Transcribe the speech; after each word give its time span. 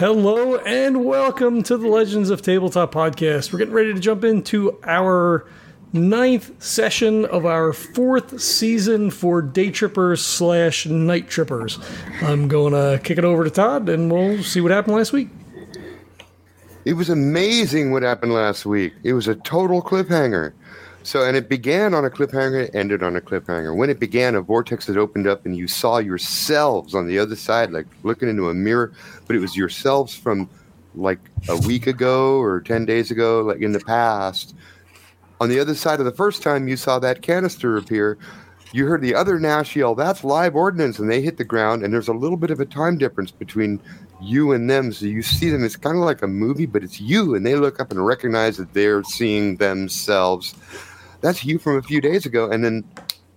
Hello 0.00 0.56
and 0.56 1.04
welcome 1.04 1.62
to 1.64 1.76
the 1.76 1.86
Legends 1.86 2.30
of 2.30 2.40
Tabletop 2.40 2.94
podcast. 2.94 3.52
We're 3.52 3.58
getting 3.58 3.74
ready 3.74 3.92
to 3.92 4.00
jump 4.00 4.24
into 4.24 4.80
our 4.82 5.46
ninth 5.92 6.64
session 6.64 7.26
of 7.26 7.44
our 7.44 7.74
fourth 7.74 8.40
season 8.40 9.10
for 9.10 9.42
Day 9.42 9.70
Trippers 9.70 10.24
slash 10.24 10.86
Night 10.86 11.28
Trippers. 11.28 11.78
I'm 12.22 12.48
going 12.48 12.72
to 12.72 12.98
kick 13.04 13.18
it 13.18 13.26
over 13.26 13.44
to 13.44 13.50
Tod 13.50 13.90
and 13.90 14.10
we'll 14.10 14.42
see 14.42 14.62
what 14.62 14.70
happened 14.70 14.96
last 14.96 15.12
week. 15.12 15.28
It 16.86 16.94
was 16.94 17.10
amazing 17.10 17.92
what 17.92 18.02
happened 18.02 18.32
last 18.32 18.64
week. 18.64 18.94
It 19.02 19.12
was 19.12 19.28
a 19.28 19.34
total 19.34 19.82
cliffhanger. 19.82 20.54
So, 21.10 21.24
and 21.24 21.36
it 21.36 21.48
began 21.48 21.92
on 21.92 22.04
a 22.04 22.08
cliffhanger, 22.08 22.68
it 22.68 22.70
ended 22.72 23.02
on 23.02 23.16
a 23.16 23.20
cliffhanger. 23.20 23.74
When 23.74 23.90
it 23.90 23.98
began, 23.98 24.36
a 24.36 24.40
vortex 24.40 24.86
had 24.86 24.96
opened 24.96 25.26
up, 25.26 25.44
and 25.44 25.56
you 25.56 25.66
saw 25.66 25.98
yourselves 25.98 26.94
on 26.94 27.08
the 27.08 27.18
other 27.18 27.34
side, 27.34 27.72
like 27.72 27.86
looking 28.04 28.28
into 28.28 28.48
a 28.48 28.54
mirror, 28.54 28.92
but 29.26 29.34
it 29.34 29.40
was 29.40 29.56
yourselves 29.56 30.14
from 30.14 30.48
like 30.94 31.18
a 31.48 31.56
week 31.66 31.88
ago 31.88 32.38
or 32.38 32.60
10 32.60 32.84
days 32.84 33.10
ago, 33.10 33.40
like 33.40 33.60
in 33.60 33.72
the 33.72 33.80
past. 33.80 34.54
On 35.40 35.48
the 35.48 35.58
other 35.58 35.74
side 35.74 35.98
of 35.98 36.06
the 36.06 36.12
first 36.12 36.44
time 36.44 36.68
you 36.68 36.76
saw 36.76 37.00
that 37.00 37.22
canister 37.22 37.76
appear, 37.76 38.16
you 38.70 38.86
heard 38.86 39.02
the 39.02 39.16
other 39.16 39.40
Nash 39.40 39.74
yell, 39.74 39.96
That's 39.96 40.22
live 40.22 40.54
ordnance. 40.54 41.00
And 41.00 41.10
they 41.10 41.22
hit 41.22 41.38
the 41.38 41.44
ground, 41.44 41.82
and 41.82 41.92
there's 41.92 42.06
a 42.06 42.14
little 42.14 42.36
bit 42.36 42.52
of 42.52 42.60
a 42.60 42.66
time 42.66 42.98
difference 42.98 43.32
between 43.32 43.80
you 44.22 44.52
and 44.52 44.70
them. 44.70 44.92
So 44.92 45.06
you 45.06 45.22
see 45.22 45.50
them, 45.50 45.64
it's 45.64 45.74
kind 45.74 45.96
of 45.96 46.04
like 46.04 46.22
a 46.22 46.28
movie, 46.28 46.66
but 46.66 46.84
it's 46.84 47.00
you, 47.00 47.34
and 47.34 47.44
they 47.44 47.56
look 47.56 47.80
up 47.80 47.90
and 47.90 48.06
recognize 48.06 48.58
that 48.58 48.74
they're 48.74 49.02
seeing 49.02 49.56
themselves 49.56 50.54
that's 51.20 51.44
you 51.44 51.58
from 51.58 51.76
a 51.76 51.82
few 51.82 52.00
days 52.00 52.26
ago, 52.26 52.50
and 52.50 52.64
then 52.64 52.84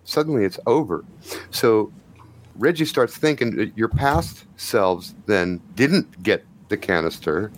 suddenly 0.04 0.46
it's 0.46 0.60
over. 0.66 1.04
So 1.52 1.92
Reggie 2.56 2.86
starts 2.86 3.18
thinking 3.18 3.72
your 3.76 3.90
past 3.90 4.46
selves 4.58 5.16
then 5.26 5.62
didn't 5.76 6.22
get 6.24 6.46
the 6.70 6.78
canister 6.78 7.52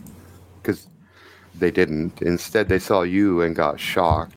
because 0.62 0.88
they 1.60 1.72
didn't. 1.72 2.22
Instead, 2.22 2.70
they 2.70 2.80
saw 2.80 3.02
you 3.02 3.42
and 3.42 3.56
got 3.56 3.80
shocked. 3.80 4.36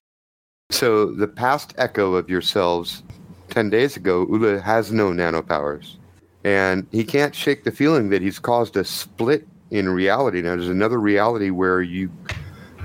So 0.71 1.07
the 1.07 1.29
past 1.29 1.75
echo 1.79 2.15
of 2.15 2.29
yourselves 2.29 3.03
10 3.51 3.71
days 3.71 3.97
ago, 3.97 4.27
Ulla 4.31 4.61
has 4.61 4.93
no 4.93 5.11
nanopowers. 5.11 5.97
And 6.45 6.87
he 6.93 7.05
can't 7.05 7.35
shake 7.35 7.65
the 7.65 7.73
feeling 7.73 8.11
that 8.11 8.23
he's 8.23 8.39
caused 8.39 8.77
a 8.77 8.85
split 8.85 9.47
in 9.71 9.89
reality. 9.89 10.41
Now, 10.41 10.51
there's 10.51 10.69
another 10.69 11.01
reality 11.01 11.51
where 11.51 11.83
you, 11.83 12.09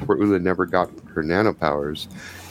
where 0.06 0.22
Ulla 0.22 0.40
never 0.40 0.66
got 0.66 0.90
her 1.14 1.24
nanopowers 1.24 2.08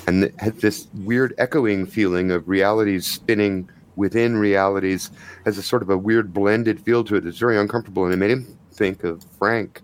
and 0.06 0.24
this 0.60 0.88
weird 0.94 1.34
echoing 1.38 1.86
feeling 1.86 2.30
of 2.30 2.48
realities 2.48 3.06
spinning 3.06 3.68
within 3.96 4.36
realities 4.36 5.10
has 5.44 5.58
a 5.58 5.62
sort 5.62 5.82
of 5.82 5.90
a 5.90 5.98
weird 5.98 6.32
blended 6.32 6.80
feel 6.80 7.04
to 7.04 7.16
it 7.16 7.24
that's 7.24 7.38
very 7.38 7.58
uncomfortable 7.58 8.04
and 8.04 8.14
it 8.14 8.16
made 8.16 8.30
him 8.30 8.58
think 8.72 9.04
of 9.04 9.24
frank. 9.38 9.80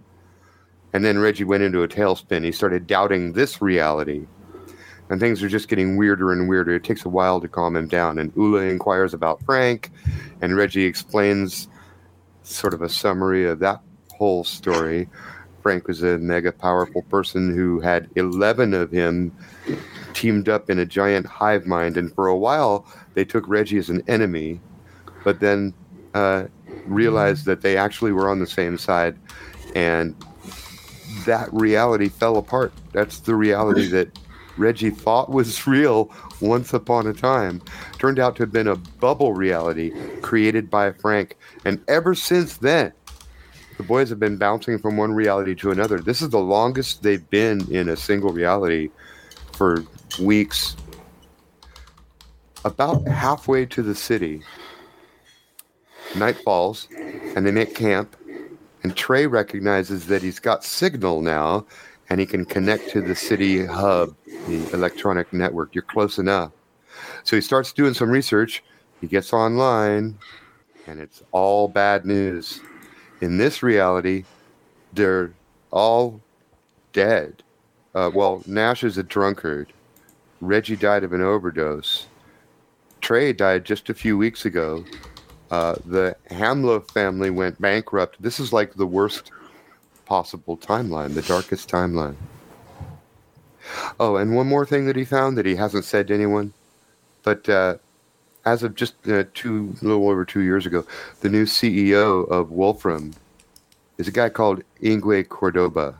And 0.93 1.05
then 1.05 1.19
reggie 1.19 1.45
went 1.45 1.63
into 1.63 1.83
a 1.83 1.89
tailspin. 1.89 2.45
He 2.45 2.53
started 2.53 2.87
doubting 2.87 3.33
this 3.33 3.61
reality. 3.61 4.27
And 5.11 5.21
things 5.21 5.43
are 5.43 5.49
just 5.49 5.69
getting 5.69 5.97
weirder 5.97 6.33
and 6.33 6.49
weirder. 6.49 6.75
It 6.75 6.85
takes 6.85 7.05
a 7.05 7.09
while 7.09 7.41
to 7.41 7.49
calm 7.49 7.77
him 7.77 7.89
down. 7.89 8.19
And 8.19 8.33
ulla 8.37 8.63
inquires 8.63 9.15
about 9.15 9.43
frank 9.45 9.91
and 10.41 10.57
reggie 10.57 10.85
explains 10.85 11.69
sort 12.43 12.75
of 12.75 12.83
a 12.83 12.89
summary 12.89 13.47
of 13.47 13.59
that 13.61 13.81
whole 14.17 14.45
story 14.45 15.09
frank 15.63 15.89
was 15.89 16.03
a 16.03 16.19
mega 16.19 16.53
powerful 16.53 17.03
person 17.03 17.55
who 17.55 17.81
had 17.81 18.09
11 18.17 18.75
of 18.75 18.91
him 18.91 19.35
teamed 20.15 20.49
up 20.49 20.71
in 20.71 20.79
a 20.79 20.87
giant 20.87 21.27
hive 21.27 21.67
mind, 21.67 21.97
and 21.97 22.13
for 22.15 22.27
a 22.27 22.37
while 22.37 22.87
they 23.15 23.25
took 23.25 23.47
Reggie 23.49 23.79
as 23.79 23.89
an 23.89 24.03
enemy, 24.09 24.61
but 25.25 25.41
then 25.41 25.75
uh, 26.15 26.45
realized 26.87 27.45
that 27.47 27.63
they 27.63 27.77
actually 27.77 28.13
were 28.13 28.29
on 28.29 28.39
the 28.39 28.47
same 28.47 28.79
side, 28.79 29.17
and 29.75 30.15
that 31.25 31.53
reality 31.53 32.09
fell 32.09 32.37
apart. 32.37 32.73
That's 32.93 33.21
the 33.21 33.35
reality 33.35 33.87
that 33.89 34.19
Reggie 34.57 34.91
thought 34.91 35.31
was 35.31 35.67
real 35.67 36.11
once 36.41 36.73
upon 36.73 37.07
a 37.07 37.13
time. 37.13 37.63
Turned 37.99 38.19
out 38.19 38.37
to 38.37 38.43
have 38.43 38.53
been 38.53 38.69
a 38.69 38.77
bubble 38.77 39.33
reality 39.33 39.93
created 40.21 40.71
by 40.71 40.93
Frank, 40.93 41.37
and 41.65 41.83
ever 41.89 42.15
since 42.15 42.57
then. 42.59 42.93
The 43.79 43.85
boys 43.85 44.11
have 44.11 44.19
been 44.19 44.37
bouncing 44.37 44.77
from 44.81 44.97
one 44.97 45.13
reality 45.13 45.55
to 45.55 45.71
another. 45.71 46.01
This 46.01 46.21
is 46.21 46.31
the 46.31 46.41
longest 46.41 47.05
they've 47.05 47.31
been 47.31 47.73
in 47.73 47.89
a 47.89 47.97
single 47.97 48.33
reality 48.33 48.91
for 49.53 49.85
weeks. 50.21 50.77
About 52.65 53.07
halfway 53.07 53.67
to 53.67 53.83
the 53.83 53.95
city, 53.95 54.43
night 56.17 56.37
falls, 56.39 56.89
and 56.97 57.47
they 57.47 57.53
make 57.53 57.77
camp. 57.77 58.17
And 58.83 58.97
Trae 58.97 59.31
recognizes 59.31 60.07
that 60.07 60.23
he's 60.23 60.41
got 60.41 60.65
signal 60.65 61.23
now, 61.23 61.65
and 62.11 62.19
he 62.19 62.27
can 62.27 62.45
connect 62.45 62.91
to 62.91 63.01
the 63.01 63.15
city 63.15 63.65
hub, 63.65 64.15
the 64.49 64.69
electronic 64.73 65.33
network. 65.33 65.73
You're 65.73 65.83
close 65.83 66.19
enough. 66.19 66.51
So 67.23 67.37
he 67.37 67.43
starts 67.43 67.73
doing 67.73 67.95
some 67.95 68.11
research. 68.11 68.65
He 69.01 69.07
gets 69.07 69.33
online, 69.33 70.19
and 70.89 70.99
it's 70.99 71.23
all 71.31 71.69
bad 71.69 72.05
news. 72.05 72.61
In 73.21 73.37
this 73.37 73.63
reality, 73.63 74.25
they're 74.93 75.33
all 75.71 76.21
dead. 76.93 77.43
Uh, 77.95 78.11
well, 78.15 78.43
Nash 78.47 78.85
is 78.85 78.99
a 78.99 79.03
drunkard. 79.03 79.73
Reggie 80.41 80.77
died 80.77 81.05
of 81.05 81.13
an 81.13 81.21
overdose. 81.21 82.07
Trae 83.01 83.37
died 83.37 83.65
just 83.65 83.91
a 83.91 83.95
few 83.95 84.17
weeks 84.17 84.45
ago. 84.45 84.85
Uh, 85.51 85.77
the 85.85 86.15
Hamlo 86.31 86.81
family 86.81 87.31
went 87.31 87.61
bankrupt. 87.61 88.21
This 88.21 88.39
is 88.39 88.53
like 88.53 88.75
the 88.75 88.87
worst 88.87 89.33
possible 90.05 90.57
timeline, 90.57 91.15
the 91.15 91.23
darkest 91.23 91.69
timeline. 91.69 92.17
Oh, 93.99 94.17
and 94.17 94.35
one 94.35 94.47
more 94.47 94.65
thing 94.65 94.87
that 94.87 94.97
he 94.97 95.05
found 95.05 95.37
that 95.37 95.47
he 95.47 95.57
hasn't 95.57 95.85
said 95.85 96.09
to 96.09 96.15
anyone, 96.15 96.53
but 97.23 97.49
uh, 97.49 97.77
as 98.49 98.63
of 98.63 98.75
just 98.75 98.95
uh, 99.09 99.25
two, 99.35 99.75
a 99.83 99.85
little 99.85 100.09
over 100.09 100.25
two 100.25 100.41
years 100.41 100.65
ago, 100.65 100.85
the 101.21 101.29
new 101.29 101.45
CEO 101.45 102.27
of 102.31 102.51
Wolfram 102.51 103.13
is 103.99 104.09
a 104.09 104.13
guy 104.13 104.31
called 104.31 104.63
Ingwe 104.83 105.29
Cordoba. 105.29 105.95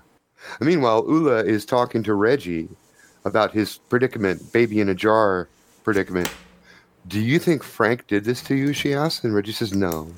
Meanwhile, 0.61 1.05
Ulla 1.07 1.45
is 1.45 1.67
talking 1.67 2.03
to 2.05 2.15
Reggie 2.15 2.69
about 3.27 3.53
his 3.53 3.79
predicament, 3.91 4.53
baby 4.53 4.81
in 4.81 4.89
a 4.89 4.95
jar 4.95 5.49
predicament. 5.85 6.31
Do 7.07 7.21
you 7.21 7.39
think 7.39 7.63
Frank 7.63 8.07
did 8.07 8.25
this 8.25 8.43
to 8.45 8.55
you? 8.55 8.73
She 8.73 8.95
asks, 8.95 9.25
And 9.25 9.35
Reggie 9.35 9.53
says, 9.53 9.75
No. 9.75 10.11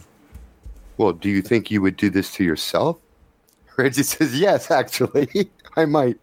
Well, 0.99 1.13
do 1.13 1.29
you 1.29 1.43
think 1.43 1.71
you 1.71 1.83
would 1.83 1.97
do 1.97 2.11
this 2.11 2.33
to 2.35 2.45
yourself? 2.45 3.01
Reggie 3.77 4.05
says, 4.05 4.39
Yes, 4.39 4.71
actually, 4.71 5.51
I 5.77 5.85
might. 5.85 6.19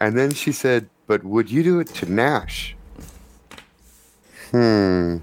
And 0.00 0.16
then 0.16 0.32
she 0.32 0.52
said, 0.52 0.88
But 1.06 1.24
would 1.24 1.50
you 1.50 1.62
do 1.62 1.80
it 1.80 1.88
to 1.88 2.10
Nash? 2.10 2.76
Hmm. 4.50 5.18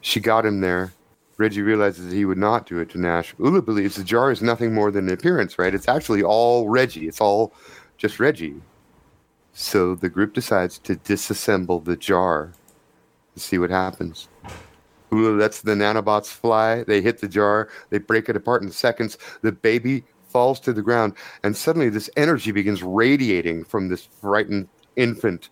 She 0.00 0.20
got 0.20 0.46
him 0.46 0.60
there. 0.60 0.92
Reggie 1.36 1.62
realizes 1.62 2.12
he 2.12 2.24
would 2.24 2.38
not 2.38 2.66
do 2.66 2.78
it 2.80 2.90
to 2.90 3.00
Nash. 3.00 3.34
Ulla 3.38 3.62
believes 3.62 3.96
the 3.96 4.04
jar 4.04 4.30
is 4.30 4.42
nothing 4.42 4.74
more 4.74 4.90
than 4.90 5.08
an 5.08 5.14
appearance, 5.14 5.58
right? 5.58 5.74
It's 5.74 5.88
actually 5.88 6.22
all 6.22 6.68
Reggie. 6.68 7.08
It's 7.08 7.20
all 7.20 7.54
just 7.96 8.20
Reggie. 8.20 8.60
So 9.52 9.94
the 9.94 10.10
group 10.10 10.34
decides 10.34 10.78
to 10.80 10.96
disassemble 10.96 11.84
the 11.84 11.96
jar 11.96 12.52
to 13.34 13.40
see 13.40 13.58
what 13.58 13.70
happens. 13.70 14.28
Ulla 15.12 15.30
lets 15.30 15.62
the 15.62 15.74
nanobots 15.74 16.26
fly. 16.26 16.84
They 16.84 17.00
hit 17.00 17.20
the 17.20 17.28
jar. 17.28 17.68
They 17.90 17.98
break 17.98 18.28
it 18.28 18.36
apart 18.36 18.62
in 18.62 18.70
seconds. 18.70 19.18
The 19.42 19.52
baby 19.52 20.04
falls 20.28 20.60
to 20.60 20.72
the 20.72 20.82
ground, 20.82 21.14
and 21.42 21.56
suddenly 21.56 21.88
this 21.88 22.10
energy 22.16 22.52
begins 22.52 22.82
radiating 22.82 23.64
from 23.64 23.88
this 23.88 24.08
frightened 24.20 24.68
infant 24.96 25.48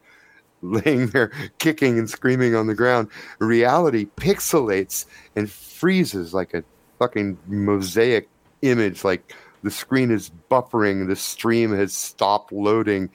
laying 0.62 1.08
there 1.08 1.31
kicking 1.58 1.99
and 1.99 2.08
screaming 2.08 2.55
on 2.55 2.66
the 2.66 2.75
ground. 2.75 3.08
Reality 3.38 4.06
pixelates 4.16 5.06
and 5.37 5.50
freezes 5.50 6.34
like 6.34 6.55
a 6.55 6.64
fucking 6.99 7.38
mosaic 7.46 8.28
image. 8.62 9.05
Like 9.05 9.34
the 9.62 9.70
screen 9.70 10.10
is 10.10 10.31
buffering, 10.50 11.08
the 11.08 11.16
stream 11.16 11.75
has 11.75 11.93
stopped 11.93 12.52
loading, 12.52 13.10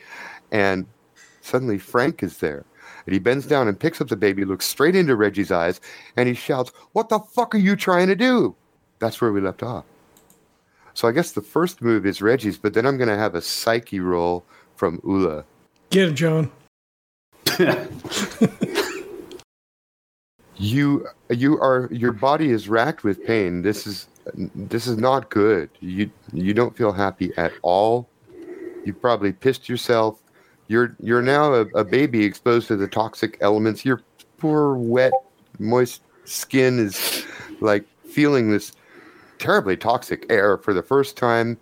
and 0.52 0.86
suddenly 1.42 1.78
Frank 1.78 2.24
is 2.24 2.38
there. 2.38 2.66
And 3.06 3.14
he 3.14 3.20
bends 3.20 3.46
down 3.46 3.68
and 3.68 3.78
picks 3.78 4.00
up 4.00 4.08
the 4.08 4.16
baby, 4.16 4.46
looks 4.46 4.66
straight 4.66 4.96
into 4.96 5.16
Reggie's 5.16 5.52
eyes, 5.52 5.82
and 6.16 6.28
he 6.28 6.34
shouts, 6.34 6.72
What 6.94 7.10
the 7.10 7.20
fuck 7.20 7.54
are 7.54 7.60
you 7.60 7.76
trying 7.76 8.08
to 8.08 8.16
do? 8.16 8.56
That's 9.00 9.20
where 9.20 9.34
we 9.34 9.42
left 9.42 9.64
off. 9.64 9.84
So 10.94 11.08
I 11.08 11.12
guess 11.12 11.32
the 11.32 11.42
first 11.42 11.82
move 11.82 12.06
is 12.06 12.22
Reggie's, 12.22 12.58
but 12.58 12.74
then 12.74 12.86
I'm 12.86 12.98
going 12.98 13.10
to 13.10 13.18
have 13.18 13.36
a 13.36 13.42
psyche 13.42 14.00
roll 14.00 14.46
from 14.76 15.02
Ulla. 15.04 15.44
Get 15.90 16.10
it, 16.10 16.14
John. 16.14 16.52
you 20.58 21.08
you 21.30 21.60
are 21.60 21.90
your 21.92 22.12
body 22.12 22.50
is 22.50 22.70
racked 22.70 23.04
with 23.04 23.24
pain. 23.26 23.62
This 23.62 23.86
is 23.88 24.08
this 24.56 24.88
is 24.88 24.98
not 24.98 25.30
good. 25.30 25.70
You 25.80 26.10
you 26.32 26.54
don't 26.54 26.76
feel 26.76 26.92
happy 26.92 27.32
at 27.38 27.54
all. 27.62 28.08
You 28.86 28.94
probably 28.94 29.32
pissed 29.34 29.70
yourself 29.70 30.20
you're 30.68 30.96
you're 31.00 31.22
now 31.22 31.54
a, 31.54 31.62
a 31.76 31.84
baby 31.84 32.24
exposed 32.24 32.68
to 32.70 32.76
the 32.76 32.88
toxic 32.88 33.38
elements. 33.42 33.86
Your 33.86 34.02
poor, 34.38 34.76
wet, 34.76 35.14
moist 35.60 36.02
skin 36.26 36.80
is 36.80 37.26
like 37.60 37.86
feeling 38.08 38.50
this 38.50 38.72
terribly 39.40 39.78
toxic 39.78 40.26
air 40.30 40.58
for 40.58 40.74
the 40.74 40.84
first 40.84 41.18
time. 41.18 41.58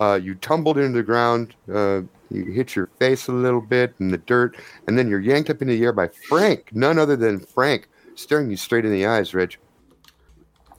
Uh, 0.00 0.18
you 0.22 0.34
tumbled 0.36 0.78
into 0.78 0.96
the 0.96 1.02
ground. 1.02 1.54
Uh, 1.72 2.02
you 2.30 2.44
hit 2.44 2.74
your 2.74 2.88
face 2.98 3.28
a 3.28 3.32
little 3.32 3.60
bit 3.60 3.94
in 4.00 4.08
the 4.08 4.18
dirt, 4.18 4.56
and 4.86 4.98
then 4.98 5.08
you're 5.08 5.20
yanked 5.20 5.50
up 5.50 5.62
into 5.62 5.74
the 5.74 5.82
air 5.84 5.92
by 5.92 6.08
Frank, 6.28 6.70
none 6.72 6.98
other 6.98 7.16
than 7.16 7.38
Frank, 7.38 7.88
staring 8.14 8.50
you 8.50 8.56
straight 8.56 8.84
in 8.84 8.92
the 8.92 9.06
eyes, 9.06 9.34
Reg. 9.34 9.56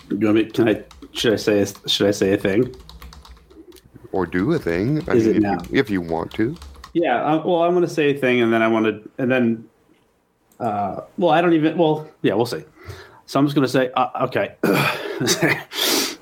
You 0.09 0.17
want 0.19 0.35
me? 0.35 0.45
Can 0.45 0.69
I? 0.69 0.83
Should 1.13 1.33
I 1.33 1.37
say? 1.37 1.59
a- 1.61 1.89
Should 1.89 2.07
I 2.07 2.11
say 2.11 2.33
a 2.33 2.37
thing? 2.37 2.73
Or 4.13 4.25
do 4.25 4.53
a 4.53 4.59
thing. 4.59 5.03
I 5.09 5.13
Is 5.15 5.27
mean, 5.27 5.35
it 5.35 5.37
if, 5.37 5.43
now? 5.43 5.51
You, 5.69 5.79
if 5.79 5.89
you 5.89 6.01
want 6.01 6.31
to. 6.33 6.55
Yeah. 6.93 7.21
Uh, 7.23 7.43
well, 7.45 7.63
I'm 7.63 7.71
going 7.73 7.85
to 7.85 7.93
say 7.93 8.15
a 8.15 8.17
thing, 8.17 8.41
and 8.41 8.51
then 8.53 8.61
I 8.61 8.67
want 8.69 8.85
to, 8.85 9.09
and 9.17 9.29
then, 9.29 9.67
uh, 10.59 11.01
well, 11.17 11.31
I 11.31 11.41
don't 11.41 11.53
even. 11.53 11.77
Well, 11.77 12.09
yeah, 12.21 12.33
we'll 12.33 12.45
see. 12.45 12.63
So 13.25 13.37
I'm 13.39 13.45
just 13.45 13.55
going 13.55 13.65
to 13.65 13.71
say, 13.71 13.91
uh, 13.95 14.25
okay. 14.27 14.55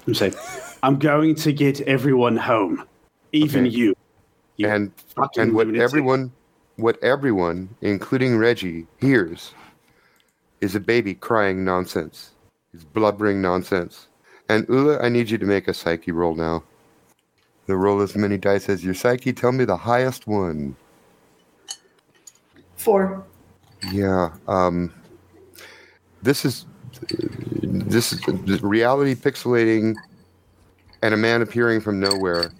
I'm 0.07 0.13
saying, 0.15 0.33
I'm 0.81 0.97
going 0.97 1.35
to 1.35 1.53
get 1.53 1.81
everyone 1.81 2.37
home, 2.37 2.83
even 3.31 3.65
Okay. 3.67 3.75
you. 3.75 3.95
You 4.57 4.69
and 4.69 4.91
and 5.37 5.53
what 5.53 5.67
lunatic. 5.67 5.83
everyone 5.83 6.31
what 6.77 7.01
everyone 7.03 7.69
including 7.81 8.37
reggie 8.37 8.87
hears 8.99 9.53
is 10.61 10.75
a 10.75 10.79
baby 10.79 11.13
crying 11.13 11.63
nonsense. 11.63 12.31
Is 12.73 12.83
blubbering 12.83 13.41
nonsense. 13.41 14.07
And 14.49 14.65
ulla 14.69 14.99
i 15.01 15.09
need 15.09 15.29
you 15.29 15.37
to 15.37 15.45
make 15.45 15.67
a 15.67 15.73
psyche 15.73 16.11
roll 16.11 16.35
now. 16.35 16.63
The 17.67 17.75
roll 17.75 18.01
as 18.01 18.15
many 18.15 18.37
dice 18.37 18.69
as 18.69 18.83
your 18.85 18.93
psyche. 18.93 19.33
Tell 19.33 19.51
me 19.51 19.65
the 19.65 19.77
highest 19.77 20.27
one. 20.27 20.75
Four. 22.77 23.23
yeah 23.91 24.29
um 24.47 24.93
this 26.21 26.45
is 26.45 26.65
this 27.11 28.13
is 28.13 28.63
reality 28.63 29.15
pixelating 29.15 29.95
and 31.01 31.13
a 31.13 31.17
man 31.17 31.41
appearing 31.41 31.81
from 31.81 31.99
nowhere 31.99 32.51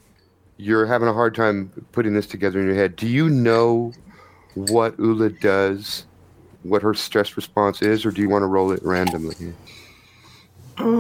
you're 0.58 0.86
having 0.86 1.08
a 1.08 1.14
hard 1.14 1.36
time 1.36 1.72
putting 1.92 2.14
this 2.14 2.28
together 2.28 2.60
in 2.60 2.68
your 2.68 2.76
head. 2.76 2.96
Do 2.96 3.08
you 3.08 3.30
know 3.30 3.94
what 4.54 4.98
ulla 5.00 5.30
does 5.30 6.06
what 6.64 6.82
her 6.82 6.94
stress 6.94 7.36
response 7.36 7.82
is 7.82 8.06
or 8.06 8.12
do 8.12 8.22
you 8.22 8.30
want 8.30 8.42
to 8.44 8.48
roll 8.48 8.72
it 8.72 8.82
randomly? 8.84 9.54
Mm, 10.78 10.92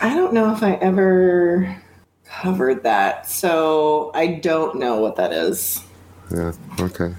I 0.00 0.14
don't 0.14 0.32
know 0.32 0.52
if 0.52 0.62
I 0.62 0.74
ever 0.74 1.76
covered 2.24 2.82
that, 2.84 3.28
so 3.28 4.10
I 4.14 4.26
don't 4.34 4.78
know 4.78 4.96
what 5.00 5.16
that 5.16 5.32
is. 5.32 5.82
yeah 6.30 6.52
okay. 6.78 7.14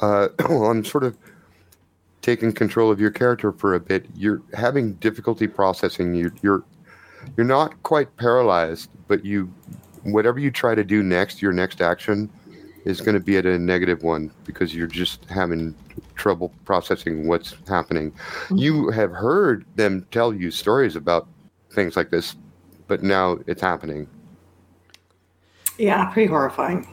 Uh, 0.00 0.28
well 0.48 0.66
i'm 0.66 0.84
sort 0.84 1.02
of 1.04 1.16
taking 2.22 2.52
control 2.52 2.90
of 2.90 3.00
your 3.00 3.10
character 3.10 3.52
for 3.52 3.74
a 3.74 3.80
bit. 3.80 4.06
You're 4.14 4.42
having 4.52 4.94
difficulty 4.94 5.46
processing 5.46 6.14
you 6.14 6.30
you're 6.42 6.62
you're 7.36 7.46
not 7.46 7.82
quite 7.82 8.16
paralyzed 8.16 8.90
but 9.06 9.24
you 9.24 9.52
whatever 10.04 10.38
you 10.38 10.50
try 10.50 10.74
to 10.74 10.84
do 10.84 11.02
next 11.02 11.42
your 11.42 11.52
next 11.52 11.80
action 11.80 12.30
is 12.84 13.00
going 13.00 13.14
to 13.14 13.20
be 13.20 13.36
at 13.36 13.44
a 13.44 13.58
negative 13.58 14.02
one 14.02 14.30
because 14.44 14.74
you're 14.74 14.86
just 14.86 15.24
having 15.26 15.74
trouble 16.14 16.52
processing 16.64 17.26
what's 17.28 17.54
happening. 17.66 18.12
Mm-hmm. 18.12 18.56
You 18.56 18.90
have 18.90 19.10
heard 19.10 19.66
them 19.76 20.06
tell 20.10 20.32
you 20.32 20.50
stories 20.50 20.96
about 20.96 21.28
things 21.70 21.96
like 21.96 22.10
this 22.10 22.36
but 22.86 23.02
now 23.02 23.38
it's 23.46 23.60
happening. 23.60 24.08
Yeah, 25.76 26.06
pretty 26.06 26.28
horrifying. 26.28 26.88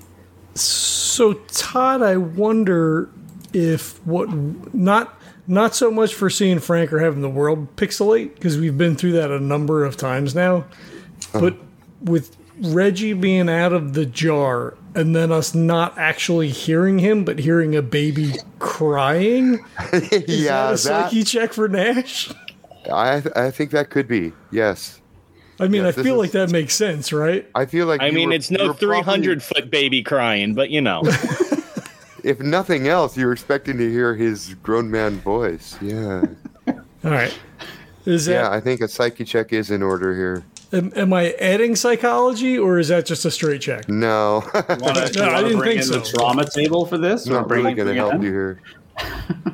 So 0.54 1.34
Tod, 1.48 2.02
I 2.04 2.18
wonder 2.18 3.10
if 3.54 4.06
what 4.06 4.30
not 4.74 5.20
not 5.48 5.76
so 5.76 5.92
much 5.92 6.14
for 6.14 6.30
seeing 6.30 6.60
Frank 6.60 6.92
or 6.92 7.00
having 7.00 7.22
the 7.22 7.30
world 7.30 7.76
pixelate 7.76 8.34
because 8.36 8.58
we've 8.58 8.78
been 8.78 8.96
through 8.96 9.14
that 9.14 9.32
a 9.32 9.40
number 9.40 9.84
of 9.84 9.98
times 9.98 10.34
now, 10.36 10.66
oh. 11.34 11.40
but 11.42 11.58
with 12.02 12.36
Reggie 12.62 13.14
being 13.14 13.50
out 13.50 13.74
of 13.74 13.94
the 13.94 14.06
jar 14.06 14.76
and 14.96 15.16
then 15.16 15.32
us 15.32 15.54
not 15.54 15.98
actually 15.98 16.50
hearing 16.50 17.00
him 17.00 17.26
but 17.26 17.40
hearing 17.40 17.76
a 17.76 17.82
baby 17.82 18.34
crying. 18.60 19.60
Is 19.94 20.44
yeah 20.44 20.52
that 20.52 20.68
a 20.68 20.72
that, 20.72 20.78
psyche 20.80 21.24
check 21.24 21.54
for 21.54 21.68
Nash? 21.68 22.32
I, 22.92 23.24
I 23.36 23.52
think 23.52 23.72
that 23.72 23.90
could 23.90 24.08
be 24.08 24.32
yes 24.52 25.02
I 25.60 25.68
mean, 25.70 25.84
Yes, 25.84 25.98
I 25.98 26.04
feel 26.04 26.16
is- 26.16 26.20
like 26.20 26.32
that 26.32 26.52
makes 26.52 26.76
sense, 26.76 27.14
right? 27.14 27.50
I 27.56 27.66
feel 27.66 27.86
like 27.88 28.02
I 28.02 28.12
mean, 28.12 28.30
were- 28.30 28.36
it's 28.36 28.52
no 28.52 28.68
were 28.68 28.74
probably- 28.74 28.98
300 28.98 29.42
foot 29.44 29.72
baby 29.72 30.04
crying, 30.04 30.54
but 30.54 30.70
you 30.70 30.82
know. 30.82 31.02
If 32.26 32.40
nothing 32.40 32.88
else, 32.88 33.16
you're 33.16 33.32
expecting 33.32 33.78
to 33.78 33.88
hear 33.90 34.16
his 34.16 34.56
grown 34.56 34.90
man 34.90 35.20
voice. 35.20 35.78
Yeah, 35.80 36.24
All 36.68 37.12
right. 37.12 37.38
Is 38.06 38.26
that 38.26 38.34
yeah. 38.34 38.50
I 38.50 38.60
think 38.60 38.82
a 38.82 38.88
psyche 38.88 39.24
check 39.24 39.54
is 39.54 39.70
in 39.70 39.84
order 39.84 40.16
here. 40.16 40.44
am, 40.74 40.92
am 40.96 41.14
I 41.14 41.34
adding 41.34 41.76
psychology 41.76 42.58
or 42.58 42.80
is 42.80 42.88
that 42.88 43.06
just 43.06 43.26
a 43.26 43.32
straight 43.32 43.62
check? 43.62 43.88
No, 43.88 44.44
Want 44.54 44.68
to 44.98 45.12
No, 45.16 45.30
I 45.30 45.44
didn't 45.44 45.60
bring 45.60 45.78
think 45.80 45.94
in 45.94 46.00
the 46.00 46.04
so. 46.04 46.18
trauma 46.18 46.50
table 46.50 46.88
for 46.88 46.98
this? 46.98 47.28
not 47.28 47.48
bring 47.48 47.64
really 47.64 47.76
going 47.76 47.90
to 47.90 47.94
help 47.94 48.16
you 48.24 48.32
here. 48.32 48.62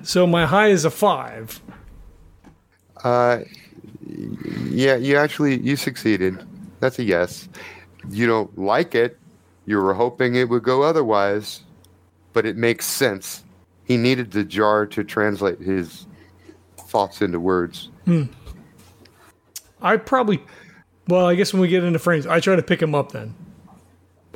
So 0.03 0.25
my 0.25 0.45
high 0.45 0.67
is 0.69 0.85
a 0.85 0.89
five. 0.91 1.61
Uh, 3.03 3.39
yeah, 4.69 4.95
you 4.95 5.17
actually 5.17 5.59
you 5.59 5.75
succeeded. 5.75 6.41
That's 6.79 6.99
a 6.99 7.03
yes. 7.03 7.49
You 8.09 8.27
don't 8.27 8.57
like 8.57 8.95
it. 8.95 9.17
You 9.65 9.77
were 9.77 9.93
hoping 9.93 10.35
it 10.35 10.47
would 10.47 10.63
go 10.63 10.83
otherwise, 10.83 11.61
but 12.33 12.45
it 12.45 12.57
makes 12.57 12.85
sense. 12.85 13.43
He 13.85 13.97
needed 13.97 14.31
the 14.31 14.43
jar 14.43 14.85
to 14.87 15.03
translate 15.03 15.59
his 15.59 16.05
thoughts 16.77 17.21
into 17.21 17.39
words. 17.39 17.89
Hmm. 18.05 18.23
I 19.81 19.97
probably, 19.97 20.41
well, 21.07 21.25
I 21.25 21.35
guess 21.35 21.53
when 21.53 21.61
we 21.61 21.67
get 21.67 21.83
into 21.83 21.99
frames, 21.99 22.27
I 22.27 22.39
try 22.39 22.55
to 22.55 22.61
pick 22.61 22.81
him 22.81 22.93
up 22.93 23.11
then, 23.11 23.33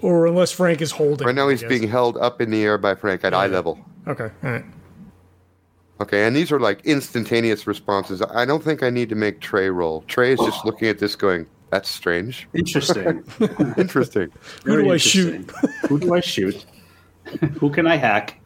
or 0.02 0.26
unless 0.26 0.52
Frank 0.52 0.82
is 0.82 0.92
holding. 0.92 1.28
Right 1.28 1.36
now, 1.36 1.48
he's 1.50 1.64
being 1.64 1.88
held 1.88 2.18
up 2.18 2.42
in 2.42 2.50
the 2.50 2.64
air 2.64 2.78
by 2.78 2.96
Frank 2.96 3.24
at 3.24 3.34
eye 3.34 3.48
level. 3.48 3.80
okay. 4.08 4.30
All 4.44 4.52
right. 4.52 4.66
Okay, 6.02 6.28
and 6.28 6.36
these 6.36 6.52
are 6.52 6.60
like 6.60 6.86
instantaneous 6.86 7.68
responses. 7.68 8.22
I 8.22 8.44
don't 8.44 8.62
think 8.62 8.84
I 8.84 8.90
need 8.90 9.08
to 9.10 9.16
make 9.16 9.40
Trae 9.40 9.74
roll. 9.74 10.02
Trae 10.04 10.34
is 10.34 10.40
just 10.40 10.66
looking 10.66 10.90
at 10.90 11.00
this 11.00 11.16
going, 11.16 11.46
that's 11.70 11.90
strange. 11.90 12.48
Interesting. 12.54 13.24
Interesting. 13.78 14.32
Who 14.66 14.72
Very 14.72 14.84
do 14.84 14.92
I 14.92 14.98
shoot? 14.98 15.50
Who 15.88 16.00
do 16.00 16.14
I 16.14 16.20
shoot? 16.20 16.66
Who 17.60 17.70
can 17.70 17.88
I 17.88 17.96
hack? 17.96 18.40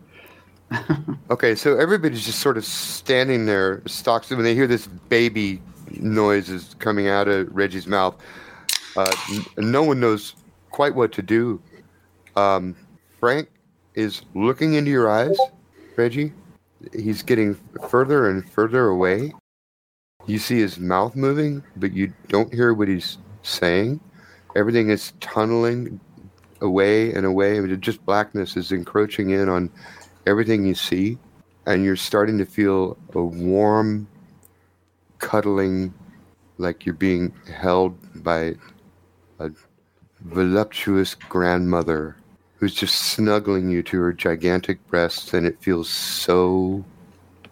Okay, 1.32 1.56
so 1.56 1.78
everybody's 1.78 2.26
just 2.26 2.40
sort 2.40 2.58
of 2.58 2.66
standing 2.66 3.46
there, 3.46 3.82
stocks, 3.88 4.30
when 4.30 4.44
they 4.44 4.54
hear 4.54 4.68
this 4.68 4.88
baby 4.88 5.62
noise 6.00 6.50
is 6.50 6.76
coming 6.80 7.08
out 7.08 7.28
of 7.28 7.48
Reggie's 7.56 7.88
mouth. 7.88 8.16
Uh, 8.96 9.16
n- 9.32 9.72
no 9.72 9.84
one 9.84 10.00
knows 10.00 10.36
quite 10.72 10.94
what 10.94 11.12
to 11.14 11.22
do. 11.22 11.62
Um, 12.36 12.76
Frank 13.20 13.50
is 13.96 14.22
looking 14.36 14.76
into 14.76 14.92
your 14.92 15.10
eyes, 15.10 15.38
Reggie. 15.96 16.34
He's 16.94 17.24
getting 17.24 17.58
further 17.90 18.30
and 18.30 18.50
further 18.52 18.88
away. 18.88 19.34
You 20.28 20.38
see 20.38 20.60
his 20.60 20.80
mouth 20.80 21.16
moving, 21.16 21.64
but 21.76 21.94
you 21.94 22.14
don't 22.28 22.54
hear 22.54 22.74
what 22.74 22.88
he's 22.88 23.18
saying. 23.42 24.00
Everything 24.56 24.90
is 24.90 25.14
tunneling 25.20 26.00
away 26.62 27.14
and 27.14 27.26
away. 27.26 27.66
Just 27.78 28.06
blackness 28.06 28.58
is 28.58 28.72
encroaching 28.72 29.32
in 29.32 29.50
on 29.50 29.70
everything 30.26 30.66
you 30.66 30.76
see, 30.76 31.18
and 31.66 31.84
you're 31.84 31.96
starting 31.96 32.38
to 32.38 32.46
feel 32.46 32.98
a 33.14 33.22
warm, 33.22 34.08
cuddling, 35.20 35.94
like 36.58 36.86
you're 36.86 36.96
being 36.96 37.34
held 37.54 37.96
by 38.24 38.56
a 39.40 39.50
voluptuous 40.22 41.16
grandmother 41.16 42.16
who's 42.58 42.74
just 42.74 42.96
snuggling 42.96 43.70
you 43.70 43.82
to 43.82 44.00
her 44.02 44.12
gigantic 44.12 44.86
breasts, 44.88 45.34
and 45.34 45.48
it 45.48 45.62
feels 45.62 45.90
so 45.90 46.84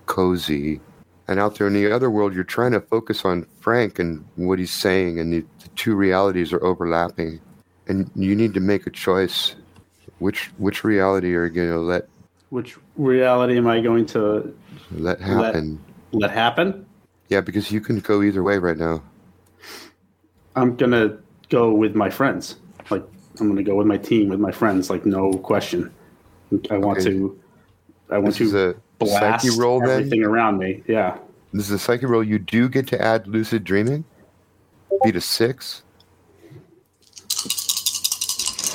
cozy. 0.05 0.81
And 1.29 1.39
out 1.39 1.55
there 1.55 1.67
in 1.67 1.73
the 1.73 1.91
other 1.91 2.09
world, 2.09 2.33
you're 2.33 2.43
trying 2.43 2.73
to 2.73 2.81
focus 2.81 3.23
on 3.23 3.45
Frank 3.59 3.99
and 3.99 4.25
what 4.35 4.59
he's 4.59 4.73
saying, 4.73 5.19
and 5.19 5.31
the, 5.31 5.45
the 5.61 5.69
two 5.75 5.95
realities 5.95 6.51
are 6.51 6.63
overlapping. 6.63 7.39
And 7.87 8.09
you 8.15 8.35
need 8.35 8.53
to 8.53 8.59
make 8.59 8.85
a 8.87 8.89
choice. 8.89 9.55
Which 10.19 10.47
which 10.57 10.83
reality 10.83 11.35
are 11.35 11.45
you 11.45 11.51
going 11.53 11.69
to 11.69 11.79
let 11.79 12.07
Which 12.49 12.77
reality 12.95 13.57
am 13.57 13.67
I 13.67 13.79
going 13.81 14.05
to 14.07 14.53
let 14.91 15.19
happen? 15.21 15.79
let 16.11 16.31
happen? 16.31 16.85
Yeah, 17.29 17.41
because 17.41 17.71
you 17.71 17.81
can 17.81 17.99
go 17.99 18.23
either 18.23 18.41
way 18.43 18.57
right 18.57 18.77
now. 18.77 19.03
I'm 20.55 20.75
gonna 20.75 21.17
go 21.49 21.71
with 21.71 21.93
my 21.95 22.09
friends. 22.09 22.55
Like 22.89 23.03
I'm 23.39 23.47
gonna 23.49 23.63
go 23.63 23.75
with 23.75 23.85
my 23.85 23.97
team, 23.97 24.29
with 24.29 24.39
my 24.39 24.51
friends. 24.51 24.89
Like 24.89 25.05
no 25.05 25.31
question. 25.33 25.91
I 26.71 26.77
want 26.77 26.99
Okay. 26.99 27.09
to. 27.11 27.39
I 28.09 28.17
want 28.17 28.35
This 28.37 28.49
to 28.51 28.69
a 28.71 28.75
blast 28.97 29.45
psyche 29.45 29.59
roll 29.59 29.79
then? 29.81 29.89
everything 29.89 30.23
around 30.23 30.57
me. 30.57 30.81
Yeah. 30.87 31.17
This 31.53 31.65
is 31.65 31.71
a 31.71 31.79
psyche 31.79 32.05
roll. 32.05 32.23
You 32.23 32.39
do 32.39 32.69
get 32.69 32.87
to 32.87 33.01
add 33.01 33.27
lucid 33.27 33.63
dreaming. 33.65 34.05
Beat 35.03 35.15
a 35.17 35.21
six. 35.21 35.83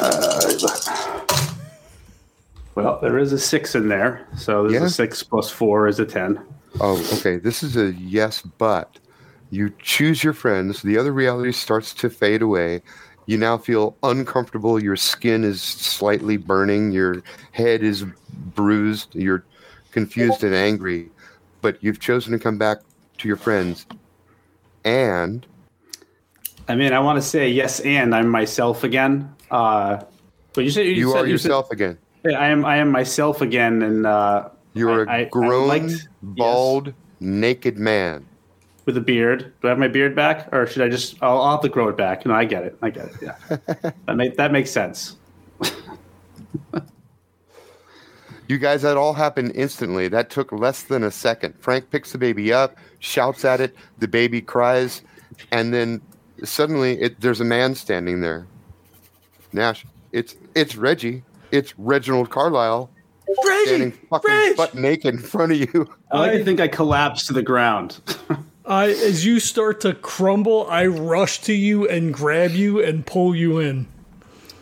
Uh, 0.04 0.78
well, 2.74 2.98
there 3.00 3.18
is 3.18 3.32
a 3.32 3.38
six 3.38 3.74
in 3.74 3.88
there, 3.88 4.26
so 4.36 4.62
there's 4.62 4.72
Yeah. 4.80 4.86
a 4.86 4.90
six 4.90 5.22
plus 5.22 5.50
four 5.50 5.86
is 5.88 5.98
a 6.00 6.04
ten. 6.06 6.40
Oh, 6.80 6.98
okay. 7.18 7.36
This 7.36 7.62
is 7.62 7.76
a 7.76 7.92
yes, 7.94 8.42
but 8.42 8.98
You 9.50 9.70
choose 9.82 10.24
your 10.24 10.32
friends. 10.32 10.80
The 10.80 10.96
other 10.96 11.12
reality 11.12 11.52
starts 11.52 11.92
to 11.92 12.08
fade 12.08 12.40
away. 12.40 12.80
You 13.26 13.36
now 13.36 13.58
feel 13.58 13.94
uncomfortable. 14.02 14.82
Your 14.82 14.96
skin 14.96 15.44
is 15.44 15.60
slightly 15.60 16.38
burning. 16.38 16.90
Your 16.90 17.22
head 17.50 17.82
is 17.82 18.06
bruised. 18.54 19.14
You're 19.14 19.44
confused 19.90 20.42
and 20.42 20.54
angry. 20.54 21.10
But 21.60 21.76
you've 21.84 22.00
chosen 22.00 22.32
to 22.32 22.38
come 22.38 22.56
back 22.56 22.78
to 23.18 23.28
your 23.28 23.36
friends. 23.36 23.84
And 24.86 25.46
I 26.68 26.74
mean, 26.74 26.92
I 26.92 27.00
want 27.00 27.16
to 27.16 27.22
say 27.22 27.48
yes, 27.48 27.80
and 27.80 28.14
I'm 28.14 28.28
myself 28.28 28.84
again. 28.84 29.34
Uh, 29.50 30.02
but 30.54 30.64
you 30.64 30.70
said 30.70 30.86
you, 30.86 30.92
you 30.92 31.10
said, 31.12 31.24
are 31.24 31.26
you 31.26 31.38
said- 31.38 31.48
yourself 31.48 31.70
again. 31.70 31.98
Yeah, 32.24 32.38
I 32.38 32.48
am. 32.48 32.64
I 32.64 32.76
am 32.76 32.90
myself 32.90 33.40
again, 33.40 33.82
and 33.82 34.06
uh, 34.06 34.48
You're 34.74 35.08
I- 35.10 35.12
I- 35.14 35.18
a 35.18 35.20
I 35.22 35.24
grown, 35.24 35.68
liked- 35.68 36.08
bald, 36.22 36.94
naked 37.20 37.78
man. 37.78 38.24
with 38.86 38.96
a 38.96 39.00
beard. 39.00 39.52
Do 39.60 39.68
I 39.68 39.70
have 39.70 39.78
my 39.78 39.88
beard 39.88 40.14
back, 40.14 40.48
or 40.52 40.66
should 40.68 40.82
I 40.82 40.88
just? 40.88 41.16
I'll, 41.20 41.40
I'll 41.40 41.52
have 41.52 41.62
to 41.62 41.68
grow 41.68 41.88
it 41.88 41.96
back. 41.96 42.24
No, 42.24 42.32
I 42.34 42.44
get 42.44 42.62
it. 42.64 42.76
I 42.80 42.90
get 42.90 43.06
it. 43.06 43.12
Yeah, 43.20 43.34
that 44.06 44.14
make 44.16 44.36
that 44.36 44.52
makes 44.52 44.70
sense. 44.70 45.16
You 48.48 48.58
guys, 48.58 48.82
that 48.82 48.98
all 48.98 49.14
happened 49.14 49.52
instantly. 49.54 50.08
That 50.08 50.28
took 50.28 50.52
less 50.52 50.82
than 50.82 51.04
a 51.04 51.10
second. 51.10 51.54
Frank 51.60 51.88
picks 51.90 52.12
the 52.12 52.18
baby 52.18 52.52
up, 52.52 52.76
shouts 52.98 53.46
at 53.46 53.62
it, 53.62 53.74
the 53.98 54.08
baby 54.08 54.42
cries, 54.42 55.00
and 55.52 55.72
then 55.72 56.02
suddenly 56.44 57.00
it, 57.00 57.20
there's 57.20 57.40
a 57.40 57.44
man 57.44 57.74
standing 57.74 58.20
there. 58.20 58.46
Nash, 59.52 59.84
it's 60.12 60.36
it's 60.54 60.76
Reggie. 60.76 61.22
It's 61.50 61.78
Reginald 61.78 62.30
Carlisle 62.30 62.90
standing 63.64 63.92
fucking 64.10 64.30
Reg! 64.30 64.56
butt 64.56 64.74
naked 64.74 65.14
in 65.14 65.20
front 65.20 65.52
of 65.52 65.58
you. 65.58 65.88
I 66.10 66.18
like 66.18 66.32
to 66.32 66.44
think 66.44 66.60
I 66.60 66.68
collapsed 66.68 67.26
to 67.28 67.32
the 67.32 67.42
ground. 67.42 68.00
I, 68.66 68.90
as 68.90 69.26
you 69.26 69.40
start 69.40 69.80
to 69.82 69.94
crumble, 69.94 70.66
I 70.70 70.86
rush 70.86 71.40
to 71.42 71.52
you 71.52 71.88
and 71.88 72.14
grab 72.14 72.52
you 72.52 72.80
and 72.82 73.04
pull 73.04 73.34
you 73.34 73.58
in. 73.58 73.86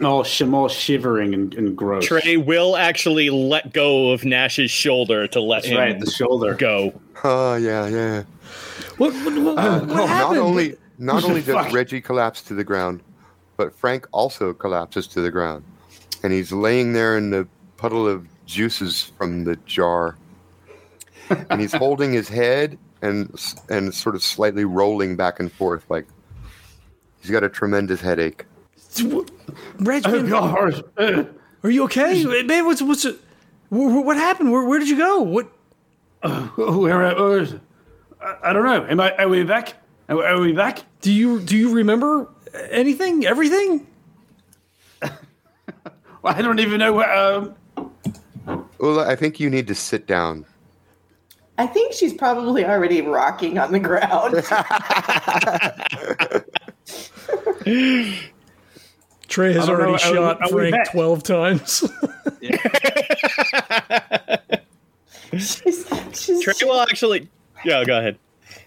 all, 0.02 0.24
shim, 0.24 0.54
all 0.54 0.68
shivering 0.68 1.34
and, 1.34 1.54
and 1.54 1.76
gross. 1.76 2.08
Trae 2.08 2.42
will 2.42 2.76
actually 2.76 3.28
let 3.30 3.72
go 3.72 4.10
of 4.10 4.24
Nash's 4.24 4.70
shoulder 4.70 5.26
to 5.28 5.40
let 5.40 5.62
That's 5.62 5.72
him 5.72 5.78
right, 5.78 6.00
the 6.00 6.10
shoulder. 6.10 6.54
go. 6.54 6.98
Oh 7.22 7.56
yeah, 7.56 7.86
yeah. 7.88 8.22
What, 8.96 9.12
what, 9.12 9.34
what, 9.34 9.44
what 9.44 9.58
uh, 9.58 9.84
Not 9.84 10.08
happened? 10.08 10.38
only 10.38 10.76
not 11.00 11.24
only 11.24 11.40
does 11.42 11.54
Fuck. 11.54 11.72
Reggie 11.72 12.00
collapse 12.00 12.42
to 12.42 12.54
the 12.54 12.62
ground, 12.64 13.02
but 13.56 13.74
Frank 13.74 14.06
also 14.12 14.52
collapses 14.52 15.06
to 15.08 15.20
the 15.20 15.30
ground, 15.30 15.64
and 16.22 16.32
he's 16.32 16.52
laying 16.52 16.92
there 16.92 17.16
in 17.18 17.30
the 17.30 17.48
puddle 17.76 18.06
of 18.06 18.26
juices 18.46 19.12
from 19.16 19.44
the 19.44 19.56
jar, 19.66 20.16
and 21.48 21.60
he's 21.60 21.72
holding 21.84 22.12
his 22.12 22.28
head 22.28 22.78
and 23.02 23.34
and 23.68 23.94
sort 23.94 24.14
of 24.14 24.22
slightly 24.22 24.64
rolling 24.64 25.16
back 25.16 25.40
and 25.40 25.50
forth 25.50 25.84
like 25.88 26.06
he's 27.22 27.30
got 27.30 27.42
a 27.42 27.48
tremendous 27.48 28.00
headache. 28.00 28.44
Reg, 29.78 30.02
Oh, 30.04 30.10
man, 30.22 30.28
God. 30.28 30.84
Uh, 30.96 31.24
are 31.62 31.70
you 31.70 31.84
okay? 31.84 32.24
Man, 32.44 32.66
what's 32.66 32.82
what's 32.82 33.04
it? 33.04 33.16
What, 33.68 34.04
what 34.04 34.16
happened? 34.16 34.50
Where, 34.52 34.64
where 34.64 34.78
did 34.78 34.88
you 34.88 34.96
go? 34.98 35.22
What? 35.22 35.46
where, 36.56 37.06
uh, 37.06 37.14
where 37.14 37.38
is 37.38 37.52
it? 37.54 37.60
I, 38.20 38.36
I 38.44 38.52
don't 38.52 38.64
know. 38.64 38.84
Am 38.86 39.00
I? 39.00 39.16
Are 39.16 39.28
we 39.28 39.44
back? 39.44 39.74
Are, 40.10 40.26
are 40.26 40.40
we 40.40 40.52
back? 40.52 40.80
Do 41.00 41.12
you 41.12 41.40
do 41.40 41.56
you 41.56 41.72
remember 41.72 42.28
anything? 42.70 43.24
Everything? 43.24 43.86
I 46.24 46.42
don't 46.42 46.58
even 46.60 46.80
know 46.80 46.92
where. 46.92 47.10
Um, 47.16 47.54
Ulla, 48.80 49.08
I 49.08 49.14
think 49.16 49.38
you 49.40 49.48
need 49.48 49.66
to 49.68 49.74
sit 49.74 50.06
down. 50.06 50.44
I 51.58 51.66
think 51.66 51.92
she's 51.92 52.12
probably 52.14 52.64
already 52.64 53.02
rocking 53.02 53.58
on 53.58 53.70
the 53.70 53.78
ground. 53.78 54.34
Trae 59.28 59.54
has 59.54 59.62
I 59.62 59.66
don't 59.66 59.78
know, 59.78 59.84
already 59.84 59.92
are 59.92 59.92
we- 59.92 59.98
shot 60.16 60.42
are 60.42 60.54
we 60.56 60.70
Frank 60.70 60.90
twelve 60.90 61.22
times. 61.22 61.84
she's, 65.32 65.86
she's 66.14 66.44
Trae 66.44 66.64
will 66.64 66.80
actually. 66.80 67.28
Yeah, 67.64 67.84
go 67.84 67.98
ahead. 67.98 68.18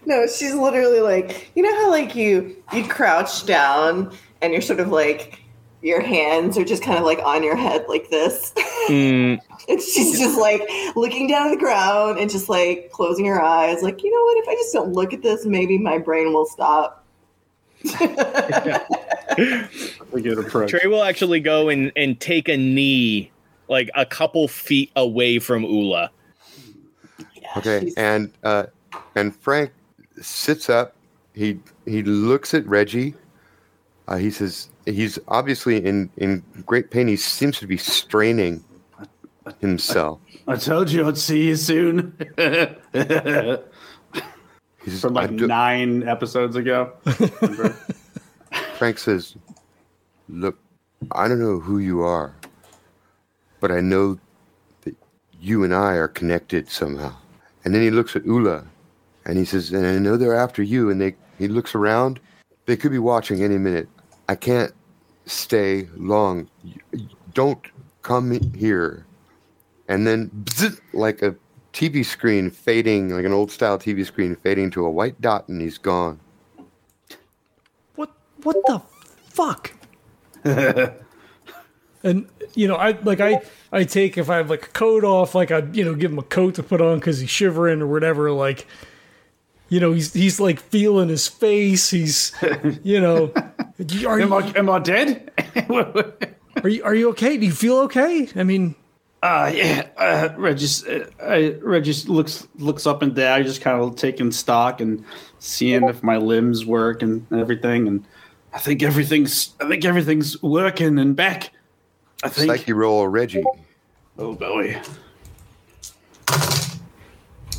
No, 0.06 0.26
she's 0.26 0.54
literally 0.54 1.00
like, 1.00 1.50
you 1.54 1.62
know 1.62 1.74
how 1.82 1.90
like 1.90 2.14
you 2.14 2.56
you 2.72 2.86
crouch 2.86 3.46
down 3.46 4.14
and 4.42 4.52
you're 4.52 4.62
sort 4.62 4.80
of 4.80 4.88
like 4.88 5.40
your 5.84 6.00
hands 6.00 6.56
are 6.56 6.64
just 6.64 6.82
kind 6.82 6.98
of 6.98 7.04
like 7.04 7.18
on 7.20 7.42
your 7.42 7.56
head 7.56 7.84
like 7.88 8.08
this. 8.08 8.52
Mm, 8.88 9.38
and 9.68 9.82
she's 9.82 10.18
just 10.18 10.38
like 10.38 10.62
looking 10.96 11.26
down 11.28 11.48
at 11.48 11.50
the 11.50 11.58
ground 11.58 12.18
and 12.18 12.30
just 12.30 12.48
like 12.48 12.90
closing 12.90 13.26
her 13.26 13.40
eyes, 13.40 13.82
like, 13.82 14.02
you 14.02 14.10
know 14.10 14.24
what, 14.24 14.38
if 14.38 14.48
I 14.48 14.54
just 14.54 14.72
don't 14.72 14.92
look 14.92 15.12
at 15.12 15.22
this, 15.22 15.44
maybe 15.44 15.76
my 15.78 15.98
brain 15.98 16.32
will 16.32 16.46
stop. 16.46 17.04
a 18.00 18.86
good 20.14 20.38
approach. 20.38 20.72
Trae 20.72 20.86
will 20.86 21.02
actually 21.02 21.40
go 21.40 21.68
and, 21.68 21.92
and 21.96 22.18
take 22.18 22.48
a 22.48 22.56
knee 22.56 23.30
like 23.68 23.90
a 23.94 24.06
couple 24.06 24.48
feet 24.48 24.90
away 24.96 25.38
from 25.38 25.64
Ulla. 25.64 26.10
Yeah, 27.34 27.48
Okay, 27.58 27.92
and 27.98 28.32
uh, 28.42 28.66
and 29.14 29.36
Frank 29.36 29.70
sits 30.20 30.68
up. 30.68 30.94
He 31.34 31.58
he 31.84 32.02
looks 32.02 32.54
at 32.54 32.66
Reggie. 32.66 33.14
Uh, 34.06 34.16
he 34.16 34.30
says 34.30 34.70
he's 34.84 35.18
obviously 35.28 35.84
in 35.84 36.10
in 36.16 36.42
great 36.66 36.90
pain. 36.90 37.08
He 37.08 37.16
seems 37.16 37.58
to 37.58 37.66
be 37.66 37.76
straining 37.76 38.64
himself. 39.60 40.20
I 40.46 40.56
told 40.56 40.90
you 40.90 41.06
I'd 41.08 41.18
see 41.18 41.48
you 41.48 41.56
soon. 41.56 42.16
He 44.84 44.90
says, 44.90 45.00
From 45.00 45.14
like 45.14 45.34
do-" 45.34 45.46
nine 45.46 46.06
episodes 46.06 46.56
ago. 46.56 46.92
Frank 48.76 48.98
says, 48.98 49.34
"Look, 50.28 50.58
I 51.12 51.26
don't 51.26 51.40
know 51.40 51.58
who 51.58 51.78
you 51.78 52.02
are, 52.02 52.34
but 53.60 53.72
I 53.72 53.80
know 53.80 54.18
that 54.82 54.94
you 55.40 55.64
and 55.64 55.74
I 55.74 55.94
are 55.94 56.08
connected 56.08 56.68
somehow." 56.68 57.14
And 57.64 57.74
then 57.74 57.80
he 57.80 57.90
looks 57.90 58.14
at 58.14 58.26
Ulla, 58.26 58.66
and 59.24 59.38
he 59.38 59.44
says, 59.44 59.72
"And 59.72 59.86
I 59.86 59.98
know 59.98 60.16
they're 60.16 60.34
after 60.34 60.62
you." 60.62 60.90
And 60.90 61.00
they 61.00 61.14
he 61.38 61.48
looks 61.48 61.74
around. 61.74 62.20
They 62.66 62.76
could 62.76 62.92
be 62.92 62.98
watching 62.98 63.42
any 63.42 63.58
minute. 63.58 63.88
I 64.28 64.34
can't 64.34 64.72
stay 65.26 65.88
long. 65.96 66.48
Don't 67.32 67.64
come 68.02 68.40
here. 68.54 69.06
And 69.88 70.06
then, 70.06 70.30
bzz, 70.30 70.80
like 70.92 71.20
a 71.22 71.34
TV 71.72 72.04
screen 72.04 72.50
fading, 72.50 73.10
like 73.10 73.24
an 73.24 73.32
old 73.32 73.50
style 73.50 73.78
TV 73.78 74.06
screen 74.06 74.36
fading 74.36 74.70
to 74.70 74.86
a 74.86 74.90
white 74.90 75.20
dot, 75.20 75.48
and 75.48 75.60
he's 75.60 75.76
gone. 75.76 76.20
what 77.96 78.10
what 78.42 78.56
the 78.66 78.80
fuck? 79.28 79.72
and 80.44 82.28
you 82.54 82.68
know, 82.68 82.76
I 82.76 82.92
like 83.02 83.20
I 83.20 83.42
I 83.72 83.84
take 83.84 84.16
if 84.16 84.30
I 84.30 84.36
have 84.36 84.48
like 84.48 84.66
a 84.66 84.70
coat 84.70 85.04
off, 85.04 85.34
like 85.34 85.50
I 85.50 85.58
you 85.72 85.84
know 85.84 85.94
give 85.94 86.12
him 86.12 86.18
a 86.18 86.22
coat 86.22 86.54
to 86.54 86.62
put 86.62 86.80
on 86.80 87.00
because 87.00 87.18
he's 87.18 87.30
shivering 87.30 87.82
or 87.82 87.86
whatever. 87.86 88.30
Like, 88.30 88.66
you 89.74 89.80
know, 89.80 89.92
he's 89.92 90.12
he's 90.12 90.38
like 90.38 90.60
feeling 90.60 91.08
his 91.08 91.26
face. 91.26 91.90
He's 91.90 92.30
you 92.84 93.00
know, 93.00 93.32
are 94.06 94.20
am, 94.20 94.28
you, 94.28 94.34
I, 94.36 94.52
am 94.56 94.70
I 94.70 94.78
dead? 94.78 95.32
are 96.62 96.68
you 96.68 96.84
are 96.84 96.94
you 96.94 97.08
okay? 97.08 97.36
Do 97.36 97.44
you 97.44 97.50
feel 97.50 97.78
okay? 97.78 98.28
I 98.36 98.44
mean, 98.44 98.76
Uh, 99.20 99.50
yeah, 99.52 99.88
uh, 99.96 100.28
Regis, 100.36 100.86
uh, 100.86 101.10
I, 101.20 101.56
Regis 101.60 102.08
looks 102.08 102.46
looks 102.54 102.86
up 102.86 103.02
and 103.02 103.16
down, 103.16 103.42
just 103.42 103.62
kind 103.62 103.82
of 103.82 103.96
taking 103.96 104.30
stock 104.30 104.80
and 104.80 105.04
seeing 105.40 105.82
if 105.88 106.04
my 106.04 106.18
limbs 106.18 106.64
work 106.64 107.02
and 107.02 107.26
everything. 107.32 107.88
And 107.88 108.04
I 108.52 108.60
think 108.60 108.80
everything's, 108.80 109.56
I 109.60 109.66
think 109.66 109.84
everything's 109.84 110.40
working 110.40 111.00
and 111.00 111.16
back. 111.16 111.50
I 112.22 112.28
think. 112.28 112.46
Psyche 112.46 112.72
roll, 112.72 113.08
Reggie. 113.08 113.42
oh 114.18 114.34
boy. 114.34 114.80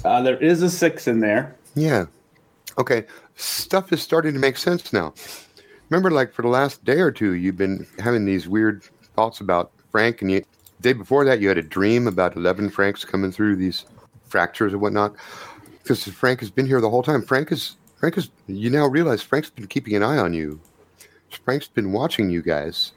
Uh, 0.05 0.21
there 0.21 0.37
is 0.37 0.61
a 0.61 0.69
six 0.69 1.09
in 1.09 1.19
there. 1.19 1.57
Yeah. 1.75 2.05
Okay. 2.77 3.05
Stuff 3.35 3.91
is 3.93 4.01
starting 4.01 4.33
to 4.33 4.39
make 4.39 4.57
sense 4.57 4.91
now. 4.93 5.13
Remember, 5.89 6.09
like 6.09 6.33
for 6.33 6.41
the 6.41 6.47
last 6.47 6.83
day 6.83 6.99
or 6.99 7.11
two, 7.11 7.33
you've 7.33 7.57
been 7.57 7.85
having 7.99 8.25
these 8.25 8.47
weird 8.47 8.83
thoughts 9.15 9.39
about 9.39 9.71
Frank, 9.91 10.21
and 10.21 10.31
you 10.31 10.43
day 10.81 10.93
before 10.93 11.25
that, 11.25 11.39
you 11.39 11.47
had 11.47 11.57
a 11.57 11.63
dream 11.63 12.07
about 12.07 12.35
eleven 12.35 12.69
Franks 12.69 13.05
coming 13.05 13.31
through 13.31 13.55
these 13.55 13.85
fractures 14.27 14.73
and 14.73 14.81
whatnot. 14.81 15.15
Because 15.83 16.03
Frank 16.05 16.39
has 16.39 16.49
been 16.49 16.65
here 16.65 16.81
the 16.81 16.89
whole 16.89 17.03
time. 17.03 17.21
Frank 17.21 17.51
is 17.51 17.75
Frank 17.99 18.17
is. 18.17 18.29
You 18.47 18.69
now 18.69 18.87
realize 18.87 19.21
Frank's 19.21 19.49
been 19.49 19.67
keeping 19.67 19.95
an 19.95 20.03
eye 20.03 20.17
on 20.17 20.33
you. 20.33 20.59
Frank's 21.43 21.67
been 21.67 21.91
watching 21.91 22.29
you 22.29 22.41
guys. 22.41 22.93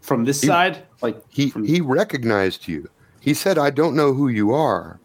From 0.00 0.24
this 0.24 0.40
side, 0.40 0.82
like 1.02 1.20
He 1.28 1.50
from, 1.50 1.64
he 1.64 1.80
recognized 1.80 2.66
you. 2.66 2.88
He 3.20 3.34
said, 3.34 3.58
"I 3.58 3.70
don't 3.70 3.94
know 3.94 4.12
who 4.12 4.28
you 4.28 4.52
are," 4.52 4.98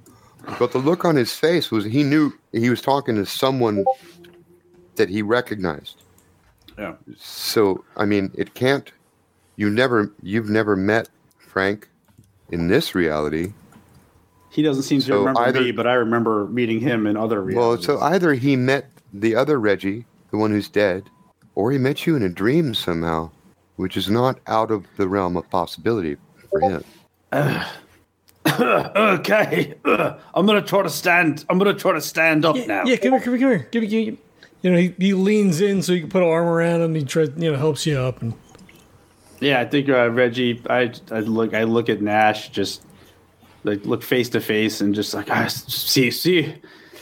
but 0.58 0.72
the 0.72 0.78
look 0.80 1.06
on 1.06 1.16
his 1.16 1.34
face 1.34 1.70
was 1.70 1.86
he 1.86 2.04
knew 2.04 2.34
he 2.52 2.70
was 2.70 2.82
talking 2.82 3.16
to 3.16 3.26
someone 3.26 3.86
that 4.96 5.10
he 5.10 5.22
recognized. 5.22 6.04
yeah. 6.78 6.96
So 7.18 7.84
I 7.98 8.06
mean, 8.06 8.32
it 8.36 8.54
can't. 8.54 8.92
You 9.56 9.70
never, 9.70 10.12
you've 10.24 10.50
never 10.50 10.76
met 10.76 11.10
Frank 11.38 11.90
in 12.52 12.68
this 12.68 12.96
reality. 12.96 13.54
he 14.50 14.62
doesn't 14.64 14.84
seem 14.84 15.02
to 15.02 15.14
remember 15.14 15.42
either- 15.42 15.62
me, 15.62 15.72
but 15.72 15.88
I 15.88 15.94
remember 15.94 16.48
meeting 16.48 16.80
him 16.80 17.06
in 17.08 17.16
other 17.16 17.42
realities. 17.42 17.88
Well, 17.88 17.98
so 17.98 18.04
either 18.04 18.34
he 18.34 18.56
met 18.56 18.90
the 19.14 19.36
other 19.36 19.60
Reggie, 19.60 20.06
the 20.32 20.38
one 20.38 20.52
who's 20.52 20.70
dead, 20.70 21.10
or 21.56 21.72
he 21.72 21.78
met 21.78 22.06
you 22.06 22.16
in 22.16 22.24
a 22.24 22.30
dream 22.30 22.74
somehow, 22.74 23.30
which 23.76 23.96
is 23.98 24.10
not 24.10 24.40
out 24.48 24.72
of 24.72 24.86
the 24.98 25.08
realm 25.08 25.38
of 25.38 25.50
possibility 25.50 26.18
for 26.50 26.60
him. 26.62 26.84
okay, 28.60 29.76
I'm 29.86 30.46
gonna 30.46 30.62
try 30.62 30.82
to 30.82 30.90
stand. 30.90 31.46
I'm 31.50 31.58
gonna 31.58 31.74
try 31.74 31.94
to 31.94 32.02
stand 32.02 32.44
up 32.44 32.56
now. 32.56 32.84
Yeah, 32.86 32.96
come 32.98 33.12
here, 33.12 33.22
come 33.22 33.38
here, 33.38 33.40
come 33.40 33.50
here. 33.50 33.68
Give 33.72 33.82
me, 33.84 33.88
give 33.88 34.14
me. 34.14 34.18
You 34.62 34.72
know, 34.72 34.78
he, 34.78 34.94
he 35.00 35.14
leans 35.14 35.60
in 35.60 35.82
so 35.82 35.94
you 35.94 36.02
can 36.02 36.10
put 36.10 36.22
an 36.22 36.30
arm 36.30 36.48
around 36.48 36.82
him. 36.82 36.94
He 36.94 37.04
tries, 37.04 37.30
you 37.36 37.52
know, 37.52 37.58
helps 37.58 37.86
you 37.86 37.98
up, 37.98 38.22
and 38.22 38.34
Yeah, 39.40 39.60
I 39.60 39.66
think 39.66 39.90
uh, 39.90 40.10
Reggie. 40.10 40.62
I, 40.70 40.94
I 41.12 41.20
look. 41.20 41.54
I 41.54 41.64
look 41.64 41.90
at 41.90 42.02
Nash. 42.02 42.50
Just 42.50 42.84
like 43.64 43.86
look 43.86 44.04
face 44.04 44.30
to 44.30 44.42
face, 44.42 44.82
and 44.82 44.96
just 44.96 45.14
like 45.14 45.30
I 45.30 45.48
see 45.48 46.12
see. 46.12 46.56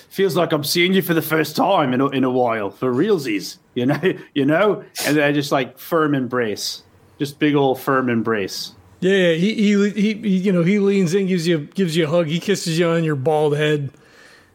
Feels 0.09 0.35
like 0.35 0.51
I'm 0.51 0.63
seeing 0.63 0.93
you 0.93 1.01
for 1.01 1.13
the 1.13 1.21
first 1.21 1.55
time 1.55 1.93
in 1.93 2.01
a, 2.01 2.07
in 2.07 2.23
a 2.23 2.31
while 2.31 2.71
for 2.71 2.91
realsies. 2.91 3.59
You 3.75 3.85
know, 3.85 4.01
you 4.33 4.45
know, 4.45 4.83
and 5.05 5.17
then 5.17 5.23
I 5.23 5.31
just 5.31 5.51
like 5.51 5.77
firm 5.77 6.15
embrace, 6.15 6.83
just 7.17 7.39
big 7.39 7.55
old 7.55 7.79
firm 7.79 8.09
embrace. 8.09 8.73
Yeah, 9.01 9.11
yeah. 9.15 9.33
He, 9.35 9.53
he, 9.55 9.89
he, 9.91 10.13
he, 10.13 10.37
you 10.37 10.51
know, 10.51 10.63
he 10.63 10.79
leans 10.79 11.13
in, 11.13 11.27
gives 11.27 11.47
you, 11.47 11.59
gives 11.73 11.95
you 11.95 12.05
a 12.05 12.09
hug. 12.09 12.27
He 12.27 12.39
kisses 12.39 12.77
you 12.79 12.87
on 12.89 13.03
your 13.03 13.15
bald 13.15 13.55
head. 13.57 13.91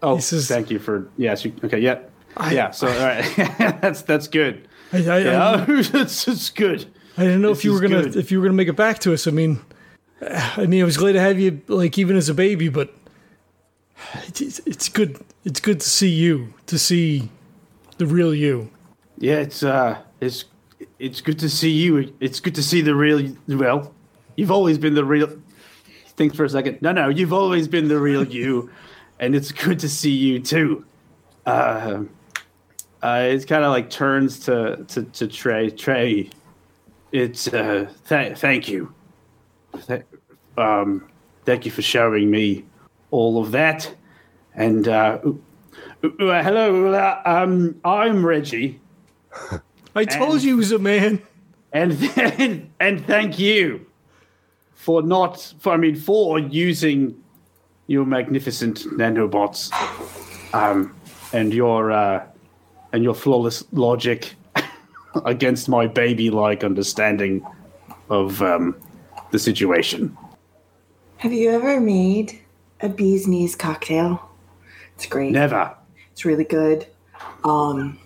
Oh, 0.03 0.17
He 0.17 0.23
says- 0.23 0.49
thank 0.49 0.71
you 0.71 0.79
for 0.79 1.09
yes. 1.17 1.45
You, 1.45 1.53
okay, 1.65 1.79
yeah, 1.79 2.01
I- 2.37 2.53
yeah. 2.53 2.71
So 2.71 2.89
all 2.89 2.95
right, 2.95 3.25
that's 3.81 4.03
that's 4.03 4.29
good. 4.29 4.69
I, 4.93 4.99
I, 4.99 5.17
I, 5.17 5.19
Yeah, 5.21 5.65
it's, 5.69 6.29
it's 6.29 6.51
good. 6.51 6.87
I 7.17 7.23
didn't 7.23 7.43
know 7.43 7.51
This 7.51 7.59
if 7.61 7.65
you 7.65 7.73
were 7.73 7.81
gonna, 7.81 8.03
good. 8.03 8.17
if 8.17 8.31
you 8.31 8.39
were 8.41 8.45
gonna 8.47 8.57
make 8.57 8.69
it 8.69 8.77
back 8.77 8.99
to 9.01 9.13
us. 9.15 9.27
I 9.27 9.31
mean, 9.31 9.61
I 10.21 10.67
mean, 10.67 10.83
I 10.83 10.85
was 10.85 10.97
glad 10.97 11.13
to 11.13 11.21
have 11.21 11.39
you, 11.39 11.63
like 11.69 11.97
even 11.99 12.17
as 12.17 12.29
a 12.29 12.35
baby, 12.35 12.69
but 12.69 12.93
it's, 14.27 14.59
it's 14.67 14.89
good. 14.89 15.19
It's 15.45 15.61
good 15.61 15.81
to 15.81 15.89
see 15.89 16.09
you, 16.11 16.53
to 16.67 16.79
see 16.79 17.31
the 17.99 18.07
real 18.07 18.35
you. 18.35 18.71
Yeah, 19.19 19.37
it's 19.37 19.63
uh, 19.63 19.99
it's 20.21 20.45
it's 20.99 21.21
good 21.21 21.39
to 21.39 21.49
see 21.49 21.71
you. 21.71 22.13
It's 22.21 22.41
good 22.41 22.55
to 22.57 22.63
see 22.63 22.81
the 22.83 22.95
real. 22.95 23.35
Well, 23.49 23.94
you've 24.37 24.51
always 24.51 24.79
been 24.79 24.95
the 24.95 25.05
real. 25.05 25.31
Think 26.17 26.35
for 26.35 26.45
a 26.45 26.49
second. 26.49 26.81
No, 26.81 26.93
no, 26.93 27.09
you've 27.09 27.33
always 27.33 27.67
been 27.67 27.89
the 27.89 27.99
real 27.99 28.25
you, 28.25 28.71
and 29.19 29.35
it's 29.35 29.53
good 29.53 29.79
to 29.81 29.89
see 29.89 30.13
you 30.13 30.39
too. 30.39 30.85
Uh, 31.47 32.05
uh 33.03 33.27
it's 33.31 33.45
kind 33.45 33.65
of 33.65 33.71
like 33.71 33.91
turns 33.91 34.39
to 34.41 34.85
to 34.89 35.03
to 35.03 35.27
Trae. 35.27 35.73
Trae, 35.73 36.31
it's 37.13 37.49
uh, 37.49 37.91
th- 38.09 38.39
thank 38.39 38.69
you. 38.69 38.95
Th- 39.87 40.05
um, 40.57 41.09
thank 41.45 41.65
you 41.65 41.73
for 41.73 41.83
showing 41.83 42.31
me 42.31 42.65
all 43.11 43.43
of 43.43 43.51
that, 43.53 43.93
and 44.55 44.87
uh, 44.87 45.19
uh, 45.25 45.33
hello. 46.43 46.93
Uh, 46.93 47.23
um, 47.25 47.81
I'm 47.85 48.25
Reggie. 48.25 48.81
I 49.97 50.05
told 50.05 50.43
you 50.43 50.51
he 50.51 50.55
was 50.55 50.73
a 50.73 50.79
man. 50.79 51.23
and 51.73 51.93
then, 51.93 52.71
and 52.79 53.05
thank 53.05 53.39
you 53.41 53.87
for 54.85 55.01
not 55.01 55.55
for 55.59 55.73
I 55.73 55.79
mean 55.79 55.97
for 55.97 56.39
using 56.39 57.17
your 57.87 58.05
magnificent 58.05 58.81
nanobots 58.99 59.73
um 60.53 60.95
and 61.33 61.55
your 61.55 61.91
uh 61.91 62.23
and 62.93 63.03
your 63.03 63.15
flawless 63.15 63.65
logic 63.73 64.35
against 65.25 65.71
my 65.71 65.87
baby 65.87 66.29
like 66.29 66.63
understanding 66.63 67.43
of 68.11 68.43
um 68.43 68.77
the 69.31 69.39
situation. 69.39 70.15
Have 71.17 71.33
you 71.33 71.51
ever 71.51 71.81
made 71.81 72.43
a 72.83 72.91
bee's 72.91 73.27
knees 73.27 73.57
cocktail? 73.57 74.31
It's 74.97 75.07
great. 75.07 75.33
Never. 75.33 75.75
It's 76.13 76.27
really 76.27 76.45
good. 76.45 76.87
Um, 77.43 77.99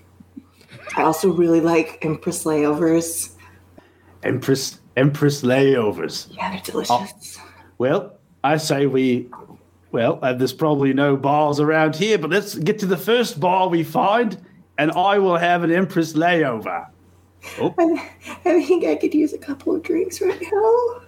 I 0.96 1.02
also 1.02 1.32
really 1.32 1.60
like 1.60 1.98
Empress 2.02 2.44
layovers. 2.44 3.32
Empress 4.22 4.78
Empress 4.98 5.42
layovers. 5.42 6.26
Yeah, 6.34 6.50
they're 6.50 6.60
delicious. 6.60 7.38
Well, 7.78 8.14
I 8.42 8.56
say 8.56 8.86
we. 8.86 9.28
Well, 9.92 10.18
uh, 10.20 10.32
there's 10.34 10.52
probably 10.52 10.92
no 10.92 11.16
bars 11.16 11.60
around 11.60 11.96
here, 11.96 12.18
but 12.18 12.30
let's 12.30 12.54
get 12.56 12.78
to 12.80 12.86
the 12.86 12.96
first 12.96 13.40
bar 13.40 13.68
we 13.68 13.84
find, 13.84 14.36
and 14.76 14.90
I 14.92 15.18
will 15.18 15.36
have 15.38 15.62
an 15.64 15.70
Empress 15.70 16.12
layover. 16.12 16.86
I, 17.58 18.10
I 18.44 18.62
think 18.62 18.84
I 18.84 18.96
could 18.96 19.14
use 19.14 19.32
a 19.32 19.38
couple 19.38 19.74
of 19.74 19.82
drinks 19.82 20.20
right 20.20 20.42
now. 20.52 21.00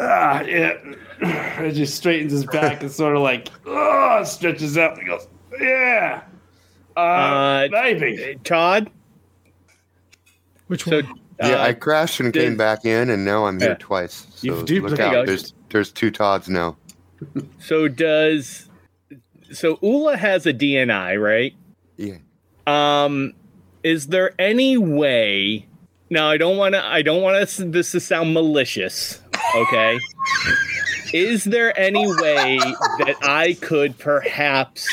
Ah, 0.00 0.42
yeah. 0.42 0.74
It 1.60 1.72
just 1.72 1.94
straightens 1.94 2.32
his 2.32 2.46
back 2.46 2.82
and 2.82 2.90
sort 2.90 3.14
of 3.14 3.22
like, 3.22 3.48
oh, 3.66 4.24
stretches 4.24 4.76
out 4.78 4.98
and 4.98 5.06
goes, 5.06 5.28
yeah. 5.60 6.22
Uh, 6.96 7.00
Uh, 7.00 7.68
maybe. 7.70 8.38
Tod. 8.42 8.90
Which 10.66 10.84
So 10.84 11.02
one? 11.02 11.19
Yeah, 11.40 11.56
uh, 11.56 11.66
I 11.68 11.72
crashed 11.72 12.20
and 12.20 12.32
came 12.32 12.56
back 12.56 12.84
in, 12.84 13.08
and 13.10 13.24
now 13.24 13.46
I'm 13.46 13.58
here 13.58 13.70
Yeah. 13.70 13.76
twice. 13.78 14.26
So 14.36 14.64
You've 14.66 14.84
look 14.84 15.00
out. 15.00 15.26
There's 15.26 15.54
there's 15.70 15.90
two 15.90 16.10
Tods 16.10 16.48
now. 16.48 16.76
So 17.58 17.86
does 17.88 18.68
so 19.52 19.78
Ulla 19.82 20.16
has 20.16 20.46
a 20.46 20.54
DNI, 20.54 21.20
right? 21.20 21.54
Yeah. 21.96 22.16
Um, 22.66 23.34
is 23.82 24.08
there 24.08 24.32
any 24.38 24.78
way? 24.78 25.66
Now, 26.08 26.30
I 26.30 26.36
don't 26.38 26.56
want 26.56 26.74
to. 26.74 26.84
I 26.84 27.02
don't 27.02 27.22
want 27.22 27.48
this 27.72 27.92
to 27.92 28.00
sound 28.00 28.34
malicious. 28.34 29.20
Okay. 29.54 29.98
is 31.14 31.44
there 31.44 31.78
any 31.78 32.06
way 32.06 32.58
that 32.58 33.16
I 33.22 33.56
could 33.60 33.98
perhaps 33.98 34.88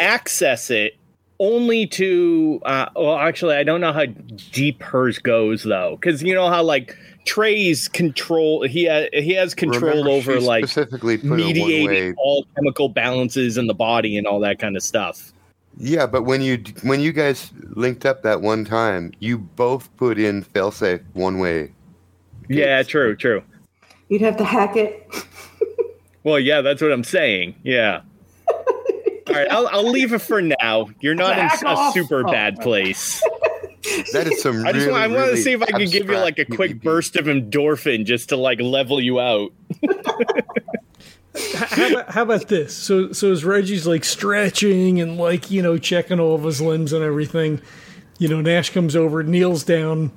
access 0.00 0.70
it? 0.70 0.96
Only 1.40 1.86
to, 1.88 2.60
uh, 2.64 2.86
well, 2.94 3.16
actually, 3.16 3.56
I 3.56 3.64
don't 3.64 3.80
know 3.80 3.92
how 3.92 4.04
deep 4.52 4.82
hers 4.82 5.18
goes 5.18 5.64
though, 5.64 5.96
because 5.96 6.22
you 6.22 6.34
know 6.34 6.48
how 6.48 6.62
like 6.62 6.96
Trae's 7.24 7.88
control. 7.88 8.62
He 8.62 8.86
ha- 8.86 9.08
he 9.12 9.32
has 9.34 9.54
control 9.54 10.04
Remember, 10.04 10.10
over 10.10 10.40
like 10.40 10.66
specifically 10.66 11.16
mediating 11.22 12.14
all 12.18 12.46
chemical 12.54 12.90
balances 12.90 13.56
in 13.56 13.66
the 13.66 13.74
body 13.74 14.16
and 14.18 14.26
all 14.26 14.38
that 14.40 14.58
kind 14.58 14.76
of 14.76 14.82
stuff. 14.82 15.32
Yeah, 15.78 16.06
but 16.06 16.24
when 16.24 16.42
you 16.42 16.62
when 16.82 17.00
you 17.00 17.12
guys 17.12 17.50
linked 17.70 18.04
up 18.04 18.22
that 18.22 18.42
one 18.42 18.64
time, 18.64 19.12
you 19.18 19.38
both 19.38 19.94
put 19.96 20.18
in 20.18 20.44
failsafe 20.44 21.02
one 21.14 21.38
way. 21.38 21.72
Yeah, 22.48 22.82
true, 22.82 23.16
true. 23.16 23.42
You'd 24.08 24.20
have 24.22 24.36
to 24.36 24.44
hack 24.44 24.76
it. 24.76 25.08
Well, 26.22 26.38
yeah, 26.38 26.60
that's 26.60 26.82
what 26.82 26.92
I'm 26.92 27.04
saying. 27.04 27.54
Yeah. 27.62 28.02
All 29.30 29.36
right, 29.36 29.50
I'll, 29.50 29.68
I'll 29.68 29.88
leave 29.90 30.12
it 30.12 30.18
for 30.20 30.42
now. 30.42 30.90
You're 31.00 31.14
not 31.14 31.38
in 31.38 31.46
Back 31.46 31.62
a 31.64 31.92
super 31.92 32.26
Oh. 32.26 32.30
bad 32.30 32.60
place. 32.60 33.22
That 34.12 34.26
is 34.30 34.42
some. 34.42 34.66
I 34.66 34.72
just 34.72 34.86
really, 34.86 34.92
want, 34.92 35.02
I 35.02 35.06
want 35.16 35.30
to 35.30 35.36
see 35.38 35.52
if 35.52 35.62
I 35.62 35.66
can 35.66 35.88
give 35.88 36.06
you 36.10 36.18
like 36.18 36.38
a 36.38 36.44
quick 36.44 36.72
PvP. 36.72 36.82
burst 36.82 37.16
of 37.16 37.24
endorphin 37.24 38.04
just 38.04 38.28
to 38.28 38.36
like 38.36 38.60
level 38.60 39.00
you 39.00 39.18
out. 39.18 39.52
how, 41.56 41.88
about, 41.90 42.10
how 42.10 42.22
about 42.22 42.48
this? 42.48 42.76
So, 42.76 43.12
so 43.12 43.32
as 43.32 43.42
Reggie's 43.42 43.86
like 43.86 44.04
stretching 44.04 45.00
and 45.00 45.16
like 45.16 45.50
you 45.50 45.62
know 45.62 45.78
checking 45.78 46.20
all 46.20 46.34
of 46.34 46.42
his 46.44 46.60
limbs 46.60 46.92
and 46.92 47.02
everything, 47.02 47.60
you 48.18 48.28
know 48.28 48.42
Nash 48.42 48.68
comes 48.70 48.94
over, 48.94 49.22
kneels 49.22 49.64
down 49.64 50.12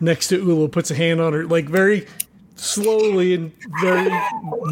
next 0.00 0.28
to 0.28 0.36
Ulla, 0.42 0.68
puts 0.68 0.90
a 0.90 0.94
hand 0.94 1.20
on 1.20 1.32
her, 1.32 1.46
like 1.46 1.64
very 1.66 2.06
slowly 2.56 3.34
and 3.34 3.52
very 3.80 4.10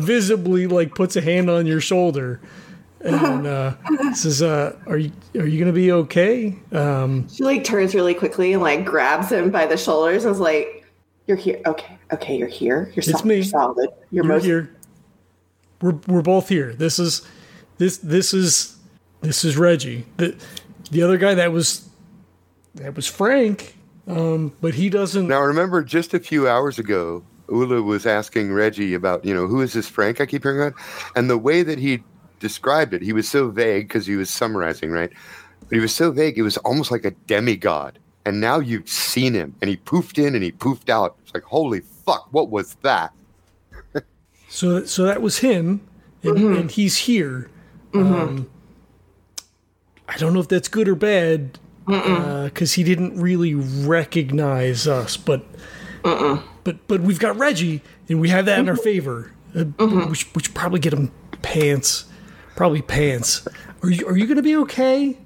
visibly, 0.02 0.66
like 0.66 0.94
puts 0.94 1.16
a 1.16 1.20
hand 1.22 1.48
on 1.48 1.66
your 1.66 1.80
shoulder, 1.80 2.40
and 3.00 3.46
uh, 3.46 3.74
says, 4.14 4.42
uh, 4.42 4.76
"Are 4.86 4.98
you 4.98 5.12
are 5.38 5.46
you 5.46 5.58
gonna 5.58 5.72
be 5.72 5.92
okay?" 5.92 6.56
Um, 6.72 7.28
She 7.28 7.44
like 7.44 7.64
turns 7.64 7.94
really 7.94 8.14
quickly 8.14 8.52
and 8.52 8.62
like 8.62 8.84
grabs 8.84 9.30
him 9.30 9.50
by 9.50 9.66
the 9.66 9.76
shoulders 9.76 10.24
and 10.24 10.32
is 10.32 10.40
like, 10.40 10.84
"You're 11.26 11.36
here. 11.36 11.60
Okay, 11.66 11.98
okay, 12.12 12.36
you're 12.36 12.48
here. 12.48 12.90
You're 12.94 13.02
solid. 13.02 13.24
me. 13.24 13.34
You're 13.36 13.44
solid. 13.44 13.90
You're, 14.10 14.24
you're 14.24 14.24
most 14.24 14.44
here. 14.44 14.74
We're 15.80 15.98
we're 16.06 16.22
both 16.22 16.48
here. 16.48 16.74
This 16.74 16.98
is 16.98 17.26
this 17.78 17.98
this 17.98 18.32
is 18.32 18.76
this 19.20 19.44
is 19.44 19.56
Reggie. 19.56 20.06
The 20.16 20.34
the 20.90 21.02
other 21.02 21.18
guy 21.18 21.34
that 21.34 21.52
was 21.52 21.88
that 22.76 22.94
was 22.94 23.06
Frank, 23.06 23.76
um, 24.06 24.52
but 24.60 24.74
he 24.74 24.88
doesn't. 24.88 25.28
Now 25.28 25.40
remember, 25.42 25.82
just 25.82 26.14
a 26.14 26.20
few 26.20 26.48
hours 26.48 26.78
ago, 26.78 27.22
Ulla 27.50 27.82
was 27.82 28.06
asking 28.06 28.52
Reggie 28.52 28.94
about, 28.94 29.24
you 29.24 29.34
know, 29.34 29.46
who 29.46 29.60
is 29.60 29.72
this 29.72 29.88
Frank 29.88 30.20
I 30.20 30.26
keep 30.26 30.42
hearing 30.42 30.60
about, 30.60 30.74
and 31.14 31.28
the 31.28 31.38
way 31.38 31.62
that 31.62 31.78
he 31.78 32.02
described 32.38 32.94
it, 32.94 33.02
he 33.02 33.12
was 33.12 33.28
so 33.28 33.48
vague 33.50 33.88
because 33.88 34.06
he 34.06 34.16
was 34.16 34.30
summarizing, 34.30 34.90
right? 34.90 35.10
But 35.60 35.72
he 35.72 35.80
was 35.80 35.94
so 35.94 36.10
vague, 36.10 36.38
it 36.38 36.42
was 36.42 36.56
almost 36.58 36.90
like 36.90 37.04
a 37.04 37.10
demigod. 37.10 37.98
And 38.24 38.40
now 38.40 38.58
you've 38.58 38.88
seen 38.88 39.34
him, 39.34 39.54
and 39.60 39.70
he 39.70 39.76
poofed 39.76 40.18
in 40.18 40.34
and 40.34 40.42
he 40.42 40.52
poofed 40.52 40.88
out. 40.88 41.16
It's 41.22 41.32
like, 41.32 41.44
holy 41.44 41.80
fuck, 41.80 42.28
what 42.32 42.50
was 42.50 42.74
that? 42.82 43.12
So 44.48 44.84
so 44.84 45.02
that 45.02 45.20
was 45.20 45.38
him, 45.38 45.86
and, 46.22 46.36
mm-hmm. 46.36 46.56
and 46.56 46.70
he's 46.70 46.96
here. 46.98 47.50
Mm-hmm. 47.92 48.14
Um, 48.14 48.50
I 50.08 50.16
don't 50.16 50.32
know 50.32 50.40
if 50.40 50.48
that's 50.48 50.68
good 50.68 50.88
or 50.88 50.94
bad 50.94 51.58
because 51.84 52.72
uh, 52.72 52.76
he 52.76 52.84
didn't 52.84 53.20
really 53.20 53.54
recognize 53.54 54.86
us, 54.86 55.16
but 55.16 55.44
but 56.02 56.86
but 56.86 57.00
we've 57.00 57.18
got 57.18 57.36
Reggie, 57.36 57.82
and 58.08 58.20
we 58.20 58.28
have 58.28 58.46
that 58.46 58.58
in 58.58 58.68
our 58.68 58.74
mm-hmm. 58.74 58.84
favor. 58.84 59.32
Uh, 59.54 59.64
we, 59.78 60.14
should, 60.14 60.34
we 60.34 60.42
should 60.42 60.54
probably 60.54 60.80
get 60.80 60.92
him 60.92 61.10
pants, 61.42 62.06
probably 62.56 62.82
pants. 62.82 63.46
Are 63.82 63.90
you 63.90 64.06
are 64.08 64.16
you 64.16 64.26
gonna 64.26 64.42
be 64.42 64.56
okay? 64.56 65.16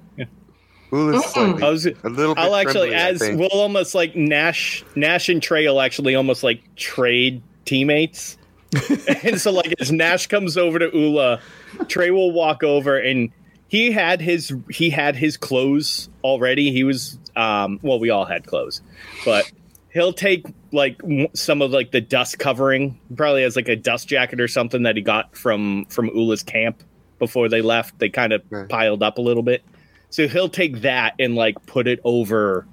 Ooh, 0.93 1.21
slightly- 1.21 1.63
I 1.63 1.69
was, 1.69 1.85
a 1.85 1.93
little 2.03 2.35
bit 2.35 2.41
I'll 2.43 2.55
actually, 2.55 2.93
as 2.93 3.21
we'll 3.21 3.47
almost 3.47 3.95
like 3.95 4.15
Nash, 4.15 4.83
Nash 4.95 5.29
and 5.29 5.41
Trae 5.41 5.65
will 5.65 5.79
actually 5.79 6.15
almost 6.15 6.43
like 6.43 6.63
trade 6.75 7.41
teammates. 7.65 8.37
and 9.23 9.39
so, 9.39 9.51
like, 9.51 9.73
as 9.79 9.91
Nash 9.91 10.27
comes 10.27 10.57
over 10.57 10.79
to 10.79 10.91
Ulla, 10.93 11.39
Trae 11.83 12.11
will 12.11 12.31
walk 12.31 12.63
over 12.63 12.97
and 12.97 13.31
he 13.67 13.91
had 13.91 14.19
his 14.19 14.53
he 14.69 14.89
had 14.89 15.15
his 15.15 15.37
clothes 15.37 16.09
already. 16.25 16.71
He 16.71 16.83
was, 16.83 17.17
um, 17.37 17.79
well, 17.81 17.99
we 17.99 18.09
all 18.09 18.25
had 18.25 18.45
clothes, 18.45 18.81
but 19.23 19.49
he'll 19.93 20.13
take 20.13 20.45
like 20.73 21.01
some 21.33 21.61
of 21.61 21.71
like 21.71 21.91
the 21.91 22.01
dust 22.01 22.37
covering. 22.37 22.99
Probably 23.15 23.43
has 23.43 23.55
like 23.55 23.69
a 23.69 23.77
dust 23.77 24.09
jacket 24.09 24.41
or 24.41 24.49
something 24.49 24.83
that 24.83 24.97
he 24.97 25.01
got 25.01 25.37
from 25.37 25.85
from 25.85 26.09
Ulla's 26.09 26.43
camp 26.43 26.83
before 27.21 27.47
they 27.47 27.61
left. 27.61 27.97
They 27.99 28.09
kind 28.09 28.33
of 28.33 28.41
Right. 28.49 28.67
piled 28.67 29.01
up 29.03 29.17
a 29.17 29.21
little 29.21 29.43
bit. 29.43 29.63
So 30.09 30.27
he'll 30.27 30.49
take 30.49 30.81
that 30.81 31.13
and 31.19 31.35
like 31.35 31.63
put 31.67 31.87
it 31.87 32.01
over 32.03 32.65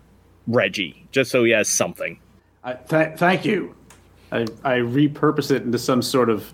Reggie, 0.48 1.06
just 1.12 1.30
so 1.30 1.44
he 1.44 1.52
has 1.52 1.68
something. 1.68 2.18
I, 2.64 2.72
th- 2.72 3.16
thank 3.18 3.44
you. 3.44 3.76
I, 4.32 4.40
I 4.64 4.78
repurpose 4.78 5.50
it 5.52 5.62
into 5.62 5.78
some 5.78 6.02
sort 6.02 6.30
of 6.30 6.52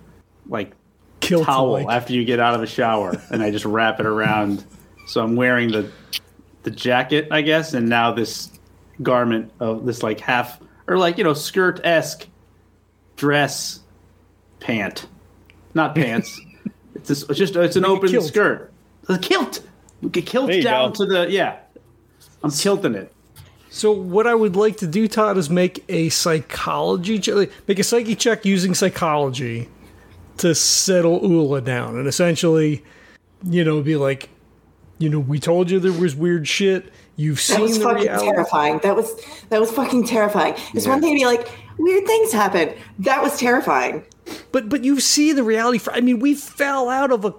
like 0.48 0.72
Kilt 1.20 1.46
towel 1.46 1.72
like 1.72 1.86
after 1.88 2.12
you 2.12 2.24
get 2.24 2.38
out 2.40 2.52
of 2.54 2.60
the 2.60 2.66
shower, 2.66 3.14
and 3.30 3.42
I 3.42 3.50
just 3.50 3.64
wrap 3.64 3.98
it 4.00 4.04
around. 4.06 4.64
So 5.06 5.22
I'm 5.22 5.36
wearing 5.36 5.70
the 5.72 5.90
the 6.64 6.70
jacket, 6.70 7.28
I 7.30 7.40
guess, 7.42 7.72
and 7.72 7.88
now 7.88 8.12
this 8.12 8.50
garment 9.02 9.50
of 9.60 9.86
this 9.86 10.02
like 10.02 10.20
half 10.20 10.60
or 10.86 10.98
like 10.98 11.16
you 11.18 11.24
know 11.24 11.32
skirt 11.34 11.80
esque 11.84 12.26
dress 13.16 13.80
pant, 14.60 15.06
not 15.72 15.94
pants. 15.94 16.38
it's 16.94 17.08
just, 17.08 17.30
it's 17.30 17.38
just 17.38 17.56
it's 17.56 17.76
an 17.76 17.84
open 17.84 18.08
kilt. 18.08 18.24
skirt, 18.24 18.72
The 19.06 19.18
kilt. 19.18 19.62
We 20.02 20.10
could 20.10 20.26
kilt 20.26 20.50
down 20.62 20.90
go. 20.90 20.94
to 20.96 21.06
the 21.06 21.30
yeah. 21.30 21.56
I'm 22.42 22.50
kilting 22.50 22.94
it. 22.94 23.10
So 23.70 23.90
what 23.90 24.26
I 24.26 24.34
would 24.34 24.54
like 24.54 24.76
to 24.78 24.86
do, 24.86 25.08
Tod, 25.08 25.36
is 25.38 25.50
make 25.50 25.84
a 25.88 26.08
psychology 26.10 27.18
check, 27.18 27.50
make 27.66 27.78
a 27.78 27.84
psyche 27.84 28.14
check 28.14 28.44
using 28.44 28.74
psychology 28.74 29.68
to 30.38 30.54
settle 30.54 31.20
Ulla 31.24 31.60
down, 31.60 31.96
and 31.96 32.06
essentially, 32.06 32.84
you 33.44 33.64
know, 33.64 33.80
be 33.82 33.96
like, 33.96 34.28
you 34.98 35.08
know, 35.08 35.18
we 35.20 35.38
told 35.40 35.70
you 35.70 35.80
there 35.80 35.92
was 35.92 36.14
weird 36.14 36.46
shit. 36.46 36.92
You've 37.16 37.36
That 37.36 37.42
seen 37.42 37.60
was 37.62 37.78
the 37.78 37.84
fucking 37.84 38.02
reality. 38.02 38.26
terrifying. 38.26 38.80
That 38.82 38.94
was 38.96 39.12
that 39.48 39.60
was 39.60 39.70
fucking 39.70 40.06
terrifying. 40.06 40.54
It's 40.74 40.86
one 40.86 41.00
thing 41.00 41.14
to 41.14 41.20
be 41.20 41.24
like, 41.26 41.48
weird 41.78 42.06
things 42.06 42.32
happen. 42.32 42.74
That 43.00 43.22
was 43.22 43.38
terrifying. 43.38 44.04
But 44.52 44.68
but 44.68 44.84
you 44.84 45.00
see 45.00 45.32
the 45.32 45.42
reality. 45.42 45.78
For, 45.78 45.92
I 45.92 46.00
mean, 46.00 46.18
we 46.20 46.34
fell 46.34 46.88
out 46.88 47.12
of 47.12 47.24
a 47.24 47.34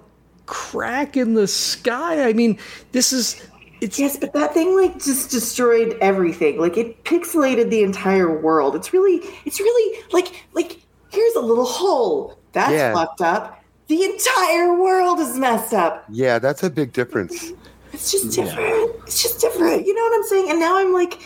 crack 0.46 1.18
in 1.18 1.34
the 1.34 1.48
sky. 1.48 2.28
I 2.28 2.34
mean, 2.34 2.60
this 2.92 3.12
is 3.12 3.42
it's 3.82 4.00
Yes, 4.00 4.18
but 4.18 4.34
that 4.34 4.54
thing 4.54 4.76
like 4.76 4.94
just 4.94 5.32
destroyed 5.32 5.98
everything. 6.02 6.60
Like 6.60 6.78
it 6.78 7.04
pixelated 7.04 7.70
the 7.70 7.84
entire 7.84 8.40
world. 8.40 8.76
It's 8.76 8.94
really 8.94 9.22
it's 9.46 9.60
really 9.60 10.04
like 10.12 10.46
like 10.54 10.82
here's 11.12 11.36
a 11.36 11.42
little 11.42 11.66
hole. 11.66 12.38
That's 12.54 12.72
Yeah. 12.72 12.94
fucked 12.94 13.22
up. 13.22 13.62
The 13.88 14.04
entire 14.04 14.74
world 14.82 15.20
is 15.20 15.38
messed 15.38 15.74
up. 15.74 16.06
Yeah, 16.10 16.40
that's 16.40 16.64
a 16.64 16.70
big 16.70 16.94
difference. 16.94 17.54
It's 17.94 18.12
just 18.12 18.32
different. 18.36 18.92
It's 19.08 19.22
just 19.22 19.40
different. 19.40 19.86
You 19.86 19.94
know 19.94 20.02
what 20.02 20.16
I'm 20.16 20.24
saying? 20.24 20.50
And 20.50 20.60
now 20.60 20.78
I'm 20.78 20.92
like 20.94 21.22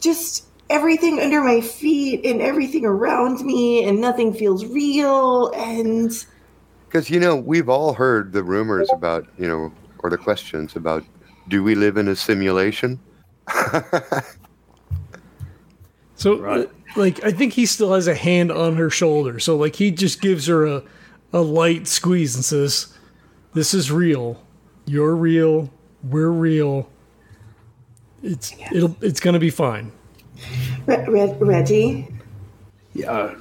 just 0.00 0.45
everything 0.70 1.20
under 1.20 1.42
my 1.42 1.60
feet 1.60 2.24
and 2.24 2.40
everything 2.40 2.84
around 2.84 3.44
me 3.44 3.84
and 3.84 4.00
nothing 4.00 4.32
feels 4.32 4.64
real 4.66 5.50
and 5.52 6.26
Because, 6.88 7.08
you 7.08 7.20
know, 7.20 7.36
we've 7.36 7.68
all 7.68 7.92
heard 7.92 8.32
the 8.32 8.42
rumors 8.42 8.88
about, 8.92 9.26
you 9.38 9.46
know, 9.46 9.72
or 10.00 10.10
the 10.10 10.18
questions 10.18 10.76
about 10.76 11.04
do 11.48 11.62
we 11.62 11.74
live 11.74 11.96
in 11.96 12.08
a 12.08 12.16
simulation? 12.16 12.98
So, 16.16 16.42
uh, 16.44 16.66
like, 16.96 17.22
I 17.22 17.30
think 17.30 17.52
he 17.52 17.66
still 17.66 17.92
has 17.92 18.08
a 18.08 18.14
hand 18.14 18.50
on 18.50 18.74
her 18.76 18.88
shoulder. 18.88 19.38
So, 19.38 19.56
like, 19.56 19.76
he 19.76 19.90
just 19.90 20.22
gives 20.22 20.46
her 20.46 20.66
a, 20.66 20.82
a 21.32 21.40
light 21.40 21.86
squeeze 21.86 22.34
and 22.34 22.44
says, 22.44 22.96
"This 23.52 23.74
is 23.74 23.92
real. 23.92 24.42
You're 24.86 25.14
real. 25.14 25.70
We're 26.02 26.30
real. 26.30 26.88
It's 28.22 28.54
it'll 28.72 28.96
it's 29.02 29.20
gonna 29.20 29.38
be 29.38 29.50
fine." 29.50 29.92
Re- 30.86 31.04
Re- 31.08 31.36
Reggie, 31.40 32.08
Uh, 33.06 33.34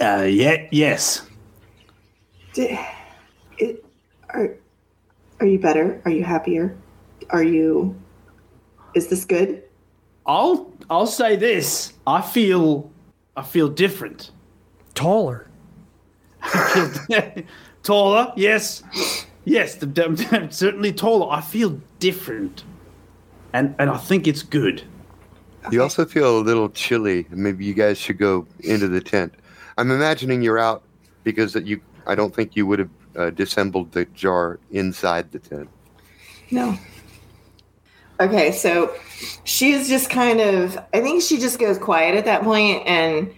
uh, 0.00 0.26
yeah, 0.28 0.66
yes. 0.70 1.22
Did, 2.54 2.78
it, 3.58 3.84
are 4.30 4.56
are 5.40 5.46
you 5.46 5.58
better? 5.58 6.00
Are 6.04 6.10
you 6.10 6.24
happier? 6.24 6.76
Are 7.30 7.42
you? 7.44 7.94
Is 8.94 9.08
this 9.08 9.24
good? 9.24 9.62
I'll 10.26 10.72
I'll 10.90 11.06
say 11.06 11.36
this. 11.36 11.92
I 12.06 12.20
feel 12.22 12.90
I 13.36 13.42
feel 13.42 13.68
different. 13.68 14.30
Taller. 14.94 15.46
taller, 17.82 18.32
yes, 18.36 18.82
yes. 19.44 19.74
the- 19.76 19.86
the- 19.86 20.28
I'm 20.32 20.50
certainly 20.50 20.92
taller. 20.92 21.30
I 21.30 21.40
feel 21.40 21.80
different, 21.98 22.64
and 23.52 23.74
and 23.78 23.90
I 23.90 23.96
think 23.98 24.26
it's 24.26 24.42
good. 24.42 24.82
You 25.70 25.82
also 25.82 26.06
feel 26.06 26.38
a 26.38 26.40
little 26.40 26.68
chilly. 26.70 27.26
Maybe 27.30 27.64
you 27.64 27.74
guys 27.74 27.98
should 27.98 28.18
go 28.18 28.46
into 28.60 28.88
the 28.88 29.00
tent. 29.00 29.34
I'm 29.76 29.90
imagining 29.90 30.42
you're 30.42 30.58
out 30.58 30.82
because 31.24 31.54
you. 31.54 31.80
I 32.06 32.14
don't 32.14 32.34
think 32.34 32.56
you 32.56 32.66
would 32.66 32.78
have 32.78 32.90
uh, 33.16 33.30
disassembled 33.30 33.92
the 33.92 34.06
jar 34.06 34.58
inside 34.70 35.30
the 35.30 35.38
tent. 35.38 35.68
No. 36.50 36.76
Okay, 38.20 38.50
so 38.50 38.94
she's 39.44 39.88
just 39.88 40.10
kind 40.10 40.40
of. 40.40 40.78
I 40.92 41.00
think 41.00 41.22
she 41.22 41.38
just 41.38 41.58
goes 41.58 41.78
quiet 41.78 42.16
at 42.16 42.24
that 42.24 42.42
point, 42.42 42.86
and 42.86 43.32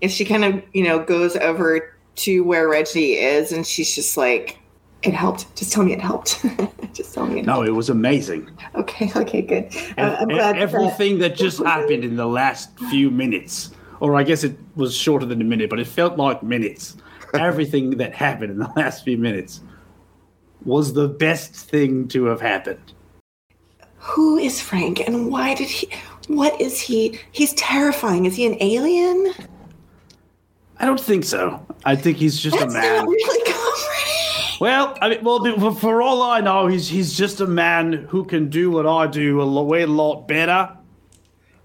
if 0.00 0.10
she 0.12 0.24
kind 0.24 0.44
of 0.44 0.62
you 0.72 0.84
know 0.84 1.00
goes 1.00 1.34
over 1.36 1.96
to 2.16 2.44
where 2.44 2.68
Reggie 2.68 3.14
is, 3.14 3.52
and 3.52 3.66
she's 3.66 3.94
just 3.94 4.16
like, 4.16 4.59
"It 5.02 5.14
helped. 5.14 5.54
Just 5.56 5.72
tell 5.72 5.82
me 5.84 5.92
it 5.92 6.00
helped. 6.00 6.44
just 6.92 7.14
tell 7.14 7.26
me 7.26 7.40
it 7.40 7.46
No, 7.46 7.52
helped." 7.54 7.68
it 7.68 7.72
was 7.72 7.90
amazing. 7.90 8.50
Okay, 8.74 9.10
okay, 9.16 9.42
good. 9.42 9.74
Uh, 9.98 10.16
I'm 10.20 10.28
glad. 10.28 10.58
everything 10.58 11.18
that 11.18 11.34
just 11.36 11.58
happened 11.64 12.04
in 12.04 12.16
the 12.16 12.26
last 12.26 12.76
few 12.90 13.10
minutes, 13.10 13.70
or 14.00 14.16
I 14.16 14.22
guess 14.22 14.44
it 14.44 14.56
was 14.76 14.94
shorter 14.96 15.26
than 15.26 15.40
a 15.40 15.44
minute, 15.44 15.70
but 15.70 15.78
it 15.80 15.86
felt 15.86 16.16
like 16.16 16.42
minutes. 16.42 16.96
Everything 17.34 17.90
that 17.98 18.12
happened 18.14 18.50
in 18.50 18.58
the 18.58 18.70
last 18.76 19.04
few 19.04 19.16
minutes 19.16 19.60
was 20.64 20.92
the 20.94 21.06
best 21.08 21.54
thing 21.54 22.08
to 22.08 22.24
have 22.24 22.40
happened. 22.40 22.92
Who 23.98 24.36
is 24.38 24.60
Frank, 24.60 25.00
and 25.00 25.30
why 25.30 25.54
did 25.54 25.68
he? 25.68 25.88
What 26.26 26.60
is 26.60 26.80
he? 26.80 27.18
He's 27.32 27.54
terrifying. 27.54 28.24
Is 28.26 28.34
he 28.36 28.46
an 28.46 28.56
alien? 28.60 29.32
I 30.78 30.86
don't 30.86 30.98
think 31.00 31.24
so. 31.24 31.64
I 31.84 31.94
think 31.94 32.16
he's 32.16 32.38
just 32.38 32.58
That's 32.58 32.74
a 32.74 32.78
man. 32.78 32.96
not 33.04 33.08
really 33.08 33.44
comforting. 33.52 33.69
Well, 34.60 34.96
I 35.00 35.08
mean, 35.08 35.24
well, 35.24 35.42
for- 35.58 35.74
for 35.74 36.02
all 36.02 36.22
I 36.22 36.40
know, 36.40 36.66
he's 36.66 36.88
he's 36.88 37.16
just 37.16 37.40
a 37.40 37.46
man 37.46 37.92
who 38.10 38.24
can 38.24 38.48
do 38.50 38.70
what 38.70 38.86
I 38.86 39.06
do 39.06 39.40
a 39.40 39.44
lo- 39.44 39.62
way 39.62 39.82
a 39.82 39.86
lot 39.86 40.28
better. 40.28 40.70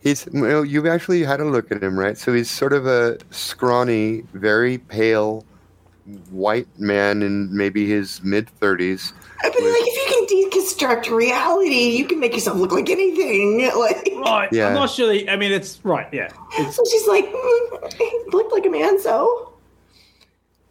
He's. 0.02 0.28
Well, 0.32 0.64
you've 0.64 0.86
actually 0.86 1.24
had 1.24 1.40
a 1.42 1.46
look 1.46 1.72
at 1.72 1.84
him, 1.84 1.98
right? 2.00 2.18
So 2.18 2.32
he's 2.34 2.50
sort 2.50 2.74
of 2.74 2.86
a 2.88 3.18
scrawny, 3.32 4.24
very 4.34 4.78
pale, 4.78 5.44
white 6.30 6.68
man 6.80 7.22
in 7.24 7.50
maybe 7.56 7.88
his 7.90 8.22
mid 8.24 8.50
thirties. 8.62 9.14
But 9.42 9.52
like, 9.54 9.64
if 9.64 9.96
you 9.98 10.06
can 10.16 10.62
deconstruct 10.62 11.10
reality, 11.16 11.98
you 11.98 12.06
can 12.06 12.20
make 12.20 12.34
yourself 12.34 12.58
look 12.58 12.72
like 12.72 12.90
anything. 12.90 13.70
Like, 13.78 14.10
Right. 14.16 14.50
Yeah. 14.54 14.68
I'm 14.70 14.74
not 14.76 14.90
sure. 14.90 15.08
That, 15.14 15.32
I 15.32 15.36
mean, 15.36 15.52
it's 15.52 15.80
right. 15.84 16.08
Yeah. 16.14 16.30
It's, 16.54 16.76
so 16.78 16.84
she's 16.90 17.08
like, 17.08 17.26
mm, 17.26 17.94
he 17.94 18.20
looked 18.32 18.52
like 18.54 18.66
a 18.66 18.70
man. 18.70 19.00
So 19.00 19.54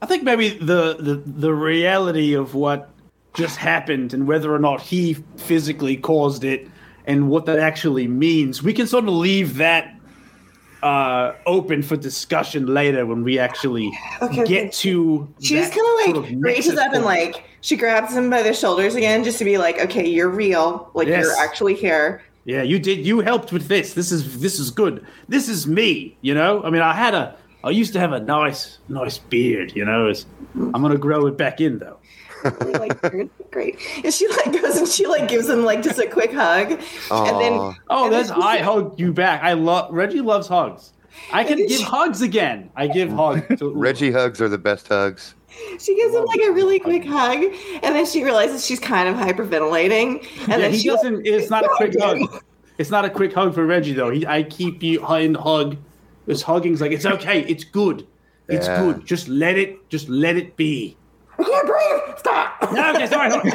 I 0.04 0.06
think 0.06 0.22
maybe 0.22 0.50
the, 0.50 0.96
the 1.00 1.14
the 1.24 1.54
reality 1.54 2.34
of 2.34 2.54
what 2.54 2.90
just 3.32 3.56
happened 3.56 4.12
and 4.12 4.26
whether 4.28 4.54
or 4.54 4.58
not 4.58 4.82
he 4.82 5.14
physically 5.38 5.96
caused 5.96 6.44
it 6.44 6.68
and 7.06 7.30
what 7.30 7.46
that 7.46 7.58
actually 7.58 8.06
means, 8.06 8.62
we 8.62 8.74
can 8.74 8.86
sort 8.86 9.04
of 9.04 9.14
leave 9.14 9.56
that 9.56 9.94
uh, 10.82 11.32
open 11.46 11.82
for 11.82 11.96
discussion 11.96 12.66
later 12.66 13.06
when 13.06 13.24
we 13.24 13.38
actually 13.38 13.90
Okay, 14.20 14.44
get 14.44 14.62
okay. 14.64 14.68
to. 14.68 15.34
she 15.40 15.54
just 15.56 15.72
kind 15.72 16.16
of 16.16 16.22
like 16.24 16.34
reaches 16.36 16.76
up 16.76 16.92
and 16.92 17.02
like 17.06 17.42
she 17.62 17.74
grabs 17.74 18.14
him 18.14 18.28
by 18.28 18.42
the 18.42 18.52
shoulders 18.52 18.94
again, 18.94 19.24
just 19.24 19.38
to 19.38 19.44
be 19.46 19.56
like, 19.56 19.78
okay, 19.80 20.06
you're 20.06 20.28
real. 20.28 20.90
Like 20.92 21.08
Yes. 21.08 21.24
you're 21.24 21.38
actually 21.42 21.76
here. 21.76 22.22
Yeah, 22.44 22.60
you 22.60 22.78
did. 22.78 23.06
You 23.06 23.20
helped 23.20 23.52
with 23.52 23.68
this. 23.68 23.94
This 23.94 24.12
is 24.12 24.38
this 24.42 24.60
is 24.60 24.70
good. 24.70 25.02
This 25.28 25.48
is 25.48 25.66
me. 25.66 26.14
You 26.20 26.34
know. 26.34 26.62
I 26.62 26.68
mean, 26.68 26.82
I 26.82 26.92
had 26.92 27.14
a. 27.14 27.34
I 27.64 27.70
used 27.70 27.92
to 27.94 28.00
have 28.00 28.12
a 28.12 28.20
nice, 28.20 28.78
nice 28.88 29.18
beard. 29.18 29.74
You 29.74 29.84
know. 29.84 30.08
It's, 30.08 30.26
I'm 30.54 30.82
gonna 30.82 30.98
grow 30.98 31.26
it 31.26 31.36
back 31.36 31.60
in 31.60 31.78
though. 31.78 31.98
Really, 32.60 32.72
like, 32.78 32.98
you're 33.12 33.28
great. 33.50 33.78
And 34.04 34.12
she 34.12 34.28
like 34.28 34.52
goes 34.52 34.76
and 34.76 34.86
she 34.88 35.06
like 35.06 35.28
gives 35.28 35.48
him 35.48 35.64
like 35.64 35.82
just 35.82 35.98
a 35.98 36.06
quick 36.06 36.32
hug, 36.32 36.72
and 36.72 37.40
then 37.40 37.52
Aw. 37.54 37.74
Oh, 37.88 38.04
And 38.04 38.12
that's 38.12 38.28
then 38.28 38.42
I 38.42 38.58
hug 38.58 38.98
you 38.98 39.12
back. 39.12 39.42
I 39.42 39.54
love 39.54 39.92
Reggie 39.92 40.20
loves 40.20 40.46
hugs. 40.46 40.92
I 41.32 41.44
can 41.44 41.58
give 41.58 41.70
she- 41.78 41.82
hugs 41.84 42.22
again. 42.22 42.70
I 42.76 42.86
give 42.86 43.10
hugs 43.10 43.58
to 43.58 43.70
Reggie 43.74 44.12
hugs 44.12 44.40
are 44.40 44.48
the 44.48 44.58
best 44.58 44.88
hugs. 44.88 45.34
She 45.78 45.94
gives 45.94 46.12
him 46.12 46.24
like 46.24 46.40
a 46.40 46.50
really 46.50 46.80
quick 46.80 47.04
hug, 47.04 47.38
and 47.82 47.94
then 47.94 48.04
she 48.06 48.24
realizes 48.24 48.66
she's 48.66 48.80
kind 48.80 49.08
of 49.08 49.14
hyperventilating. 49.14 50.18
And 50.40 50.48
Yeah, 50.48 50.58
then 50.58 50.72
he 50.72 50.78
she 50.78 50.88
doesn't. 50.88 51.24
It's 51.26 51.48
not 51.48 51.64
a 51.64 51.68
quick 51.76 51.94
hug. 51.98 52.42
It's 52.76 52.90
not 52.90 53.04
a 53.04 53.10
quick 53.10 53.32
hug 53.32 53.54
for 53.54 53.64
Reggie 53.64 53.92
though. 53.92 54.10
He, 54.10 54.26
I 54.26 54.42
keep 54.42 54.82
you 54.82 55.00
high 55.00 55.20
and 55.20 55.36
hug. 55.36 55.76
This 56.26 56.42
hugging's 56.42 56.80
like 56.80 56.92
it's 56.92 57.06
okay. 57.06 57.40
It's 57.42 57.64
good. 57.64 58.06
It's 58.48 58.66
Yeah. 58.66 58.80
good. 58.82 59.06
Just 59.06 59.28
let 59.28 59.56
it. 59.58 59.88
Just 59.88 60.08
let 60.08 60.36
it 60.36 60.56
be. 60.56 60.96
I 61.38 61.42
can't 61.44 61.66
breathe. 61.66 62.18
Stop. 62.18 62.72
No, 62.72 62.90
okay, 62.94 63.06
sorry. 63.06 63.30
sorry. 63.30 63.50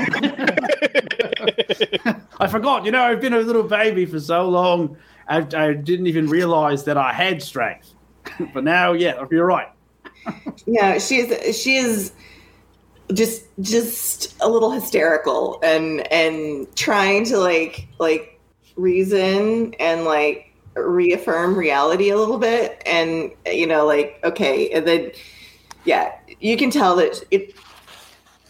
I 2.39 2.47
forgot. 2.47 2.85
You 2.85 2.91
know, 2.91 3.03
I've 3.03 3.21
been 3.21 3.33
a 3.33 3.39
little 3.39 3.63
baby 3.63 4.05
for 4.05 4.19
so 4.19 4.47
long. 4.49 4.97
I, 5.27 5.37
I 5.55 5.73
didn't 5.73 6.07
even 6.07 6.27
realize 6.27 6.83
that 6.85 6.97
I 6.97 7.13
had 7.13 7.41
strength. 7.41 7.93
but 8.53 8.63
now, 8.63 8.93
yeah, 8.93 9.23
you're 9.31 9.45
right. 9.45 9.69
yeah, 10.65 10.97
she 10.97 11.17
is. 11.17 11.57
she 11.61 11.77
is 11.77 12.11
just 13.13 13.45
just 13.61 14.35
a 14.41 14.47
little 14.49 14.69
hysterical 14.71 15.59
and 15.63 16.01
and 16.11 16.67
trying 16.75 17.25
to 17.25 17.37
like 17.37 17.87
like 17.97 18.39
reason 18.75 19.73
and 19.79 20.03
like 20.05 20.48
reaffirm 20.87 21.57
reality 21.57 22.09
a 22.09 22.17
little 22.17 22.37
bit 22.37 22.81
and 22.85 23.31
you 23.45 23.65
know 23.65 23.85
like 23.85 24.19
okay 24.23 24.69
and 24.71 24.87
then 24.87 25.11
yeah 25.85 26.13
you 26.39 26.55
can 26.57 26.69
tell 26.69 26.95
that 26.95 27.23
it 27.31 27.55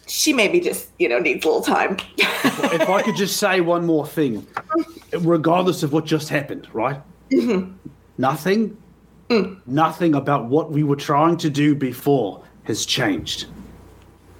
she 0.07 0.33
maybe 0.33 0.59
just 0.59 0.89
you 0.99 1.07
know 1.07 1.19
needs 1.19 1.45
a 1.45 1.47
little 1.47 1.63
time 1.63 1.97
if 2.63 2.89
I 2.89 3.01
could 3.01 3.15
just 3.15 3.37
say 3.37 3.61
one 3.61 3.85
more 3.85 4.05
thing, 4.05 4.45
regardless 5.19 5.83
of 5.83 5.93
what 5.93 6.05
just 6.05 6.29
happened, 6.29 6.67
right? 6.73 7.01
Mm-hmm. 7.31 7.73
Nothing, 8.17 8.77
mm. 9.29 9.59
nothing 9.65 10.15
about 10.15 10.45
what 10.45 10.71
we 10.71 10.83
were 10.83 10.95
trying 10.95 11.37
to 11.37 11.49
do 11.49 11.75
before 11.75 12.43
has 12.63 12.85
changed. 12.85 13.47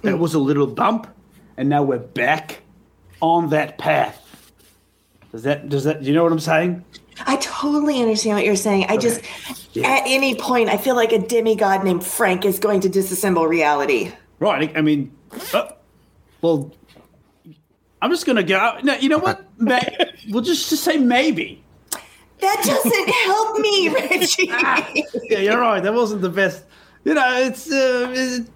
That 0.02 0.14
mm. 0.14 0.18
was 0.18 0.34
a 0.34 0.38
little 0.38 0.66
bump, 0.66 1.06
and 1.56 1.68
now 1.68 1.82
we're 1.82 1.98
back 1.98 2.62
on 3.20 3.50
that 3.50 3.78
path. 3.78 4.52
Does 5.32 5.42
that? 5.44 5.68
Does 5.68 5.84
that? 5.84 6.02
You 6.02 6.12
know 6.12 6.22
what 6.22 6.32
I'm 6.32 6.40
saying? 6.40 6.84
I 7.26 7.36
totally 7.36 8.00
understand 8.00 8.36
what 8.36 8.44
you're 8.44 8.56
saying. 8.56 8.86
I 8.88 8.96
just, 8.96 9.20
at 9.76 10.02
any 10.06 10.34
point, 10.34 10.68
I 10.68 10.76
feel 10.76 10.96
like 10.96 11.12
a 11.12 11.18
demigod 11.18 11.84
named 11.84 12.04
Frank 12.04 12.44
is 12.44 12.58
going 12.58 12.80
to 12.80 12.88
disassemble 12.88 13.48
reality. 13.48 14.12
Right. 14.38 14.76
I 14.76 14.80
mean, 14.80 15.12
uh, 15.52 15.70
well, 16.40 16.72
I'm 18.02 18.10
just 18.10 18.26
gonna 18.26 18.42
go. 18.42 18.78
No, 18.82 18.94
you 18.94 19.08
know 19.08 19.18
what? 19.18 19.46
May, 19.58 19.80
we'll 20.30 20.42
just 20.42 20.70
just 20.70 20.82
say 20.84 20.96
maybe. 20.96 21.62
That 22.40 22.62
doesn't 22.64 23.08
help 23.26 23.58
me, 23.58 23.88
Reggie. 23.90 24.46
Yeah, 25.28 25.38
you're 25.38 25.60
right. 25.60 25.82
That 25.82 25.92
wasn't 25.92 26.22
the 26.22 26.30
best. 26.30 26.64
You 27.04 27.14
know, 27.14 27.36
it's 27.38 27.70
uh, 27.70 28.08
it, 28.10 28.46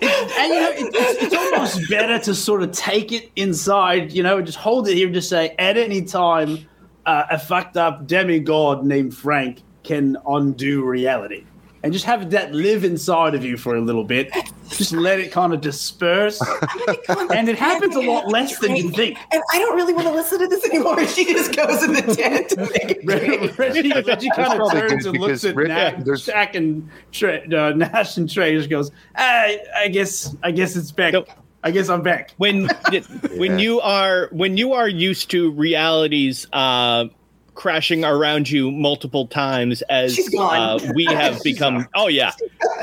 it, 0.00 0.38
and 0.38 0.52
you 0.52 0.60
know, 0.60 0.70
it, 0.70 0.94
it's, 0.94 1.22
it's 1.24 1.34
almost 1.34 1.90
better 1.90 2.18
to 2.20 2.34
sort 2.34 2.62
of 2.62 2.72
take 2.72 3.10
it 3.10 3.30
inside. 3.34 4.12
You 4.12 4.22
know, 4.22 4.40
just 4.40 4.58
hold 4.58 4.88
it 4.88 4.94
here 4.94 5.06
and 5.06 5.14
just 5.14 5.28
say, 5.28 5.54
at 5.58 5.76
any 5.76 6.02
time, 6.02 6.68
uh, 7.08 7.26
a 7.30 7.38
fucked 7.38 7.76
up 7.76 8.06
demigod 8.06 8.84
named 8.84 9.14
Frank 9.16 9.62
can 9.82 10.16
undo 10.28 10.84
reality, 10.84 11.44
and 11.82 11.92
just 11.92 12.04
have 12.04 12.30
that 12.30 12.52
live 12.52 12.84
inside 12.84 13.34
of 13.34 13.42
you 13.44 13.56
for 13.56 13.76
a 13.76 13.80
little 13.80 14.04
bit. 14.04 14.30
Just 14.68 14.92
let 14.92 15.18
it 15.18 15.32
kind 15.32 15.54
of 15.54 15.62
disperse, 15.62 16.38
and 17.34 17.48
it 17.48 17.56
happens 17.68 17.96
a 17.96 18.00
lot 18.00 18.28
less 18.28 18.58
than 18.58 18.76
you 18.76 18.90
think. 18.90 19.16
And 19.32 19.42
I 19.54 19.58
don't 19.58 19.74
really 19.74 19.94
want 19.94 20.06
to 20.08 20.12
listen 20.12 20.38
to 20.40 20.46
this 20.46 20.62
anymore. 20.68 20.98
She 21.06 21.24
just 21.24 21.56
goes 21.56 21.82
in 21.82 21.94
the 21.94 22.02
tent. 22.14 22.50
to 22.50 22.56
make 22.60 23.02
a. 23.02 23.52
Reggie, 23.56 23.90
Reggie 24.02 24.30
kind 24.36 24.60
of 24.60 24.70
turns 24.72 25.06
and 25.06 25.18
looks 25.18 25.44
at 25.44 25.56
Reg- 25.56 25.68
Nash, 25.68 26.02
there's- 26.04 26.26
Shaq 26.26 26.54
and 26.54 26.88
Trae, 27.12 27.50
uh, 27.52 27.74
Nash 27.74 28.18
and 28.18 28.28
Trae. 28.28 28.52
Just 28.58 28.68
goes, 28.68 28.90
I, 29.16 29.58
I 29.74 29.88
guess, 29.88 30.36
I 30.42 30.50
guess 30.50 30.76
it's 30.76 30.92
back. 30.92 31.14
Nope. 31.14 31.30
I 31.64 31.70
guess 31.72 31.88
I'm 31.88 32.02
back. 32.02 32.32
when 32.36 32.68
when 33.36 33.58
you 33.58 33.80
are 33.80 34.28
when 34.32 34.56
you 34.56 34.72
are 34.74 34.88
used 34.88 35.30
to 35.32 35.50
realities 35.52 36.46
uh, 36.52 37.06
crashing 37.54 38.04
around 38.04 38.48
you 38.48 38.70
multiple 38.70 39.26
times 39.26 39.82
as 39.82 40.16
uh, 40.38 40.78
we 40.94 41.04
have 41.08 41.42
become 41.42 41.88
oh 41.96 42.06
yeah. 42.06 42.30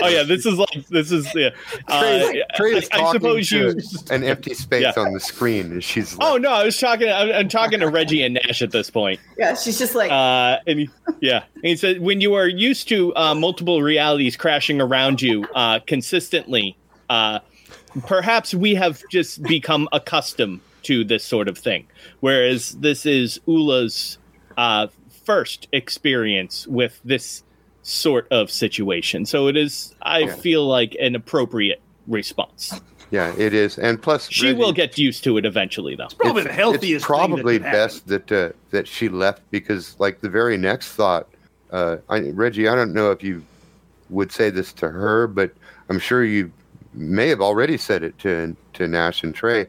Oh 0.01 0.07
yeah 0.09 0.23
this 0.23 0.45
is 0.45 0.57
like 0.59 0.85
this 0.89 1.09
is 1.13 1.25
yeah. 1.33 1.51
Uh, 1.87 2.01
Trae, 2.01 2.41
Trae 2.59 2.73
is 2.75 2.89
I, 2.91 3.01
I 3.03 3.11
suppose 3.13 3.47
to 3.49 3.57
you 3.57 3.79
an 4.09 4.23
empty 4.25 4.53
space 4.53 4.81
Yeah. 4.81 4.91
on 4.97 5.13
the 5.13 5.21
screen, 5.21 5.71
and 5.71 5.81
she's 5.83 6.17
oh 6.19 6.35
no 6.35 6.51
I 6.51 6.65
was 6.65 6.77
talking 6.77 7.09
I'm, 7.09 7.31
I'm 7.31 7.47
talking 7.49 7.79
to 7.79 7.87
Reggie 7.89 8.23
and 8.23 8.33
Nash 8.33 8.61
at 8.61 8.71
this 8.71 8.89
point. 8.89 9.21
Yeah, 9.37 9.55
she's 9.55 9.79
just 9.79 9.95
like, 9.95 10.11
uh, 10.11 10.57
and 10.67 10.79
he- 10.81 10.89
yeah, 11.21 11.43
and 11.55 11.63
he 11.63 11.77
said 11.77 12.01
when 12.01 12.19
you 12.19 12.33
are 12.33 12.47
used 12.47 12.89
to 12.89 13.15
uh, 13.15 13.33
multiple 13.33 13.81
realities 13.81 14.35
crashing 14.35 14.81
around 14.81 15.21
you 15.21 15.45
uh, 15.55 15.79
consistently, 15.87 16.75
uh, 17.09 17.39
perhaps 18.05 18.53
we 18.53 18.75
have 18.75 19.01
just 19.11 19.41
become 19.43 19.87
accustomed 19.91 20.59
to 20.83 21.03
this 21.03 21.23
sort 21.23 21.47
of 21.47 21.57
thing. 21.57 21.87
Whereas 22.19 22.71
this 22.73 23.05
is 23.05 23.39
Ulla's 23.47 24.17
uh, 24.57 24.87
first 25.25 25.67
experience 25.71 26.67
with 26.67 26.99
this 27.03 27.43
sort 27.81 28.27
of 28.31 28.49
situation, 28.51 29.25
so 29.25 29.47
it 29.47 29.55
is. 29.57 29.93
I 30.01 30.19
Yeah. 30.19 30.35
feel 30.35 30.67
like 30.67 30.95
an 30.99 31.15
appropriate 31.15 31.81
response. 32.07 32.79
yeah, 33.11 33.33
it 33.37 33.53
is, 33.53 33.77
and 33.77 34.01
plus 34.01 34.29
She 34.29 34.47
Reggie- 34.47 34.59
will 34.59 34.73
get 34.73 34.97
used 34.97 35.23
to 35.25 35.37
it 35.37 35.45
eventually, 35.45 35.95
though. 35.95 36.05
It's 36.05 36.13
Probably 36.15 36.41
it's, 36.41 36.49
the 36.49 36.53
healthiest. 36.55 36.95
It's 36.95 37.05
probably 37.05 37.53
thing 37.59 37.63
that 37.63 37.71
could 37.71 37.77
happen. 37.77 37.79
best 37.87 38.07
that 38.07 38.31
uh, 38.31 38.49
that 38.71 38.87
she 38.87 39.09
left 39.09 39.41
because, 39.51 39.95
like, 39.99 40.21
the 40.21 40.29
very 40.29 40.57
next 40.57 40.93
thought, 40.93 41.27
uh, 41.71 41.97
I, 42.09 42.19
Reggie. 42.31 42.67
I 42.67 42.75
don't 42.75 42.93
know 42.93 43.11
if 43.11 43.23
you 43.23 43.43
would 44.09 44.31
say 44.31 44.49
this 44.49 44.73
to 44.73 44.89
her, 44.89 45.27
but 45.27 45.51
I'm 45.89 45.99
sure 45.99 46.23
you 46.23 46.51
may 46.97 47.27
have 47.29 47.41
already 47.41 47.77
said 47.77 48.03
it 48.03 48.17
to 48.19 48.55
to 48.73 48.87
Nash 48.87 49.23
and 49.23 49.35
Trae. 49.35 49.67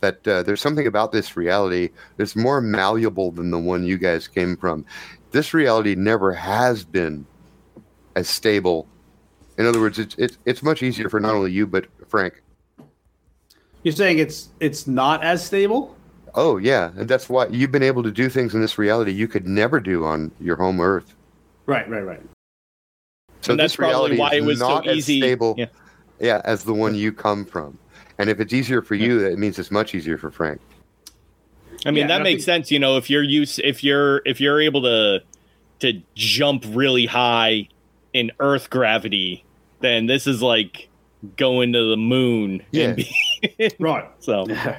That 0.00 0.28
uh, 0.28 0.42
there's 0.42 0.60
something 0.60 0.86
about 0.86 1.12
this 1.12 1.36
reality 1.36 1.90
that's 2.18 2.36
more 2.36 2.60
malleable 2.60 3.30
than 3.30 3.50
the 3.50 3.58
one 3.58 3.84
you 3.84 3.96
guys 3.96 4.28
came 4.28 4.56
from. 4.56 4.84
This 5.30 5.54
reality 5.54 5.94
never 5.94 6.32
has 6.32 6.84
been 6.84 7.26
as 8.14 8.28
stable. 8.28 8.86
In 9.56 9.66
other 9.66 9.80
words, 9.80 9.98
it's 9.98 10.14
it's 10.18 10.38
it's 10.44 10.62
much 10.62 10.82
easier 10.82 11.08
for 11.08 11.20
not 11.20 11.34
only 11.34 11.52
you 11.52 11.66
but 11.66 11.86
Frank. 12.08 12.42
You're 13.82 13.94
saying 13.94 14.18
it's 14.18 14.48
it's 14.60 14.86
not 14.86 15.22
as 15.22 15.44
stable. 15.44 15.96
Oh 16.34 16.56
yeah, 16.56 16.90
and 16.96 17.08
that's 17.08 17.28
why 17.28 17.46
you've 17.46 17.70
been 17.72 17.82
able 17.82 18.02
to 18.02 18.10
do 18.10 18.28
things 18.28 18.54
in 18.54 18.60
this 18.60 18.76
reality 18.78 19.12
you 19.12 19.28
could 19.28 19.46
never 19.46 19.78
do 19.78 20.04
on 20.04 20.32
your 20.40 20.56
home 20.56 20.80
Earth. 20.80 21.14
Right, 21.66 21.88
right, 21.88 22.04
right. 22.04 22.20
So 23.40 23.52
and 23.52 23.60
that's 23.60 23.72
this 23.72 23.76
probably 23.76 24.18
why 24.18 24.34
it 24.34 24.42
was 24.42 24.58
so 24.58 24.68
not 24.68 24.86
as 24.86 24.96
easy. 24.96 25.20
stable, 25.20 25.54
Yeah. 25.56 25.66
Yeah, 26.20 26.40
as 26.44 26.64
the 26.64 26.74
one 26.74 26.94
you 26.94 27.12
come 27.12 27.44
from. 27.44 27.78
And 28.18 28.30
if 28.30 28.38
it's 28.40 28.52
easier 28.52 28.80
for 28.82 28.94
you, 28.94 29.18
that 29.20 29.38
means 29.38 29.58
it's 29.58 29.70
much 29.70 29.94
easier 29.94 30.16
for 30.18 30.30
Frank. 30.30 30.60
I 31.84 31.90
mean, 31.90 32.02
Yeah, 32.02 32.06
that 32.08 32.20
I 32.20 32.24
makes 32.24 32.44
think- 32.44 32.56
sense. 32.64 32.70
You 32.70 32.78
know, 32.78 32.96
if 32.96 33.10
you're 33.10 33.22
used, 33.22 33.58
if 33.60 33.82
you're 33.84 34.22
if 34.24 34.40
you're 34.40 34.60
able 34.60 34.82
to 34.82 35.20
to 35.80 36.00
jump 36.14 36.64
really 36.68 37.06
high 37.06 37.68
in 38.12 38.30
Earth 38.40 38.70
gravity, 38.70 39.44
then 39.80 40.06
this 40.06 40.26
is 40.26 40.40
like 40.40 40.88
going 41.36 41.72
to 41.72 41.90
the 41.90 41.96
moon. 41.96 42.62
and 42.72 42.96
be- 42.96 43.70
Right. 43.80 44.08
so 44.20 44.46
Yeah, 44.48 44.78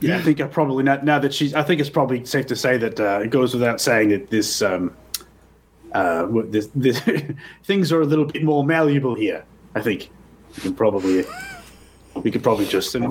yeah. 0.00 0.16
I 0.16 0.22
think 0.22 0.40
I 0.40 0.46
probably 0.46 0.82
now, 0.84 0.98
now 1.02 1.18
that 1.18 1.34
she's. 1.34 1.52
I 1.54 1.62
think 1.62 1.80
it's 1.80 1.90
probably 1.90 2.24
safe 2.24 2.46
to 2.46 2.56
say 2.56 2.78
that 2.78 2.98
uh, 2.98 3.20
it 3.24 3.30
goes 3.30 3.52
without 3.52 3.80
saying 3.80 4.08
that 4.08 4.30
this, 4.30 4.62
um, 4.62 4.96
uh, 5.92 6.26
this, 6.46 6.68
this 6.74 7.00
things 7.64 7.92
are 7.92 8.00
a 8.00 8.06
little 8.06 8.24
bit 8.24 8.42
more 8.42 8.64
malleable 8.64 9.14
here. 9.14 9.44
I 9.74 9.82
think 9.82 10.10
we 10.58 10.62
can 10.62 10.74
probably, 10.74 11.24
we 12.16 12.30
could 12.32 12.42
probably 12.42 12.66
just. 12.66 12.92
And 12.96 13.08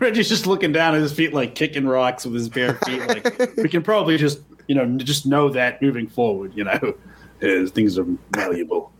Reggie's 0.00 0.28
just 0.28 0.46
looking 0.46 0.72
down 0.72 0.94
at 0.94 1.02
his 1.02 1.12
feet, 1.12 1.34
like 1.34 1.54
kicking 1.54 1.86
rocks 1.86 2.24
with 2.24 2.34
his 2.34 2.48
bare 2.48 2.74
feet. 2.86 3.06
Like 3.06 3.56
we 3.56 3.68
can 3.68 3.82
probably 3.82 4.16
just, 4.16 4.40
you 4.68 4.74
know, 4.74 4.86
just 4.96 5.26
know 5.26 5.50
that 5.50 5.82
moving 5.82 6.06
forward, 6.06 6.52
you 6.54 6.64
know, 6.64 6.94
is 7.42 7.70
things 7.72 7.98
are 7.98 8.06
malleable. 8.34 8.90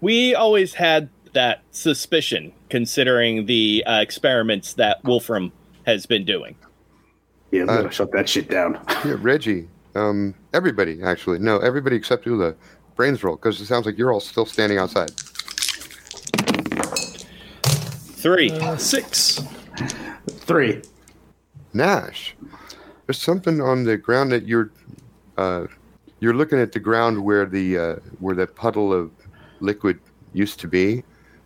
we 0.00 0.34
always 0.34 0.72
had 0.72 1.10
that 1.34 1.62
suspicion, 1.72 2.52
considering 2.70 3.44
the 3.46 3.84
uh, 3.86 4.00
experiments 4.00 4.74
that 4.74 5.02
Wolfram 5.04 5.52
has 5.86 6.06
been 6.06 6.24
doing. 6.24 6.54
Yeah, 7.50 7.62
I'm 7.62 7.68
Uh, 7.68 7.76
gonna 7.78 7.90
shut 7.92 8.12
that 8.12 8.28
shit 8.30 8.48
down. 8.48 8.78
Yeah, 9.04 9.16
Reggie, 9.18 9.68
um, 9.94 10.34
everybody 10.54 11.02
actually, 11.02 11.38
no, 11.38 11.58
everybody 11.58 11.96
except 11.96 12.26
Ulla, 12.26 12.54
brains 12.96 13.22
roll 13.24 13.36
because 13.36 13.60
it 13.60 13.66
sounds 13.66 13.84
like 13.84 13.98
you're 13.98 14.10
all 14.12 14.20
still 14.20 14.46
standing 14.46 14.78
outside. 14.78 15.10
Three. 18.22 18.52
Uh, 18.52 18.76
six. 18.76 19.40
Three. 20.28 20.80
Nash, 21.74 22.36
there's 23.06 23.20
something 23.20 23.60
on 23.60 23.82
the 23.82 23.96
ground 23.96 24.30
that 24.30 24.46
you're, 24.46 24.70
uh, 25.36 25.66
you're 26.20 26.34
looking 26.34 26.60
at 26.60 26.70
the 26.70 26.78
ground 26.78 27.24
where 27.24 27.46
the 27.46 27.76
uh, 27.76 27.96
where 28.20 28.36
the 28.36 28.46
puddle 28.46 28.92
of 28.92 29.10
liquid 29.58 29.98
used 30.34 30.60
to 30.60 30.68
be, 30.68 31.02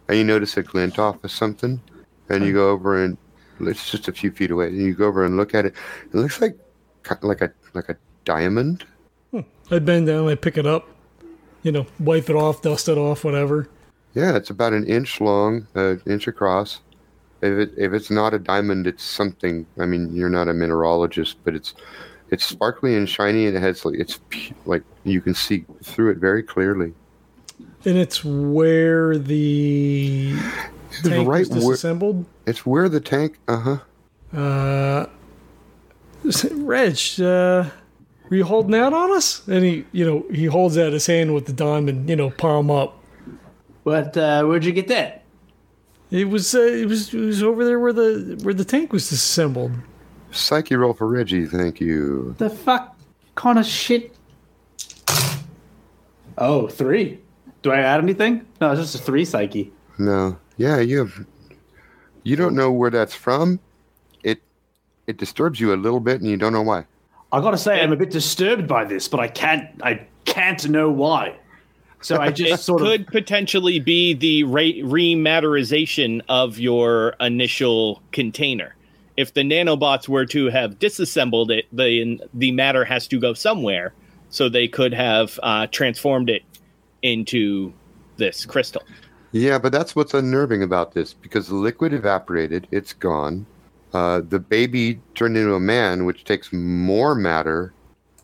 and 0.08 0.18
you 0.18 0.24
notice 0.24 0.58
a 0.58 0.62
glint 0.62 0.98
off 0.98 1.24
of 1.24 1.30
something, 1.30 1.80
and 2.28 2.44
you 2.44 2.52
go 2.52 2.68
over 2.68 3.02
and 3.02 3.16
it's 3.60 3.90
just 3.90 4.08
a 4.08 4.12
few 4.12 4.30
feet 4.30 4.50
away, 4.50 4.66
and 4.66 4.76
you 4.76 4.92
go 4.92 5.06
over 5.06 5.24
and 5.24 5.38
look 5.38 5.54
at 5.54 5.64
it. 5.64 5.74
It 6.04 6.14
looks 6.14 6.42
like 6.42 6.58
like 7.22 7.40
a 7.40 7.50
like 7.72 7.88
a 7.88 7.96
diamond. 8.26 8.84
I 9.70 9.78
bend 9.78 10.08
down, 10.08 10.28
I 10.28 10.34
pick 10.34 10.58
it 10.58 10.66
up, 10.66 10.88
you 11.62 11.72
know, 11.72 11.86
wipe 12.00 12.28
it 12.28 12.36
off, 12.36 12.60
dust 12.60 12.88
it 12.88 12.98
off, 12.98 13.24
whatever. 13.24 13.68
Yeah, 14.16 14.34
it's 14.34 14.48
about 14.48 14.72
an 14.72 14.86
inch 14.86 15.20
long, 15.20 15.66
an 15.74 16.00
inch 16.06 16.26
across. 16.26 16.80
If 17.42 17.52
it 17.58 17.74
if 17.76 17.92
it's 17.92 18.10
not 18.10 18.32
a 18.32 18.38
diamond, 18.38 18.86
it's 18.86 19.04
something. 19.04 19.66
I 19.78 19.84
mean, 19.84 20.16
you're 20.16 20.30
not 20.30 20.48
a 20.48 20.52
mineralogist, 20.52 21.34
but 21.44 21.54
it's 21.54 21.74
it's 22.30 22.42
sparkly 22.46 22.96
and 22.96 23.06
shiny, 23.06 23.46
and 23.46 23.54
it 23.54 23.60
has 23.60 23.84
like 23.84 23.98
it's 23.98 24.18
like 24.64 24.82
you 25.04 25.20
can 25.20 25.34
see 25.34 25.66
through 25.82 26.12
it 26.12 26.16
very 26.16 26.42
clearly. 26.42 26.94
And 27.84 27.98
it's 27.98 28.24
where 28.24 29.18
the 29.18 30.34
tank 31.04 31.28
right 31.28 31.46
was 31.46 31.50
where 31.50 31.74
disassembled. 31.74 32.24
it's 32.46 32.64
where 32.64 32.88
the 32.88 33.00
tank. 33.00 33.38
Uh 33.46 33.78
huh. 34.32 34.38
Uh, 34.38 35.06
Reg, 36.52 36.98
uh, 37.20 37.68
were 38.30 38.36
you 38.36 38.44
holding 38.44 38.74
out 38.74 38.94
on 38.94 39.14
us? 39.14 39.46
And 39.46 39.62
he, 39.62 39.84
you 39.92 40.06
know, 40.06 40.24
he 40.32 40.46
holds 40.46 40.78
out 40.78 40.94
his 40.94 41.06
hand 41.06 41.34
with 41.34 41.44
the 41.44 41.52
diamond, 41.52 42.08
you 42.08 42.16
know, 42.16 42.30
palm 42.30 42.70
up. 42.70 42.95
But 43.86 44.16
uh, 44.16 44.42
where'd 44.42 44.64
you 44.64 44.72
get 44.72 44.88
that? 44.88 45.22
It 46.10 46.28
was, 46.28 46.56
uh, 46.56 46.58
it 46.58 46.88
was, 46.88 47.14
it 47.14 47.20
was 47.20 47.40
over 47.40 47.64
there 47.64 47.78
where 47.78 47.92
the 47.92 48.36
where 48.42 48.52
the 48.52 48.64
tank 48.64 48.92
was 48.92 49.08
disassembled. 49.08 49.70
Psyche 50.32 50.74
roll 50.74 50.92
for 50.92 51.06
Reggie, 51.06 51.46
thank 51.46 51.80
you. 51.80 52.34
The 52.38 52.50
fuck 52.50 52.96
kind 53.36 53.60
of 53.60 53.64
shit? 53.64 54.12
Oh, 56.36 56.66
three. 56.66 57.20
Do 57.62 57.70
I 57.70 57.78
add 57.78 58.00
anything? 58.00 58.44
No, 58.60 58.72
it's 58.72 58.80
just 58.80 58.96
a 58.96 58.98
three 58.98 59.24
psyche. 59.24 59.72
No, 59.98 60.36
yeah, 60.56 60.80
you 60.80 60.98
have. 60.98 61.24
You 62.24 62.34
don't 62.34 62.56
know 62.56 62.72
where 62.72 62.90
that's 62.90 63.14
from. 63.14 63.60
It 64.24 64.42
it 65.06 65.16
disturbs 65.16 65.60
you 65.60 65.72
a 65.72 65.76
little 65.78 66.00
bit, 66.00 66.20
and 66.20 66.28
you 66.28 66.36
don't 66.36 66.52
know 66.52 66.62
why. 66.62 66.86
I 67.30 67.40
gotta 67.40 67.56
say, 67.56 67.80
I'm 67.80 67.92
a 67.92 67.96
bit 67.96 68.10
disturbed 68.10 68.66
by 68.66 68.84
this, 68.84 69.06
but 69.06 69.20
I 69.20 69.28
can't. 69.28 69.68
I 69.80 70.08
can't 70.24 70.68
know 70.68 70.90
why. 70.90 71.36
So 72.06 72.16
I 72.16 72.28
It 72.28 72.36
just 72.36 72.64
sort 72.64 72.80
could 72.82 73.00
of. 73.02 73.06
potentially 73.08 73.80
be 73.80 74.14
the 74.14 74.44
re- 74.44 74.80
rematerization 74.82 76.22
of 76.28 76.56
your 76.56 77.16
initial 77.18 78.00
container. 78.12 78.76
If 79.16 79.34
the 79.34 79.40
nanobots 79.40 80.08
were 80.08 80.24
to 80.26 80.46
have 80.50 80.78
disassembled 80.78 81.50
it, 81.50 81.64
the 81.72 82.20
the 82.32 82.52
matter 82.52 82.84
has 82.84 83.08
to 83.08 83.18
go 83.18 83.34
somewhere. 83.34 83.92
So 84.28 84.48
they 84.48 84.68
could 84.68 84.94
have 84.94 85.40
uh, 85.42 85.66
transformed 85.68 86.30
it 86.30 86.42
into 87.02 87.72
this 88.18 88.44
crystal. 88.46 88.82
Yeah, 89.32 89.58
but 89.58 89.72
that's 89.72 89.96
what's 89.96 90.14
unnerving 90.14 90.62
about 90.62 90.92
this 90.92 91.12
because 91.12 91.48
the 91.48 91.56
liquid 91.56 91.92
evaporated, 91.92 92.68
it's 92.70 92.92
gone. 92.92 93.46
Uh, 93.92 94.20
the 94.28 94.38
baby 94.38 95.00
turned 95.16 95.36
into 95.36 95.54
a 95.54 95.60
man, 95.60 96.04
which 96.04 96.22
takes 96.24 96.52
more 96.52 97.14
matter, 97.16 97.72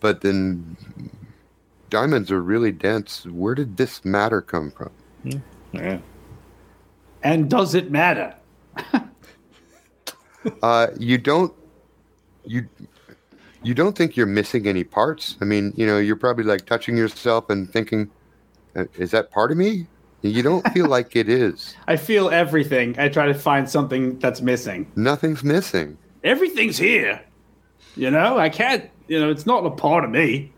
but 0.00 0.20
then 0.20 0.76
diamonds 1.92 2.30
are 2.30 2.42
really 2.42 2.72
dense. 2.72 3.26
Where 3.26 3.54
did 3.54 3.76
this 3.76 4.02
matter 4.02 4.40
come 4.40 4.70
from? 4.70 4.90
Yeah. 5.72 5.98
And 7.22 7.48
does 7.48 7.74
it 7.76 7.92
matter? 7.92 8.34
Uh, 10.60 10.88
you 10.98 11.18
don't 11.18 11.54
you 12.44 12.68
you 13.62 13.74
don't 13.74 13.96
think 13.96 14.16
you're 14.16 14.26
missing 14.26 14.66
any 14.66 14.82
parts. 14.82 15.36
I 15.40 15.44
mean, 15.44 15.72
you 15.76 15.86
know, 15.86 15.98
you're 15.98 16.16
probably 16.16 16.42
like 16.42 16.66
touching 16.66 16.96
yourself 16.96 17.48
and 17.48 17.72
thinking, 17.72 18.10
"Uh, 18.74 18.86
"Is 18.98 19.12
that 19.12 19.30
part 19.30 19.52
of 19.52 19.56
me?" 19.56 19.86
You 20.22 20.42
don't 20.42 20.68
feel 20.72 20.88
like 20.96 21.14
it 21.14 21.28
is. 21.28 21.76
I 21.86 21.94
feel 21.96 22.28
everything. 22.30 22.98
I 22.98 23.08
try 23.08 23.26
to 23.26 23.34
find 23.34 23.70
something 23.70 24.18
that's 24.18 24.40
missing. 24.40 24.90
Nothing's 24.96 25.44
missing. 25.44 25.96
Everything's 26.24 26.76
here. 26.76 27.22
You 27.94 28.10
know, 28.10 28.36
I 28.36 28.48
can't. 28.48 28.90
You 29.06 29.20
know, 29.20 29.30
it's 29.30 29.46
not 29.46 29.64
a 29.64 29.70
part 29.70 30.02
of 30.02 30.10
me. 30.10 30.50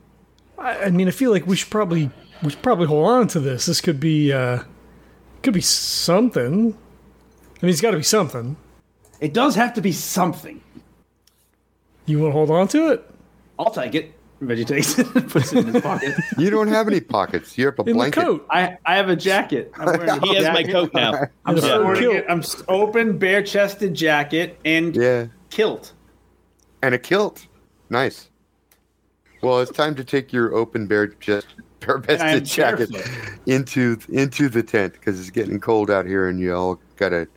I, 0.58 0.84
I 0.84 0.90
mean, 0.90 1.08
I 1.08 1.10
feel 1.10 1.30
like 1.30 1.46
we 1.46 1.56
should 1.56 1.70
probably 1.70 2.10
we 2.42 2.50
should 2.50 2.62
probably 2.62 2.86
hold 2.86 3.06
on 3.08 3.28
to 3.28 3.40
this. 3.40 3.66
This 3.66 3.80
could 3.80 4.00
be 4.00 4.32
uh, 4.32 4.62
could 5.42 5.54
be 5.54 5.60
something. 5.60 6.76
I 7.62 7.66
mean, 7.66 7.70
it's 7.70 7.80
got 7.80 7.92
to 7.92 7.96
be 7.96 8.02
something. 8.02 8.56
It 9.20 9.32
does 9.32 9.54
have 9.54 9.74
to 9.74 9.80
be 9.80 9.92
something. 9.92 10.60
You 12.06 12.18
want 12.20 12.32
to 12.32 12.36
hold 12.36 12.50
on 12.50 12.68
to 12.68 12.92
it 12.92 13.10
I'll 13.58 13.70
take 13.70 13.94
it. 13.94 14.12
Reggie 14.40 14.64
takes 14.66 14.98
it 14.98 15.06
and 15.14 15.30
puts 15.30 15.52
it 15.54 15.66
in 15.66 15.72
his 15.72 15.82
pocket. 15.82 16.14
You 16.38 16.50
don't 16.50 16.68
have 16.68 16.86
any 16.88 17.00
pockets. 17.00 17.56
You 17.56 17.66
have 17.66 17.78
a 17.78 17.82
in 17.84 17.94
blanket. 17.94 18.20
coat. 18.20 18.46
I, 18.50 18.76
I 18.84 18.96
have 18.96 19.08
a 19.08 19.16
jacket. 19.16 19.72
I'm 19.78 19.86
wearing 19.86 20.08
a 20.10 20.20
He 20.20 20.34
has 20.34 20.44
my 20.52 20.64
coat 20.64 20.92
now. 20.92 21.12
I'm 21.46 21.56
Yeah. 21.56 21.62
sporting 21.62 22.02
Kilt. 22.02 22.16
it. 22.16 22.24
I'm 22.28 22.42
open, 22.68 23.16
bare 23.16 23.42
chested 23.42 23.94
jacket 23.94 24.58
and 24.64 24.94
Yeah, 24.94 25.26
kilt. 25.50 25.94
and 26.82 26.94
a 26.94 26.98
kilt. 26.98 27.46
Nice. 27.88 28.28
Well, 29.44 29.60
it's 29.60 29.70
time 29.72 29.94
to 29.96 30.04
take 30.04 30.32
your 30.32 30.54
open 30.54 30.86
bare 30.86 31.08
just 31.08 31.46
bare 31.80 31.96
And 32.08 32.22
I 32.22 32.30
am 32.32 32.40
vested 32.40 32.44
jacket 32.44 32.92
barefoot. 32.92 33.38
into 33.46 33.98
into 34.08 34.48
the 34.48 34.62
tent 34.62 34.94
because 34.94 35.20
it's 35.20 35.30
getting 35.30 35.60
cold 35.60 35.90
out 35.90 36.06
here, 36.06 36.28
and 36.28 36.40
you 36.40 36.54
all 36.54 36.80
gotta 36.96 37.28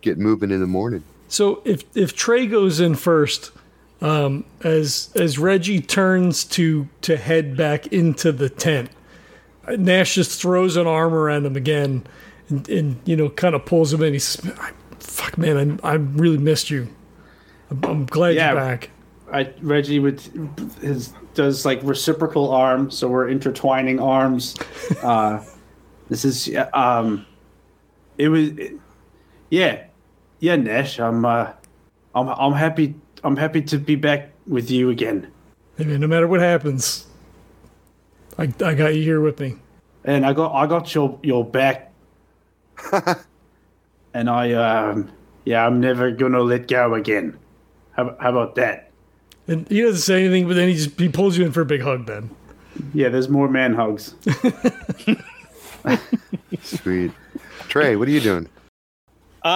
get 0.00 0.18
moving 0.18 0.50
in 0.50 0.60
the 0.60 0.66
morning. 0.66 1.02
So 1.28 1.62
if 1.64 1.84
if 1.96 2.14
Trae 2.16 2.48
goes 2.50 2.78
in 2.80 2.94
first, 2.94 3.50
um, 4.00 4.44
as 4.62 5.10
as 5.16 5.38
Reggie 5.38 5.80
turns 5.80 6.44
to 6.44 6.88
to 7.02 7.16
head 7.16 7.56
back 7.56 7.86
into 7.88 8.30
the 8.32 8.48
tent, 8.48 8.90
Nash 9.68 10.14
just 10.14 10.40
throws 10.40 10.76
an 10.76 10.86
arm 10.86 11.12
around 11.14 11.46
him 11.46 11.56
again, 11.56 12.04
and, 12.48 12.68
and 12.68 13.00
you 13.04 13.16
know 13.16 13.30
kind 13.30 13.54
of 13.54 13.64
pulls 13.66 13.92
him 13.92 14.02
in. 14.02 14.12
He 14.12 14.18
says, 14.18 14.48
"Fuck, 15.00 15.36
man, 15.38 15.80
I 15.82 15.90
I 15.90 15.94
really 15.94 16.38
missed 16.38 16.70
you. 16.70 16.88
I'm, 17.70 17.82
I'm 17.84 18.06
glad 18.06 18.34
Yeah. 18.34 18.52
you're 18.52 18.60
back." 18.60 18.90
I 19.32 19.50
Reggie 19.62 19.98
with 19.98 20.20
his 20.82 21.14
does 21.34 21.64
like 21.64 21.80
reciprocal 21.82 22.50
arms, 22.50 22.96
so 22.96 23.08
we're 23.08 23.28
intertwining 23.28 24.00
arms. 24.00 24.54
Uh, 25.02 25.42
this 26.08 26.24
is 26.24 26.54
um, 26.74 27.24
it 28.18 28.28
was 28.28 28.50
yeah, 29.50 29.84
yeah, 30.40 30.56
Nash. 30.56 31.00
I'm 31.00 31.24
uh, 31.24 31.52
I'm 32.14 32.28
I'm 32.28 32.52
happy. 32.52 32.94
I'm 33.24 33.36
happy 33.36 33.62
to 33.62 33.78
be 33.78 33.96
back 33.96 34.30
with 34.46 34.70
you 34.70 34.90
again. 34.90 35.30
Mean, 35.78 36.00
no 36.00 36.06
matter 36.06 36.28
what 36.28 36.40
happens, 36.40 37.06
I 38.38 38.44
I 38.44 38.74
got 38.74 38.94
you 38.94 39.02
here 39.02 39.20
with 39.20 39.40
me. 39.40 39.56
and 40.04 40.26
I 40.26 40.32
got 40.32 40.52
I 40.52 40.66
got 40.66 40.94
your 40.94 41.18
your 41.22 41.44
back, 41.44 41.92
and 44.14 44.28
I 44.28 44.52
um 44.52 45.10
yeah 45.44 45.66
I'm 45.66 45.80
never 45.80 46.10
gonna 46.10 46.40
let 46.40 46.68
go 46.68 46.94
again. 46.94 47.38
How, 47.92 48.16
how 48.20 48.30
about 48.30 48.54
that? 48.56 48.91
And 49.48 49.66
he 49.68 49.80
doesn't 49.82 50.00
say 50.02 50.20
anything, 50.24 50.46
but 50.46 50.54
then 50.54 50.68
he 50.68 50.74
just 50.74 50.98
he 50.98 51.08
pulls 51.08 51.36
you 51.36 51.44
in 51.44 51.52
for 51.52 51.60
a 51.62 51.66
big 51.66 51.82
hug. 51.82 52.06
Then 52.06 52.30
Yeah, 52.94 53.08
there's 53.08 53.28
more 53.28 53.48
man 53.48 53.74
hugs. 53.74 54.14
Sweet. 56.62 57.10
Trae, 57.68 57.98
what 57.98 58.08
are 58.08 58.10
you 58.12 58.20
doing? 58.20 58.48
Uh, 59.44 59.48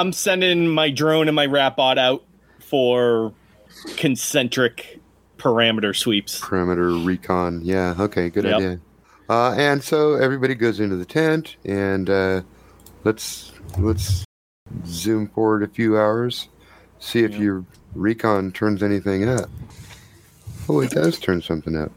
I'm 0.00 0.12
sending 0.12 0.66
my 0.68 0.90
drone 0.90 1.28
and 1.28 1.34
my 1.36 1.46
Rapbot 1.46 1.98
out 1.98 2.24
for 2.60 3.34
concentric 3.96 5.00
parameter 5.36 5.94
sweeps. 5.94 6.40
Perimeter 6.40 6.90
recon. 6.92 7.60
Yeah. 7.62 7.94
Okay. 7.98 8.30
Good 8.30 8.44
Yep. 8.44 8.54
idea. 8.56 8.80
Uh, 9.28 9.52
and 9.56 9.82
so 9.82 10.14
everybody 10.14 10.54
goes 10.54 10.80
into 10.80 10.96
the 10.96 11.04
tent, 11.04 11.56
and 11.64 12.08
uh, 12.10 12.42
let's 13.04 13.52
let's 13.78 14.24
zoom 14.86 15.28
forward 15.28 15.62
a 15.62 15.68
few 15.68 15.96
hours, 15.98 16.48
see 16.98 17.20
if 17.24 17.34
your 17.34 17.64
recon 17.94 18.52
turns 18.52 18.82
anything 18.82 19.28
up. 19.28 19.48
Oh, 20.68 20.80
it 20.80 20.90
does 20.90 21.18
turn 21.18 21.42
something 21.42 21.76
up. 21.76 21.92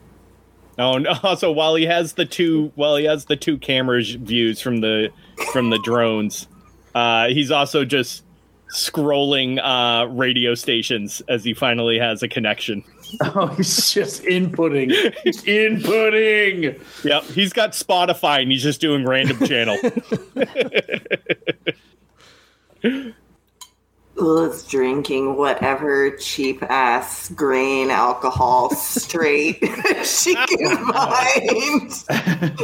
Oh, 0.77 0.95
and 0.95 1.07
also 1.23 1.51
while 1.51 1.75
he 1.75 1.85
has 1.85 2.13
the 2.13 2.25
two, 2.25 2.71
while 2.75 2.95
he 2.95 3.05
has 3.05 3.25
the 3.25 3.35
two 3.35 3.57
cameras 3.57 4.11
views 4.11 4.61
from 4.61 4.81
the 4.81 5.09
from 5.51 5.69
the 5.69 5.79
drones, 5.79 6.47
uh, 6.95 7.27
he's 7.27 7.51
also 7.51 7.85
just 7.85 8.23
scrolling 8.73 9.59
uh, 9.63 10.07
radio 10.07 10.53
stations 10.53 11.21
as 11.29 11.43
he 11.43 11.53
finally 11.53 11.97
has 11.97 12.21
a 12.21 12.27
connection. 12.27 12.83
oh, 13.21 13.47
he's 13.47 13.91
just 13.91 14.23
inputting, 14.23 14.89
inputting. 15.25 16.79
Yep, 17.03 17.23
he's 17.25 17.53
got 17.53 17.71
Spotify 17.71 18.41
and 18.41 18.51
he's 18.51 18.63
just 18.63 18.81
doing 18.81 19.05
random 19.05 19.39
channel. 19.45 19.77
Liz 24.17 24.63
drinking 24.63 25.35
whatever 25.35 26.11
cheap 26.11 26.63
ass 26.63 27.29
grain 27.29 27.91
alcohol 27.91 28.69
straight 28.71 29.57
she 30.03 30.35
can 30.35 30.77
find. 30.91 31.91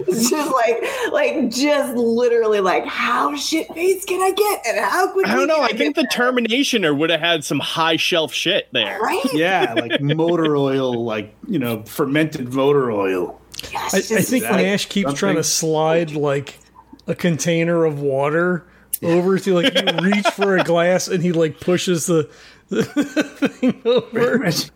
It's 0.07 0.29
just 0.29 0.51
like, 0.51 0.83
like, 1.11 1.49
just 1.51 1.95
literally 1.95 2.59
like, 2.59 2.85
how 2.85 3.35
shit 3.35 3.67
faced 3.73 4.07
can 4.07 4.21
I 4.21 4.31
get, 4.31 4.61
and 4.67 4.85
how 4.85 5.11
quickly? 5.11 5.31
I 5.31 5.35
don't 5.35 5.47
know. 5.47 5.55
can 5.67 5.75
I 5.75 5.77
think 5.77 5.95
the 5.95 6.03
get 6.03 6.11
Terminationer 6.11 6.97
would 6.97 7.09
have 7.09 7.19
had 7.19 7.43
some 7.43 7.59
high 7.59 7.97
shelf 7.97 8.33
shit 8.33 8.67
there. 8.71 8.85
there? 8.85 8.99
right. 9.01 9.33
Yeah, 9.33 9.73
like 9.73 10.01
motor 10.01 10.55
oil, 10.55 11.03
like 11.05 11.35
you 11.47 11.59
know, 11.59 11.83
fermented 11.83 12.53
motor 12.53 12.91
oil. 12.91 13.39
Yes, 13.71 13.93
I, 14.11 14.17
I 14.17 14.21
think 14.21 14.43
like- 14.45 14.55
Nash 14.57 14.87
keeps 14.87 15.13
trying 15.13 15.35
to 15.35 15.43
slide 15.43 16.11
like 16.11 16.59
a 17.07 17.15
container 17.15 17.85
of 17.85 17.99
water 18.01 18.65
over 19.03 19.37
to 19.39 19.53
like 19.53 19.73
you 19.73 19.97
reach 20.01 20.27
for 20.29 20.57
a 20.57 20.63
glass 20.63 21.07
and 21.07 21.21
he 21.23 21.31
like 21.31 21.59
pushes 21.59 22.05
the, 22.07 22.29
the 22.69 22.83
thing 23.59 23.81
over. 23.85 24.37
Reggie, 24.39 24.69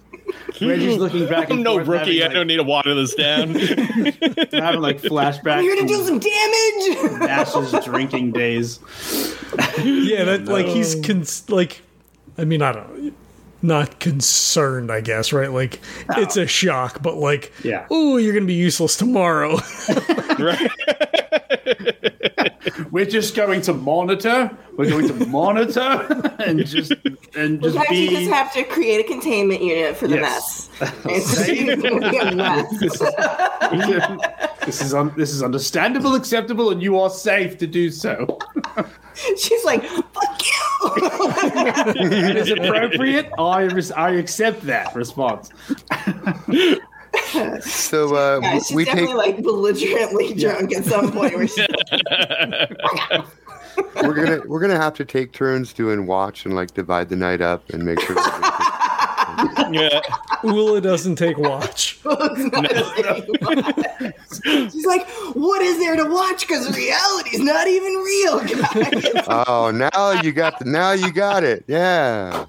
Reggie's 0.62 0.98
looking 0.98 1.28
back. 1.28 1.50
And 1.50 1.60
I'm 1.60 1.64
no 1.64 1.76
forth, 1.76 1.88
rookie. 1.88 2.20
I 2.22 2.24
having, 2.24 2.36
don't 2.36 2.48
need 2.48 2.58
to 2.58 2.64
water 2.64 2.94
this 2.96 3.14
down. 3.16 3.54
like, 3.54 3.64
having 4.54 4.82
like 4.82 5.02
flashbacks. 5.02 5.64
You're 5.64 5.76
gonna 5.76 5.88
do 5.88 6.04
some 6.06 6.20
damage. 6.20 7.30
Ash's 7.30 7.72
drinking 7.86 8.32
days. 8.34 8.80
Yeah, 9.84 10.24
that 10.26 10.46
like 10.46 10.66
he's 10.68 10.96
cons- 11.06 11.50
like, 11.50 11.82
I 12.38 12.44
mean, 12.46 12.62
I 12.62 12.72
don't, 12.74 13.14
not 13.62 14.00
concerned, 14.00 14.92
I 14.92 15.02
guess, 15.02 15.34
right? 15.34 15.52
Like, 15.52 15.80
it's 16.10 16.38
a 16.38 16.46
shock, 16.46 17.02
but 17.02 17.18
like, 17.18 17.52
Yeah. 17.64 17.86
oh, 17.90 18.18
you're 18.18 18.34
gonna 18.34 18.46
be 18.46 18.54
useless 18.54 18.96
tomorrow. 18.98 19.58
right? 20.40 20.70
We're 22.92 23.06
just 23.06 23.36
going 23.36 23.62
to 23.62 23.74
monitor. 23.74 24.56
We're 24.78 24.90
going 24.90 25.08
to 25.08 25.26
monitor 25.28 26.34
and 26.40 26.66
just 26.66 26.92
and 27.36 27.62
just 27.62 27.76
Guys, 27.76 27.86
you 27.92 28.10
be. 28.10 28.16
just 28.16 28.32
have 28.32 28.54
to 28.54 28.64
create 28.64 29.04
a 29.06 29.08
containment 29.08 29.62
unit 29.62 29.98
for 29.98 30.08
the 30.08 30.16
Yes. 30.16 30.70
mess. 30.80 30.92
It's 31.06 31.48
gonna 31.48 32.12
be 32.12 32.18
a 32.18 32.36
mess. 32.36 32.80
this 32.80 33.02
is 33.02 33.12
this 34.66 34.82
is, 34.82 34.94
un, 34.94 35.14
this 35.16 35.32
is 35.32 35.42
understandable, 35.44 36.14
acceptable, 36.16 36.70
and 36.72 36.82
you 36.84 37.00
are 37.00 37.10
safe 37.10 37.58
to 37.60 37.68
do 37.68 37.90
so. 37.90 38.38
She's 39.38 39.64
like, 39.64 39.84
"Fuck 39.86 40.42
you." 40.46 40.54
It 41.96 42.36
is 42.38 42.52
appropriate. 42.52 43.32
I 43.40 43.62
res- 43.62 43.92
I 43.94 44.12
accept 44.12 44.62
that 44.64 44.94
response. 44.94 45.50
So 47.62 48.16
uh, 48.16 48.40
Yeah, 48.42 48.54
she's 48.60 48.76
we 48.76 48.86
take 48.86 48.96
definitely 48.96 49.16
like 49.16 49.44
belligerently 49.44 50.34
drunk 50.34 50.74
at 50.74 50.86
some 50.86 51.12
point. 51.12 51.36
Where 51.36 51.48
she's 51.48 51.68
we're 54.04 54.14
gonna 54.14 54.42
we're 54.46 54.60
gonna 54.60 54.78
have 54.78 54.94
to 54.96 55.06
take 55.06 55.32
turns 55.34 55.74
doing 55.74 56.08
watch 56.08 56.46
and 56.46 56.56
like 56.56 56.74
divide 56.74 57.10
the 57.10 57.16
night 57.16 57.42
up 57.42 57.70
and 57.70 57.84
make 57.84 58.00
sure. 58.00 58.16
That 58.16 59.66
Yeah. 59.72 60.02
Ulla 60.44 60.82
doesn't 60.82 61.16
take 61.18 61.38
watch. 61.38 62.00
She's 64.44 64.86
like, 64.86 65.08
"What 65.36 65.62
is 65.62 65.78
there 65.80 65.96
to 65.96 66.06
watch? 66.06 66.48
Because 66.48 66.76
reality's 66.76 67.40
not 67.40 67.68
even 67.68 67.94
real, 67.94 68.40
guys." 68.40 69.06
oh, 69.28 69.72
now 69.72 70.12
you 70.22 70.32
got 70.32 70.60
the, 70.60 70.66
now 70.66 70.92
you 70.94 71.12
got 71.12 71.44
it. 71.44 71.64
Yeah. 71.68 72.46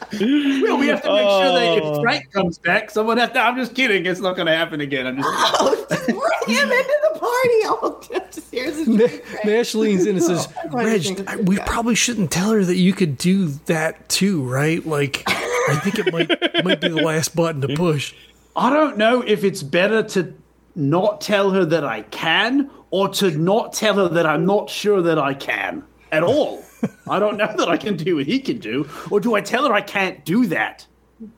Well, 0.20 0.78
we 0.78 0.86
have 0.88 1.02
to 1.02 1.12
make 1.12 1.28
sure 1.28 1.52
that 1.52 1.82
Oh. 1.82 1.96
if 1.96 2.02
Frank 2.02 2.32
comes 2.32 2.58
back, 2.58 2.90
someone 2.90 3.18
has 3.18 3.30
to. 3.30 3.40
I'm 3.40 3.56
just 3.56 3.74
kidding. 3.74 4.06
It's 4.06 4.20
not 4.20 4.36
going 4.36 4.46
to 4.46 4.54
happen 4.56 4.80
again. 4.80 5.06
I'm 5.06 5.16
just. 5.16 5.28
Oh, 5.30 5.86
just 5.90 6.06
bring 6.06 6.56
him 6.56 6.70
into 6.70 6.98
the 7.12 7.18
party. 7.18 7.64
I'll 7.66 8.00
just 8.00 8.50
here's 8.52 8.78
a 8.78 8.90
Na- 8.90 8.96
drink, 9.06 9.24
right? 9.34 9.44
Nash 9.44 9.74
leans 9.74 10.06
in 10.06 10.16
and 10.16 10.24
says, 10.24 10.48
I'm 10.62 10.70
going 10.70 11.00
to 11.02 11.14
Reg, 11.14 11.24
I- 11.28 11.36
we 11.36 11.56
guy." 11.56 11.64
probably 11.66 11.94
shouldn't 11.94 12.30
tell 12.30 12.52
her 12.52 12.64
that 12.64 12.76
you 12.76 12.92
could 12.92 13.18
do 13.18 13.48
that 13.66 14.08
too, 14.08 14.42
right? 14.42 14.84
Like, 14.86 15.22
I 15.26 15.80
think 15.82 15.98
it 15.98 16.12
might 16.12 16.64
might 16.64 16.80
be 16.80 16.88
the 16.88 17.02
last 17.02 17.34
button 17.36 17.60
to 17.62 17.68
push. 17.76 18.14
I 18.56 18.70
don't 18.70 18.96
know 18.98 19.22
if 19.22 19.44
it's 19.44 19.62
better 19.62 20.02
to 20.04 20.32
not 20.74 21.20
tell 21.20 21.50
her 21.50 21.64
that 21.66 21.84
I 21.84 22.02
can 22.02 22.70
or 22.90 23.08
to 23.10 23.30
not 23.32 23.72
tell 23.72 23.94
her 23.96 24.08
that 24.08 24.26
I'm 24.26 24.46
not 24.46 24.70
sure 24.70 25.02
that 25.02 25.18
I 25.18 25.34
can 25.34 25.82
at 26.12 26.22
all. 26.22 26.64
I 27.08 27.18
don't 27.18 27.36
know 27.36 27.52
that 27.56 27.68
I 27.68 27.76
can 27.76 27.96
do 27.96 28.16
what 28.16 28.26
he 28.26 28.38
can 28.40 28.58
do. 28.58 28.88
Or 29.10 29.20
do 29.20 29.34
I 29.34 29.40
tell 29.40 29.66
her 29.66 29.72
I 29.74 29.80
can't 29.80 30.24
do 30.24 30.46
that? 30.46 30.86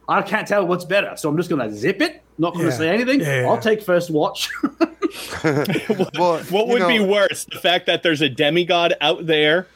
I 0.08 0.22
can't 0.22 0.46
tell 0.46 0.66
what's 0.66 0.84
better. 0.84 1.14
So 1.16 1.28
I'm 1.28 1.36
just 1.36 1.48
going 1.48 1.66
to 1.68 1.74
zip 1.74 2.00
it, 2.02 2.22
not 2.38 2.52
going 2.54 2.66
to 2.66 2.70
Yeah. 2.72 2.76
say 2.78 2.88
anything. 2.90 3.20
Yeah, 3.20 3.42
yeah. 3.42 3.48
I'll 3.48 3.58
take 3.60 3.82
first 3.82 4.10
watch. 4.10 4.48
Well, 5.44 6.38
What 6.50 6.66
you 6.66 6.66
would 6.66 6.88
be 6.88 7.00
worse, 7.00 7.44
the 7.44 7.58
fact 7.58 7.86
that 7.86 8.02
there's 8.02 8.20
a 8.20 8.28
demigod 8.28 8.94
out 9.00 9.26
there, 9.26 9.66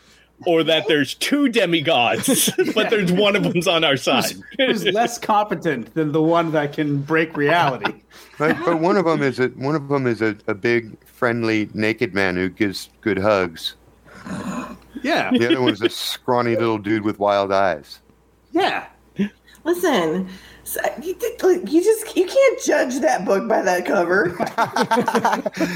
or 0.46 0.62
that 0.64 0.86
there's 0.88 1.14
two 1.14 1.48
demigods, 1.48 2.50
but 2.74 2.90
there's 2.90 3.10
one 3.12 3.34
of 3.34 3.42
them's 3.44 3.66
on 3.66 3.82
our 3.84 3.96
side? 3.96 4.34
Who's 4.58 4.84
less 4.84 5.18
competent 5.18 5.94
than 5.94 6.12
the 6.12 6.22
one 6.22 6.52
that 6.52 6.72
can 6.74 6.98
break 7.02 7.36
reality? 7.36 8.02
But, 8.38 8.56
but 8.64 8.80
one 8.80 8.96
of 8.96 9.04
them 9.06 9.22
is 9.22 9.38
a 9.40 9.48
one 9.48 9.74
of 9.74 9.88
them 9.88 10.06
is 10.06 10.20
a, 10.22 10.36
a 10.46 10.54
big 10.54 10.96
friendly 11.06 11.68
naked 11.72 12.14
man 12.14 12.36
who 12.36 12.48
gives 12.48 12.90
good 13.00 13.18
hugs. 13.18 13.74
Yeah. 15.05 15.30
The 15.30 15.46
other 15.46 15.61
one's 15.61 15.82
a 15.82 15.88
scrawny 15.88 16.57
little 16.57 16.78
dude 16.78 17.05
with 17.05 17.18
wild 17.18 17.52
eyes. 17.52 18.00
Yeah. 18.52 18.86
Listen, 19.64 20.28
so 20.64 20.80
you, 21.02 21.16
you 21.42 21.82
just 21.82 22.16
you 22.16 22.26
can't 22.26 22.62
judge 22.62 23.00
that 23.00 23.24
book 23.24 23.48
by 23.48 23.62
that 23.62 23.86
cover. 23.86 24.36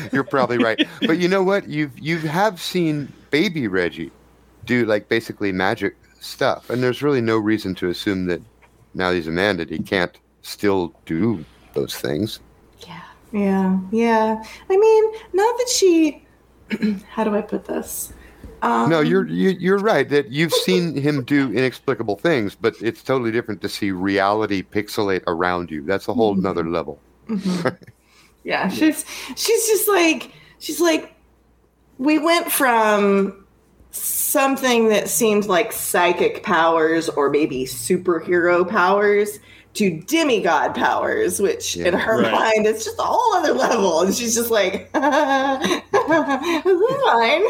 You're 0.12 0.24
probably 0.24 0.59
right. 0.59 0.87
But 1.07 1.18
you 1.18 1.29
know 1.29 1.43
what? 1.43 1.68
You've 1.68 1.99
you 1.99 2.18
have 2.18 2.61
seen 2.61 3.11
baby 3.31 3.66
Reggie 3.66 4.11
do 4.66 4.85
like 4.85 5.09
basically 5.09 5.53
magic 5.53 5.97
stuff, 6.20 6.68
and 6.68 6.83
there's 6.83 7.03
really 7.03 7.22
no 7.22 7.39
reason 7.39 7.74
to 7.76 7.89
assume 7.89 8.26
that 8.26 8.43
now 8.95 9.11
he's 9.11 9.26
a 9.26 9.33
man 9.33 9.57
that 9.57 9.70
he 9.70 9.79
can't 9.79 10.18
still 10.43 10.95
do 11.07 11.45
those 11.72 11.97
things. 11.97 12.41
Yeah, 12.87 13.03
yeah, 13.33 13.79
yeah. 13.91 14.43
I 14.68 14.76
mean, 14.76 15.12
not 15.33 15.57
that 15.59 15.68
she. 15.70 16.24
how 17.09 17.24
do 17.24 17.35
I 17.35 17.41
put 17.41 17.64
this? 17.64 18.12
Um, 18.63 18.91
No, 18.91 19.01
you're 19.01 19.27
you, 19.27 19.51
you're 19.51 19.79
right 19.79 20.09
that 20.09 20.31
you've 20.31 20.53
seen 20.53 20.97
him 20.97 21.23
do 21.25 21.53
inexplicable 21.53 22.17
things, 22.17 22.55
but 22.55 22.75
it's 22.81 23.03
totally 23.03 23.31
different 23.31 23.61
to 23.63 23.69
see 23.69 23.91
reality 23.91 24.63
pixelate 24.63 25.23
around 25.27 25.71
you. 25.71 25.83
That's 25.83 26.09
a 26.09 26.15
whole 26.15 26.35
nother 26.35 26.69
level. 26.69 27.01
Yeah, 28.45 28.69
she's 28.69 29.05
she's 29.37 29.67
just 29.67 29.89
like 29.89 30.33
she's 30.59 30.81
like 30.81 31.15
we 31.99 32.19
went 32.19 32.51
from 32.51 33.45
something 33.91 34.89
that 34.89 35.09
seemed 35.09 35.47
like 35.47 35.73
psychic 35.73 36.43
powers 36.43 37.11
or 37.11 37.29
maybe 37.29 37.65
superhero 37.65 38.67
powers 38.67 39.39
to 39.75 40.01
demigod 40.03 40.75
powers, 40.75 41.41
which 41.41 41.77
in 41.77 41.95
her 41.95 42.23
right. 42.23 42.33
mind 42.33 42.66
is 42.66 42.85
just 42.85 42.99
a 42.99 43.03
whole 43.03 43.37
other 43.37 43.53
level. 43.53 44.03
And 44.03 44.14
she's 44.14 44.35
just 44.35 44.51
like, 44.51 44.91
fine. 47.09 47.43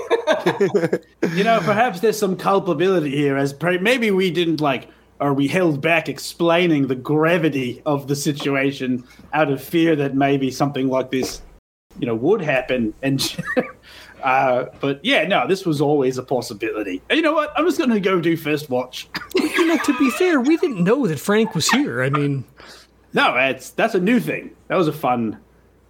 You 1.34 1.44
know, 1.44 1.60
perhaps 1.60 2.00
there's 2.00 2.18
some 2.18 2.36
culpability 2.36 3.10
here, 3.10 3.36
as 3.36 3.52
per- 3.52 3.78
maybe 3.78 4.10
we 4.10 4.30
didn't 4.30 4.60
like, 4.60 4.88
or 5.20 5.34
we 5.34 5.46
held 5.46 5.80
back 5.80 6.08
explaining 6.08 6.86
the 6.86 6.94
gravity 6.94 7.82
of 7.86 8.08
the 8.08 8.16
situation 8.16 9.04
out 9.32 9.50
of 9.50 9.62
fear 9.62 9.94
that 9.96 10.14
maybe 10.14 10.50
something 10.50 10.88
like 10.88 11.10
this, 11.10 11.42
you 11.98 12.06
know, 12.06 12.14
would 12.14 12.40
happen. 12.40 12.94
And, 13.02 13.36
uh, 14.22 14.66
but 14.80 15.04
yeah, 15.04 15.26
no, 15.26 15.46
this 15.46 15.64
was 15.66 15.80
always 15.80 16.18
a 16.18 16.22
possibility. 16.22 17.02
And 17.08 17.16
you 17.16 17.22
know 17.22 17.32
what? 17.32 17.52
I'm 17.56 17.64
just 17.64 17.78
going 17.78 17.90
to 17.90 18.00
go 18.00 18.20
do 18.20 18.36
first 18.36 18.70
watch. 18.70 19.08
You 19.36 19.66
know, 19.66 19.76
to 19.84 19.98
be 19.98 20.10
fair, 20.12 20.40
we 20.40 20.56
didn't 20.56 20.82
know 20.82 21.06
that 21.06 21.18
Frank 21.20 21.54
was 21.54 21.68
here. 21.68 22.02
I 22.02 22.08
mean, 22.08 22.44
No, 23.12 23.34
that's 23.34 23.70
that's 23.70 23.94
a 23.94 24.00
new 24.00 24.18
thing. 24.20 24.52
That 24.68 24.76
was 24.76 24.88
a 24.88 24.92
fun, 24.92 25.38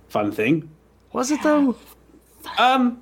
fun 0.09 0.33
thing. 0.33 0.69
was 1.13 1.31
it 1.31 1.41
though? 1.45 1.77
Um, 2.59 3.01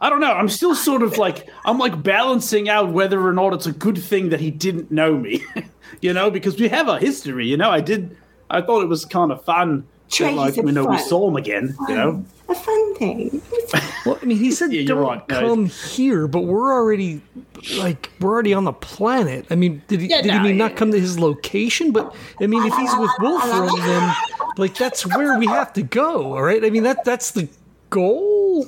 I 0.00 0.08
don't 0.08 0.20
know. 0.20 0.32
I'm 0.32 0.48
still 0.48 0.74
sort 0.74 1.02
of 1.02 1.18
like 1.18 1.48
I'm 1.64 1.78
like 1.78 2.02
balancing 2.02 2.68
out 2.68 2.92
whether 2.92 3.20
or 3.26 3.32
not 3.32 3.52
it's 3.52 3.66
a 3.66 3.72
good 3.72 3.98
thing 3.98 4.30
that 4.30 4.40
he 4.40 4.50
didn't 4.50 4.90
know 4.90 5.16
me, 5.16 5.42
you 6.00 6.12
know, 6.14 6.30
because 6.30 6.58
we 6.58 6.68
have 6.68 6.88
a 6.88 6.98
history. 6.98 7.46
You 7.46 7.56
know, 7.58 7.70
I 7.70 7.80
did. 7.80 8.16
I 8.48 8.62
thought 8.62 8.82
it 8.82 8.88
was 8.88 9.04
kind 9.04 9.30
of 9.32 9.44
fun. 9.44 9.86
Trae, 10.08 10.26
that, 10.26 10.34
like 10.34 10.54
said 10.54 10.64
you 10.66 10.72
know 10.72 10.84
we 10.86 10.98
saw 10.98 11.28
him 11.28 11.36
again. 11.36 11.74
You 11.88 11.94
know, 11.94 12.24
a 12.52 12.54
fun 12.54 12.94
thing. 12.94 13.42
Well, 14.06 14.18
I 14.20 14.24
mean, 14.24 14.38
he 14.38 14.50
said 14.52 14.72
Yeah, 14.72 14.86
don't 14.86 14.98
right. 14.98 15.28
No, 15.28 15.40
come 15.40 15.66
here, 15.66 16.26
but 16.28 16.42
we're 16.42 16.72
already 16.72 17.20
like 17.76 18.10
we're 18.20 18.30
already 18.30 18.54
on 18.54 18.64
the 18.64 18.72
planet. 18.72 19.46
I 19.50 19.54
mean, 19.54 19.82
did 19.88 20.00
he 20.00 20.08
Yeah, 20.08 20.22
did 20.22 20.32
he 20.32 20.38
mean 20.38 20.58
yeah. 20.58 20.68
not 20.68 20.76
come 20.76 20.92
to 20.92 21.00
his 21.00 21.18
location? 21.18 21.92
But 21.92 22.14
I 22.40 22.46
mean, 22.46 22.64
if 22.64 22.74
he's 22.74 22.94
with 22.96 23.10
Wolfram, 23.20 23.68
then 23.80 24.14
like 24.56 24.74
that's 24.76 25.06
where 25.06 25.38
we 25.38 25.46
have 25.46 25.72
to 25.74 25.82
go. 25.82 26.34
All 26.34 26.42
right. 26.42 26.64
I 26.64 26.70
mean 26.70 26.84
that 26.84 27.04
that's 27.04 27.32
the 27.32 27.48
goal. 27.90 28.66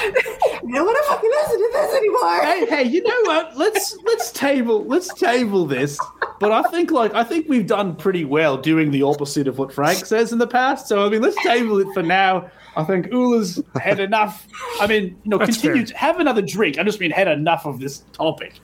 I 0.00 0.60
don't 0.62 0.86
want 0.86 0.96
to 0.96 1.04
fucking 1.08 1.30
listen 1.30 1.58
to 1.58 1.70
this 1.72 1.94
anymore. 1.94 2.40
hey, 2.42 2.66
hey, 2.66 2.82
you 2.84 3.02
know 3.02 3.20
what? 3.22 3.56
Let's 3.56 3.96
let's 4.04 4.30
table 4.30 4.84
let's 4.84 5.12
table 5.14 5.66
this. 5.66 5.98
But 6.40 6.52
I 6.52 6.62
think 6.70 6.90
like 6.90 7.14
I 7.14 7.24
think 7.24 7.48
we've 7.48 7.66
done 7.66 7.96
pretty 7.96 8.24
well 8.24 8.56
doing 8.56 8.90
the 8.90 9.02
opposite 9.02 9.48
of 9.48 9.58
what 9.58 9.72
Frank 9.72 10.06
says 10.06 10.32
in 10.32 10.38
the 10.38 10.46
past. 10.46 10.86
So 10.88 11.04
I 11.04 11.08
mean, 11.08 11.22
let's 11.22 11.40
table 11.42 11.78
it 11.80 11.88
for 11.92 12.02
now. 12.02 12.50
I 12.76 12.84
think 12.84 13.12
Ulla's 13.12 13.60
had 13.80 13.98
enough. 13.98 14.46
I 14.80 14.86
mean, 14.86 15.04
you 15.24 15.30
know, 15.30 15.38
That's 15.38 15.56
continue 15.56 15.84
fair. 15.84 15.86
to 15.86 15.96
have 15.96 16.20
another 16.20 16.42
drink. 16.42 16.78
I 16.78 16.84
just 16.84 17.00
mean 17.00 17.10
had 17.10 17.26
enough 17.26 17.66
of 17.66 17.80
this 17.80 18.04
topic. 18.12 18.60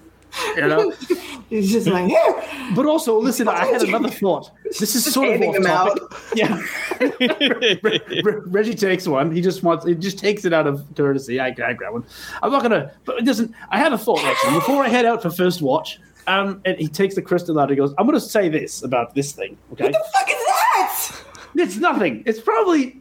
You 0.56 0.68
know. 0.68 0.92
He's 1.50 1.70
just 1.70 1.86
like, 1.86 2.06
here. 2.06 2.42
But 2.74 2.86
also, 2.86 3.18
listen, 3.18 3.46
I 3.46 3.66
had 3.66 3.82
another 3.82 4.08
thought. 4.08 4.50
This 4.64 4.94
is 4.94 5.12
sort 5.12 5.28
of 5.28 5.40
handing 5.40 5.50
off 5.66 5.94
them 5.94 6.08
topic. 6.08 6.34
Yeah. 6.34 6.60
Re- 7.82 8.00
Re- 8.22 8.40
Reggie 8.46 8.74
takes 8.74 9.06
one. 9.06 9.30
He 9.30 9.40
just 9.40 9.62
wants. 9.62 9.84
He 9.84 9.94
just 9.94 10.18
takes 10.18 10.44
it 10.44 10.52
out 10.52 10.66
of 10.66 10.84
courtesy. 10.96 11.38
I, 11.38 11.48
I 11.48 11.72
grab 11.74 11.92
one. 11.92 12.04
I'm 12.42 12.50
not 12.50 12.62
gonna. 12.62 12.92
But 13.04 13.18
it 13.18 13.24
doesn't. 13.24 13.54
I 13.70 13.78
had 13.78 13.92
a 13.92 13.98
thought 13.98 14.24
actually 14.24 14.54
before 14.54 14.82
I 14.82 14.88
head 14.88 15.04
out 15.04 15.22
for 15.22 15.30
first 15.30 15.60
watch. 15.60 16.00
Um, 16.26 16.60
and 16.64 16.78
he 16.78 16.88
takes 16.88 17.14
the 17.14 17.22
crystal 17.22 17.58
out. 17.60 17.70
He 17.70 17.76
goes, 17.76 17.92
"I'm 17.98 18.06
gonna 18.06 18.20
say 18.20 18.48
this 18.48 18.82
about 18.82 19.14
this 19.14 19.32
thing. 19.32 19.56
Okay, 19.72 19.84
What 19.84 19.92
the 19.92 20.04
fuck 20.12 20.28
is 20.28 20.36
that? 20.46 21.20
it's 21.56 21.76
nothing. 21.76 22.22
It's 22.26 22.40
probably. 22.40 23.00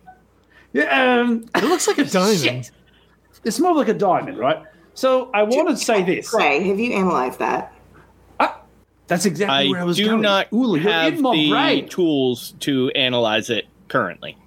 Yeah. 0.74 1.20
Um, 1.22 1.46
It 1.56 1.64
looks 1.64 1.88
like 1.88 1.98
a 2.00 2.06
diamond. 2.20 2.40
Shit. 2.40 2.72
It's 3.44 3.60
more 3.60 3.76
like 3.76 3.88
a 3.90 3.94
diamond, 3.94 4.38
right? 4.38 4.64
So 4.94 5.30
I 5.34 5.44
want 5.44 5.70
to 5.70 5.78
say 5.78 6.04
this. 6.04 6.34
Ray, 6.34 6.64
have 6.68 6.80
you 6.80 6.94
analyzed 6.94 7.40
that? 7.40 7.74
That's 9.08 9.26
exactly 9.26 9.68
I, 9.68 9.70
where 9.70 9.82
I 9.82 9.84
was 9.84 9.98
do 9.98 10.06
going. 10.06 10.22
not 10.22 10.48
Ulla, 10.54 10.80
you're 10.80 10.90
have 10.92 11.14
in 11.16 11.22
my 11.22 11.36
the 11.36 11.50
brain. 11.50 11.90
tools 11.90 12.54
to 12.62 12.90
analyze 12.92 13.50
it 13.50 13.66
currently. 13.90 14.38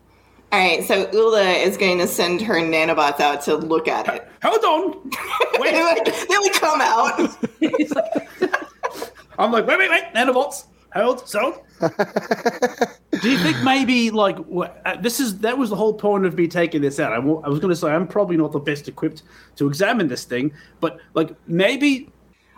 All 0.57 0.63
right, 0.63 0.83
so 0.83 1.07
Ulla 1.13 1.43
is 1.43 1.77
going 1.77 1.99
to 1.99 2.07
send 2.07 2.41
her 2.41 2.55
nanobots 2.55 3.21
out 3.21 3.43
to 3.43 3.57
look 3.57 3.89
at 3.89 4.09
it. 4.09 4.27
Hold 4.43 4.65
on. 4.65 5.11
they, 5.53 5.59
Wait. 5.61 5.75
would, 5.75 6.07
they 6.07 6.39
would 6.39 6.53
come 6.55 6.81
out. 6.81 7.37
I'm 9.39 9.53
like, 9.53 9.67
wait, 9.67 9.79
wait, 9.79 9.91
wait, 9.91 10.05
nanobots. 10.15 10.65
Hold, 10.95 11.29
so. 11.29 11.63
Do 11.83 13.31
you 13.31 13.37
think 13.37 13.63
maybe 13.65 14.11
like 14.11 14.39
wh- 14.51 14.71
uh, 14.87 14.97
this 14.99 15.21
is 15.21 15.41
that 15.41 15.59
was 15.59 15.69
the 15.69 15.77
whole 15.77 15.93
point 15.93 16.25
of 16.25 16.35
me 16.39 16.49
taking 16.49 16.81
this 16.81 16.99
out? 16.99 17.13
I 17.13 17.19
wa- 17.19 17.43
I 17.45 17.51
was 17.51 17.59
going 17.59 17.69
to 17.75 17.77
say 17.77 17.89
I'm 17.89 18.09
probably 18.09 18.39
not 18.39 18.53
the 18.53 18.59
best 18.59 18.89
equipped 18.89 19.25
to 19.57 19.67
examine 19.69 20.09
this 20.09 20.25
thing, 20.25 20.55
but 20.81 21.01
like 21.13 21.35
maybe 21.47 22.09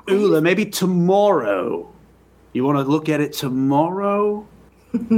Ulla, 0.06 0.40
maybe 0.40 0.64
tomorrow. 0.66 1.92
You 2.52 2.62
want 2.62 2.78
to 2.78 2.84
look 2.84 3.08
at 3.08 3.20
it 3.20 3.32
tomorrow? 3.32 4.46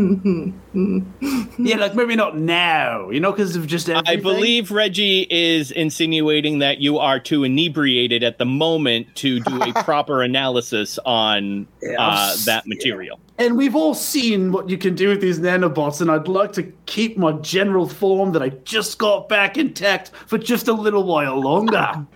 yeah, 1.59 1.77
like 1.77 1.95
maybe 1.95 2.17
not 2.17 2.37
now, 2.37 3.09
you 3.11 3.21
know, 3.21 3.31
because 3.31 3.55
of 3.55 3.69
just 3.69 3.89
everything. 3.89 4.19
I 4.19 4.21
believe 4.21 4.73
Reggie 4.73 5.29
is 5.31 5.71
insinuating 5.71 6.59
that 6.59 6.79
you 6.79 6.99
are 6.99 7.21
too 7.21 7.45
inebriated 7.45 8.25
at 8.25 8.39
the 8.39 8.45
moment 8.45 9.15
to 9.17 9.39
do 9.39 9.63
a 9.63 9.73
proper 9.85 10.23
analysis 10.23 10.99
on 11.07 11.69
uh, 11.97 12.37
that 12.47 12.67
material. 12.67 13.21
And 13.39 13.57
we've 13.57 13.77
all 13.77 13.95
seen 13.95 14.51
what 14.51 14.69
you 14.69 14.77
can 14.77 14.97
do 14.97 15.09
with 15.09 15.21
these 15.21 15.39
nanobots, 15.39 16.01
and 16.01 16.11
I'd 16.11 16.27
like 16.27 16.53
to 16.55 16.65
keep 16.87 17.17
my 17.17 17.33
general 17.33 17.89
form 17.89 18.33
that 18.33 18.43
I 18.43 18.49
just 18.49 18.99
got 18.99 19.29
back 19.29 19.57
intact 19.57 20.11
for 20.27 20.37
just 20.37 20.67
a 20.67 20.73
little 20.73 21.05
while 21.05 21.41
longer. 21.41 22.07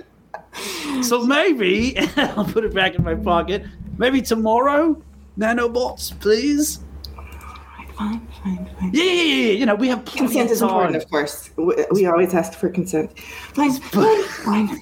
so 1.02 1.24
maybe 1.24 1.96
I'll 2.16 2.44
put 2.44 2.64
it 2.64 2.74
back 2.74 2.96
in 2.96 3.04
my 3.04 3.14
pocket. 3.14 3.64
Maybe 3.96 4.20
tomorrow, 4.20 5.00
nanobots, 5.38 6.18
please. 6.18 6.80
Fine, 7.96 8.26
fine, 8.42 8.68
fine. 8.78 8.90
Yeah, 8.92 9.04
yeah, 9.04 9.12
yeah. 9.12 9.34
yeah. 9.46 9.52
You 9.52 9.66
know, 9.66 9.74
we 9.74 9.88
have 9.88 10.04
plenty 10.04 10.26
Consent 10.26 10.46
of 10.46 10.52
is 10.52 10.62
important, 10.62 10.96
of 10.96 11.08
course. 11.10 11.50
We, 11.56 11.74
we 11.92 12.06
always 12.06 12.34
ask 12.34 12.54
for 12.54 12.68
consent. 12.68 13.18
Fine, 13.18 13.72
fine, 13.72 14.22
fine. 14.24 14.80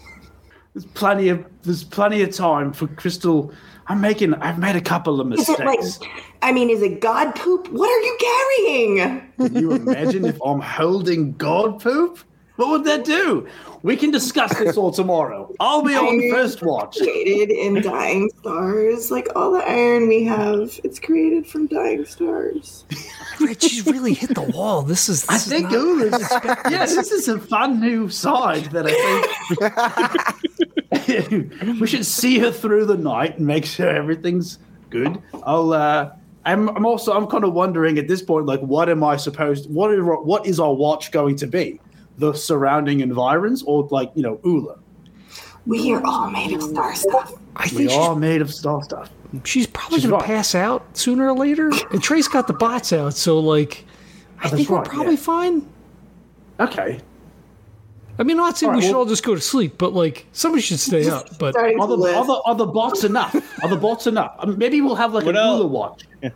There's 0.74 0.86
plenty 0.86 1.28
of 1.28 1.44
there's 1.62 1.84
plenty 1.84 2.22
of 2.22 2.34
time 2.34 2.72
for 2.72 2.86
Crystal. 2.86 3.52
I'm 3.88 4.00
making. 4.00 4.32
I've 4.34 4.58
made 4.58 4.76
a 4.76 4.80
couple 4.80 5.20
of 5.20 5.30
Is 5.32 5.48
it 5.48 5.58
like, 5.58 5.80
mistakes. 5.80 6.12
I 6.40 6.52
mean, 6.52 6.70
is 6.70 6.80
it 6.82 7.00
god 7.00 7.34
poop? 7.34 7.68
What 7.68 7.90
are 7.90 8.00
you 8.00 8.18
carrying? 8.20 9.32
Can 9.38 9.56
you 9.56 9.72
imagine 9.72 10.24
if 10.24 10.38
I'm 10.42 10.60
holding 10.60 11.32
god 11.32 11.80
poop? 11.80 12.20
What 12.56 12.68
would 12.68 12.84
that 12.84 13.04
do? 13.04 13.48
We 13.82 13.96
can 13.96 14.10
discuss 14.10 14.56
this 14.58 14.76
all 14.76 14.92
tomorrow. 14.92 15.52
I'll 15.58 15.82
be 15.82 15.94
on 15.96 16.30
first 16.30 16.62
watch. 16.62 16.98
Created 16.98 17.50
in 17.50 17.80
dying 17.82 18.30
stars. 18.40 19.10
Like 19.10 19.28
all 19.34 19.52
the 19.52 19.66
iron 19.66 20.06
we 20.06 20.22
have, 20.24 20.78
it's 20.84 21.00
created 21.00 21.46
from 21.46 21.66
dying 21.66 22.04
stars. 22.04 22.84
Reggie's 23.40 23.86
really 23.86 24.12
hit 24.14 24.34
the 24.34 24.42
wall. 24.42 24.82
This 24.82 25.08
is. 25.08 25.22
This 25.22 25.30
I 25.30 25.36
is 25.36 25.46
think 25.46 25.70
not- 25.70 25.80
Ulla's, 25.80 26.30
yeah, 26.70 26.84
this 26.86 27.10
is 27.10 27.26
a 27.28 27.38
fun 27.40 27.80
new 27.80 28.08
side 28.10 28.64
that 28.66 28.84
I 28.86 30.98
think 30.98 31.52
we 31.80 31.86
should 31.86 32.04
see 32.06 32.38
her 32.38 32.52
through 32.52 32.84
the 32.86 32.96
night 32.98 33.38
and 33.38 33.46
make 33.46 33.64
sure 33.64 33.88
everything's 33.88 34.58
good. 34.90 35.20
I'll. 35.44 35.72
uh 35.72 36.12
I'm, 36.44 36.68
I'm 36.70 36.84
also. 36.84 37.12
I'm 37.12 37.28
kind 37.28 37.44
of 37.44 37.52
wondering 37.52 37.98
at 37.98 38.08
this 38.08 38.20
point, 38.20 38.46
like, 38.46 38.58
what 38.60 38.88
am 38.88 39.04
I 39.04 39.16
supposed? 39.16 39.70
What? 39.72 39.90
What 40.24 40.44
is 40.44 40.58
our 40.58 40.74
watch 40.74 41.12
going 41.12 41.36
to 41.36 41.46
be? 41.46 41.80
The 42.22 42.32
surrounding 42.32 43.00
environs, 43.00 43.64
or 43.64 43.88
like 43.90 44.12
you 44.14 44.22
know, 44.22 44.38
Ulla? 44.44 44.78
We 45.66 45.92
are 45.92 46.00
all 46.06 46.30
made 46.30 46.52
of 46.52 46.62
star 46.62 46.94
stuff. 46.94 47.32
I 47.56 47.64
We 47.64 47.70
think 47.70 47.90
she's, 47.90 47.98
are 47.98 48.14
made 48.14 48.40
of 48.40 48.54
star 48.54 48.80
stuff. 48.84 49.10
she's 49.42 49.66
probably 49.66 49.98
she's 49.98 50.04
gonna 50.04 50.18
right. 50.18 50.24
pass 50.26 50.54
out 50.54 50.96
sooner 50.96 51.28
or 51.28 51.36
later. 51.36 51.72
And 51.90 52.00
Trae's 52.00 52.28
got 52.28 52.46
the 52.46 52.52
bots 52.52 52.92
out, 52.92 53.14
so 53.14 53.40
like, 53.40 53.84
I 54.38 54.44
that's 54.44 54.54
think 54.54 54.70
we're 54.70 54.82
probably 54.82 55.14
yeah. 55.14 55.20
fine. 55.20 55.68
Okay. 56.60 57.00
I 58.20 58.22
mean, 58.22 58.36
I'm 58.38 58.44
not 58.44 58.56
saying 58.58 58.70
All 58.70 58.76
we 58.76 58.82
right, 58.82 58.86
should 58.86 58.92
well- 58.92 59.00
all 59.00 59.06
just 59.06 59.24
go 59.24 59.34
to 59.34 59.40
sleep, 59.40 59.74
but 59.78 59.92
like, 59.92 60.26
somebody 60.30 60.62
should 60.62 60.78
stay 60.78 61.08
up. 61.08 61.26
But 61.40 61.56
Are 61.56 61.72
the, 61.72 62.14
are 62.14 62.24
the, 62.24 62.42
are 62.44 62.54
the 62.54 62.66
bots 62.66 63.02
enough? 63.02 63.34
Are 63.64 63.68
the 63.68 63.76
bots 63.76 64.06
enough? 64.06 64.36
Um, 64.38 64.56
maybe 64.58 64.80
we'll 64.80 64.94
have 64.94 65.12
like 65.12 65.24
What 65.24 65.34
an 65.34 65.42
else? 65.42 65.58
Ulla 65.60 65.66
watch. 65.66 66.04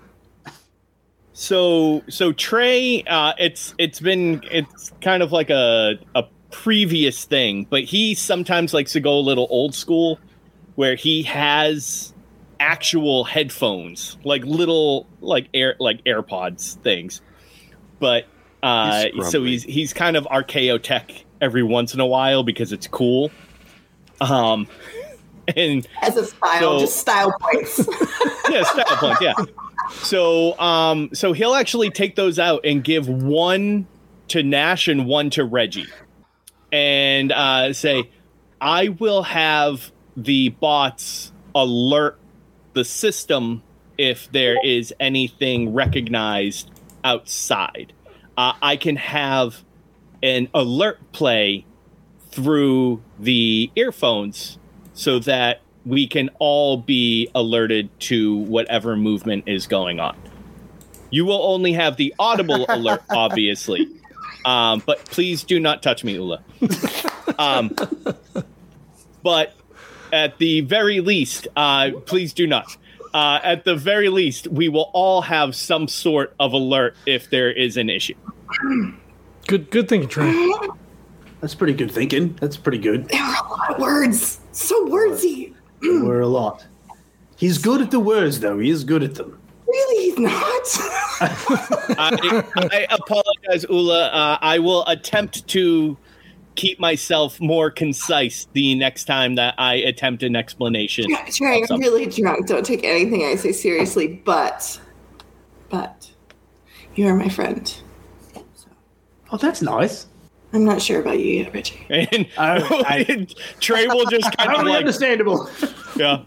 So 1.39 2.03
so 2.09 2.33
Trae, 2.33 3.05
uh, 3.07 3.35
it's 3.39 3.75
it's 3.77 4.01
been 4.01 4.41
it's 4.51 4.91
kind 5.03 5.23
of 5.23 5.33
like 5.33 5.51
a 5.51 5.99
a 6.15 6.25
previous 6.51 7.27
thing, 7.27 7.67
but 7.69 7.85
he 7.85 8.15
sometimes 8.15 8.73
likes 8.73 8.93
to 8.95 9.01
go 9.01 9.19
a 9.19 9.21
little 9.21 9.47
old 9.51 9.75
school, 9.75 10.19
where 10.77 10.95
he 10.95 11.23
has 11.25 12.15
actual 12.59 13.25
headphones, 13.25 14.17
like 14.25 14.45
little 14.47 15.07
like 15.21 15.49
air 15.53 15.77
like 15.79 16.03
AirPods 16.05 16.77
things, 16.77 17.21
but 18.01 18.25
uh, 18.63 19.05
He's 19.13 19.31
so 19.31 19.45
he's 19.45 19.63
he's 19.63 19.93
kind 19.93 20.17
of 20.17 20.25
archaeo 20.29 20.83
tech 20.83 21.13
every 21.43 21.63
once 21.63 21.93
in 21.93 22.01
a 22.01 22.07
while 22.07 22.45
because 22.45 22.73
it's 22.73 22.87
cool. 22.87 23.31
Um, 24.23 24.67
and 25.55 25.87
As 26.01 26.17
a 26.17 26.25
style, 26.25 26.61
So- 26.61 26.79
just 26.79 26.97
style 26.97 27.31
points. 27.39 27.87
yeah, 28.51 28.63
style 28.63 28.97
points. 28.97 29.21
Yeah. 29.21 29.35
So, 29.91 30.59
um, 30.59 31.11
so 31.13 31.33
he'll 31.33 31.55
actually 31.55 31.91
take 31.91 32.17
those 32.17 32.39
out 32.39 32.65
and 32.65 32.83
give 32.83 33.09
one 33.09 33.87
to 34.29 34.43
Nash 34.43 34.89
and 34.89 35.07
one 35.07 35.31
to 35.31 35.45
Reggie, 35.45 35.87
and 36.73 37.33
uh, 37.33 37.73
say, 37.73 38.11
"I 38.61 38.89
will 38.89 39.23
have 39.23 39.93
the 40.17 40.51
bots 40.51 41.33
alert 41.55 42.19
the 42.75 42.85
system 42.85 43.63
if 43.99 44.31
there 44.33 44.57
is 44.63 44.93
anything 45.01 45.73
recognized 45.73 46.71
outside. 47.05 47.93
Uh, 48.37 48.53
I 48.61 48.77
can 48.77 48.97
have 48.97 49.65
an 50.23 50.49
alert 50.53 50.99
play 51.13 51.65
through 52.31 53.03
the 53.19 53.71
earphones 53.77 54.59
so 54.93 55.19
that 55.21 55.61
we 55.87 56.07
can 56.07 56.29
all 56.41 56.77
be 56.77 57.31
alerted 57.35 57.89
to 58.01 58.37
whatever 58.39 58.97
movement 58.97 59.45
is 59.47 59.67
going 59.67 60.01
on. 60.01 60.17
You 61.11 61.25
will 61.25 61.43
only 61.43 61.73
have 61.73 61.97
the 61.97 62.13
audible 62.19 62.67
alert, 62.69 63.03
obviously. 63.09 63.89
Um, 64.45 64.83
but 64.85 65.05
please 65.07 65.45
do 65.45 65.59
not 65.61 65.83
touch 65.83 66.05
me, 66.05 66.19
Ulla. 66.19 66.43
Um, 67.39 67.75
but 69.23 69.55
at 70.13 70.39
the 70.39 70.61
very 70.63 71.01
least, 71.01 71.49
uh, 71.57 71.91
please 72.05 72.33
do 72.33 72.47
not. 72.47 72.77
Uh, 73.15 73.41
at 73.43 73.65
the 73.65 73.75
very 73.75 74.09
least, 74.09 74.47
we 74.49 74.69
will 74.69 74.91
all 74.93 75.23
have 75.23 75.55
some 75.55 75.89
sort 75.89 76.35
of 76.39 76.53
alert 76.53 76.97
if 77.07 77.31
there 77.31 77.51
is 77.51 77.77
an 77.77 77.89
issue. 77.89 78.15
good, 79.47 79.71
good 79.71 79.89
thinking, 79.89 80.09
Trae. 80.09 80.77
That's 81.41 81.55
pretty 81.55 81.75
good 81.75 81.91
thinking. 81.91 82.37
That's 82.41 82.57
pretty 82.57 82.79
good. 82.79 83.09
there 83.09 83.23
are 83.23 83.45
a 83.45 83.49
lot 83.49 83.75
of 83.75 83.81
words. 83.81 84.41
So 84.53 84.87
wordsy. 84.87 85.56
We're 85.83 86.21
a 86.21 86.29
lot. 86.29 86.65
He's 87.37 87.59
good 87.59 87.81
at 87.83 87.91
the 87.91 88.01
words, 88.01 88.41
though. 88.41 88.59
He 88.59 88.71
is 88.71 88.85
good 88.85 89.03
at 89.03 89.15
them. 89.15 89.39
Really, 89.67 90.05
he's 90.05 90.19
not. 90.19 90.33
I, 91.99 92.45
I 92.57 92.87
apologize, 92.91 93.67
Ulla. 93.69 94.07
Uh, 94.07 94.39
I 94.41 94.59
will 94.59 94.87
attempt 94.87 95.47
to 95.49 95.97
keep 96.55 96.81
myself 96.81 97.39
more 97.41 97.71
concise 97.71 98.49
the 98.53 98.75
next 98.75 99.05
time 99.05 99.35
that 99.35 99.55
I 99.59 99.75
attempt 99.75 100.23
an 100.23 100.35
explanation. 100.35 101.07
Trae, 101.11 101.67
I'm 101.71 101.81
really 101.81 102.07
drunk. 102.07 102.47
Don't 102.47 102.65
take 102.65 102.85
anything 102.85 103.25
I 103.25 103.35
say 103.35 103.53
seriously. 103.53 104.09
But, 104.25 104.81
but, 105.69 106.11
you 106.95 107.07
are 107.07 107.15
my 107.15 107.29
friend. 107.29 107.75
Oh, 109.31 109.37
that's 109.37 109.61
nice. 109.61 110.07
I'm 110.53 110.65
not 110.65 110.81
sure 110.81 111.01
about 111.01 111.19
you 111.19 111.43
yet, 111.43 111.53
Richie. 111.53 111.87
And 111.91 112.29
I- 112.39 112.59
Trae 113.61 113.89
will 113.89 114.07
just 114.07 114.37
kind 114.37 114.53
of 114.55 114.67
like 114.67 114.79
understandable. 114.79 115.49
Yeah. 115.97 116.25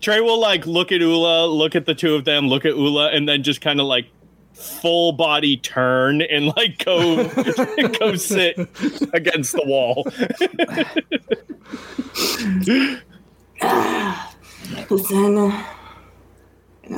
Trae 0.00 0.20
will 0.22 0.40
like 0.40 0.66
look 0.66 0.90
at 0.90 1.00
Ulla, 1.00 1.46
look 1.46 1.76
at 1.76 1.86
the 1.86 1.94
two 1.94 2.16
of 2.16 2.24
them, 2.24 2.48
look 2.48 2.64
at 2.64 2.72
Ulla, 2.72 3.10
and 3.12 3.28
then 3.28 3.44
just 3.44 3.60
kind 3.60 3.78
of 3.80 3.86
like 3.86 4.06
full 4.52 5.12
body 5.12 5.56
turn 5.56 6.22
and 6.22 6.46
like 6.56 6.84
go 6.84 7.28
go 7.98 8.16
sit 8.16 8.58
against 9.12 9.52
the 9.52 9.62
wall. 9.64 10.04
Listen, 14.90 15.52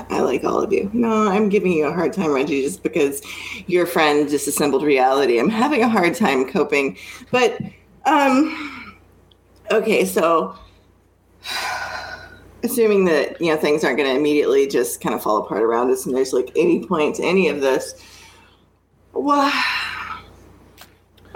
I 0.08 0.20
like 0.20 0.44
all 0.44 0.62
of 0.62 0.72
you. 0.72 0.90
No, 0.92 1.28
I'm 1.28 1.48
giving 1.48 1.72
you 1.72 1.86
a 1.86 1.92
hard 1.92 2.12
time, 2.12 2.32
Reggie, 2.32 2.62
just 2.62 2.82
because 2.82 3.22
your 3.66 3.86
friend 3.86 4.28
disassembled 4.28 4.82
reality. 4.82 5.38
I'm 5.38 5.50
having 5.50 5.82
a 5.82 5.88
hard 5.88 6.14
time 6.14 6.48
coping. 6.48 6.96
But, 7.30 7.60
um, 8.06 8.98
okay, 9.70 10.06
so 10.06 10.56
assuming 12.62 13.04
that, 13.06 13.40
you 13.40 13.48
know, 13.52 13.58
things 13.58 13.84
aren't 13.84 13.98
going 13.98 14.08
to 14.08 14.16
immediately 14.16 14.66
just 14.66 15.02
kind 15.02 15.14
of 15.14 15.22
fall 15.22 15.38
apart 15.38 15.62
around 15.62 15.90
us 15.90 16.06
and 16.06 16.16
there's 16.16 16.32
like 16.32 16.50
any 16.56 16.84
point 16.86 17.16
to 17.16 17.22
any 17.24 17.48
of 17.48 17.60
this, 17.60 18.02
well, 19.12 19.50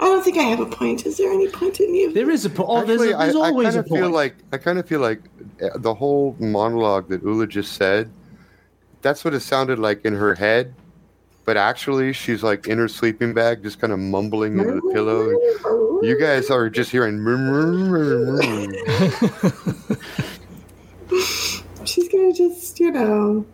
I 0.01 0.05
don't 0.05 0.23
think 0.23 0.37
I 0.37 0.43
have 0.43 0.59
a 0.59 0.65
point. 0.65 1.05
Is 1.05 1.17
there 1.17 1.31
any 1.31 1.49
point 1.49 1.75
to 1.75 1.83
any 1.87 2.05
of 2.05 2.13
There 2.13 2.29
is 2.29 2.45
a 2.45 2.49
point. 2.49 2.69
oh, 2.69 2.85
there's, 2.85 3.01
Actually, 3.01 3.13
a, 3.13 3.17
there's 3.17 3.35
I, 3.35 3.39
I 3.39 3.49
always 3.49 3.65
kind 3.67 3.75
a 3.75 3.79
of 3.79 3.87
feel 3.87 4.09
like 4.09 4.35
I 4.53 4.57
kind 4.57 4.79
of 4.79 4.87
feel 4.87 5.01
like 5.01 5.21
uh, 5.61 5.77
the 5.77 5.93
whole 5.93 6.35
monologue 6.39 7.09
that 7.09 7.23
Ulla 7.23 7.45
just 7.45 7.73
said 7.73 8.09
that's 9.01 9.23
what 9.23 9.33
it 9.33 9.41
sounded 9.41 9.79
like 9.79 10.05
in 10.05 10.13
her 10.13 10.35
head. 10.35 10.73
But 11.45 11.57
actually, 11.57 12.13
she's 12.13 12.43
like 12.43 12.67
in 12.67 12.77
her 12.77 12.87
sleeping 12.87 13.33
bag, 13.33 13.63
just 13.63 13.79
kind 13.79 13.91
of 13.91 13.99
mumbling 13.99 14.59
into 14.59 14.75
the 14.75 14.81
pillow. 14.93 15.29
You 16.03 16.17
guys 16.19 16.51
are 16.51 16.69
just 16.69 16.91
hearing. 16.91 17.19
She's 21.85 22.07
gonna 22.07 22.33
just, 22.33 22.79
you 22.79 22.91
know. 22.91 23.45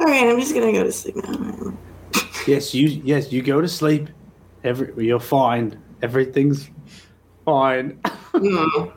All 0.00 0.06
right, 0.06 0.28
I'm 0.28 0.40
just 0.40 0.54
gonna 0.54 0.72
go 0.72 0.82
to 0.82 0.90
sleep 0.90 1.14
now. 1.16 1.72
Yes, 2.48 2.74
you 2.74 2.88
yes, 3.04 3.30
you 3.32 3.42
go 3.42 3.60
to 3.60 3.68
sleep. 3.68 4.08
Every 4.64 5.06
you're 5.06 5.20
fine. 5.20 5.80
Everything's 6.02 6.68
fine. 7.44 8.00
Hmm. 8.34 8.88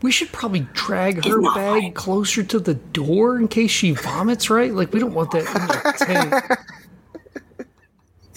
We 0.00 0.12
should 0.12 0.30
probably 0.30 0.66
drag 0.74 1.24
her 1.24 1.40
bag 1.54 1.82
fine. 1.82 1.92
closer 1.92 2.42
to 2.44 2.60
the 2.60 2.74
door 2.74 3.36
in 3.36 3.48
case 3.48 3.70
she 3.70 3.92
vomits, 3.92 4.48
right? 4.48 4.72
Like, 4.72 4.92
we 4.92 5.00
don't 5.00 5.12
want 5.14 5.32
that 5.32 5.40
in 5.40 5.66
the 5.66 6.04
tent. 6.04 6.58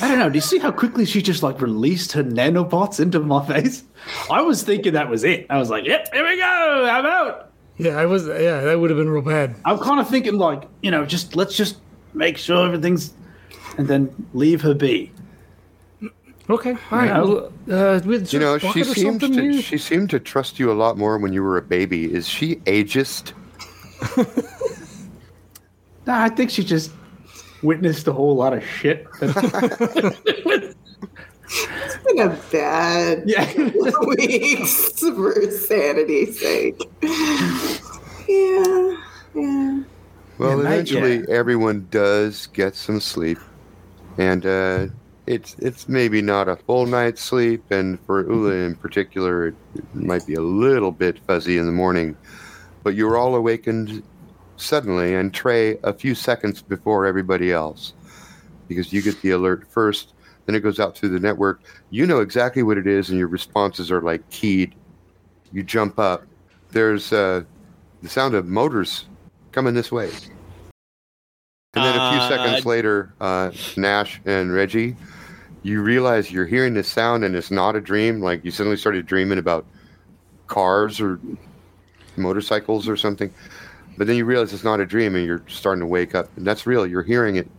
I 0.01 0.07
don't 0.07 0.17
know. 0.17 0.29
Do 0.29 0.35
you 0.35 0.41
see 0.41 0.57
how 0.57 0.71
quickly 0.71 1.05
she 1.05 1.21
just 1.21 1.43
like 1.43 1.61
released 1.61 2.13
her 2.13 2.23
nanobots 2.23 2.99
into 2.99 3.19
my 3.19 3.45
face? 3.45 3.83
I 4.31 4.41
was 4.41 4.63
thinking 4.63 4.93
that 4.93 5.09
was 5.09 5.23
it. 5.23 5.45
I 5.51 5.59
was 5.59 5.69
like, 5.69 5.85
"Yep, 5.85 6.11
here 6.11 6.27
we 6.27 6.37
go. 6.37 6.85
I'm 6.89 7.05
out." 7.05 7.51
Yeah, 7.77 7.97
I 7.97 8.07
was. 8.07 8.25
Yeah, 8.25 8.61
that 8.61 8.79
would 8.79 8.89
have 8.89 8.97
been 8.97 9.09
real 9.09 9.21
bad. 9.21 9.55
I'm 9.63 9.77
kind 9.77 9.99
of 9.99 10.09
thinking 10.09 10.37
like, 10.37 10.63
you 10.81 10.89
know, 10.89 11.05
just 11.05 11.35
let's 11.35 11.55
just 11.55 11.77
make 12.15 12.39
sure 12.39 12.65
everything's, 12.65 13.13
and 13.77 13.87
then 13.87 14.27
leave 14.33 14.61
her 14.61 14.73
be. 14.73 15.11
Okay, 16.51 16.71
all 16.91 16.97
right. 16.97 17.07
know? 17.07 17.51
Well, 17.65 17.95
uh, 17.95 18.01
with 18.05 18.33
You 18.33 18.39
know, 18.39 18.57
she 18.57 18.67
bucket 18.67 18.87
seemed 18.87 19.21
to 19.21 19.27
here? 19.27 19.61
she 19.61 19.77
seemed 19.77 20.09
to 20.09 20.19
trust 20.19 20.59
you 20.59 20.69
a 20.69 20.73
lot 20.73 20.97
more 20.97 21.17
when 21.17 21.31
you 21.31 21.41
were 21.43 21.57
a 21.57 21.61
baby. 21.61 22.13
Is 22.13 22.27
she 22.27 22.57
ageist? 22.57 23.33
Nah, 26.07 26.23
I 26.23 26.29
think 26.29 26.49
she 26.49 26.63
just 26.63 26.91
witnessed 27.61 28.07
a 28.07 28.11
whole 28.11 28.35
lot 28.35 28.53
of 28.53 28.65
shit. 28.65 29.07
It's 31.53 31.97
been 32.05 32.19
a 32.19 32.29
bad 32.51 33.23
yeah. 33.25 33.53
weeks 34.07 34.99
for 34.99 35.51
sanity's 35.51 36.39
sake. 36.39 36.81
Yeah, 37.01 38.97
yeah. 39.35 39.83
Well, 40.37 40.49
Yeah, 40.49 40.59
eventually 40.59 41.23
everyone 41.27 41.87
does 41.91 42.47
get 42.47 42.75
some 42.75 43.01
sleep, 43.01 43.37
and 44.17 44.45
uh, 44.45 44.87
it's 45.31 45.55
it's 45.59 45.87
maybe 45.87 46.21
not 46.21 46.49
a 46.49 46.57
full 46.57 46.85
night's 46.85 47.21
sleep, 47.21 47.63
and 47.71 47.99
for 48.05 48.29
Ulla 48.29 48.51
in 48.51 48.75
particular, 48.75 49.47
it, 49.47 49.55
it 49.75 49.95
might 49.95 50.25
be 50.27 50.35
a 50.35 50.41
little 50.41 50.91
bit 50.91 51.19
fuzzy 51.25 51.57
in 51.57 51.65
the 51.65 51.71
morning. 51.71 52.17
But 52.83 52.95
you're 52.95 53.17
all 53.17 53.35
awakened 53.35 54.03
suddenly, 54.57 55.15
and 55.15 55.31
Trae 55.31 55.79
a 55.83 55.93
few 55.93 56.15
seconds 56.15 56.61
before 56.61 57.05
everybody 57.05 57.51
else, 57.51 57.93
because 58.67 58.91
you 58.91 59.01
get 59.01 59.21
the 59.21 59.31
alert 59.31 59.67
first. 59.69 60.13
Then 60.45 60.55
it 60.55 60.61
goes 60.61 60.79
out 60.79 60.97
through 60.97 61.09
the 61.09 61.19
network. 61.19 61.61
You 61.91 62.05
know 62.05 62.19
exactly 62.19 62.63
what 62.63 62.77
it 62.77 62.87
is, 62.87 63.09
and 63.09 63.19
your 63.19 63.27
responses 63.27 63.91
are 63.91 64.01
like 64.01 64.27
keyed. 64.31 64.73
You 65.53 65.63
jump 65.63 65.99
up. 65.99 66.25
There's 66.71 67.13
uh, 67.13 67.43
the 68.01 68.09
sound 68.09 68.33
of 68.33 68.47
motors 68.47 69.05
coming 69.51 69.75
this 69.75 69.91
way. 69.91 70.09
And 71.73 71.85
then 71.85 71.95
a 71.95 72.11
few 72.11 72.19
Uh, 72.19 72.29
seconds 72.29 72.65
later, 72.65 73.13
uh, 73.21 73.51
Nash 73.77 74.19
and 74.25 74.51
Reggie, 74.51 74.95
you 75.63 75.81
realize 75.81 76.31
you're 76.31 76.45
hearing 76.45 76.73
this 76.73 76.87
sound 76.87 77.23
and 77.23 77.35
it's 77.35 77.51
not 77.51 77.75
a 77.75 77.81
dream. 77.81 78.21
Like 78.21 78.43
you 78.43 78.51
suddenly 78.51 78.77
started 78.77 79.05
dreaming 79.05 79.37
about 79.37 79.65
cars 80.47 80.99
or 80.99 81.19
motorcycles 82.17 82.87
or 82.87 82.97
something. 82.97 83.33
But 83.97 84.07
then 84.07 84.15
you 84.15 84.25
realize 84.25 84.53
it's 84.53 84.63
not 84.63 84.79
a 84.79 84.85
dream 84.85 85.15
and 85.15 85.25
you're 85.25 85.43
starting 85.47 85.81
to 85.81 85.85
wake 85.85 86.15
up. 86.15 86.29
And 86.35 86.45
that's 86.45 86.65
real. 86.65 86.87
You're 86.87 87.03
hearing 87.03 87.35
it. 87.35 87.49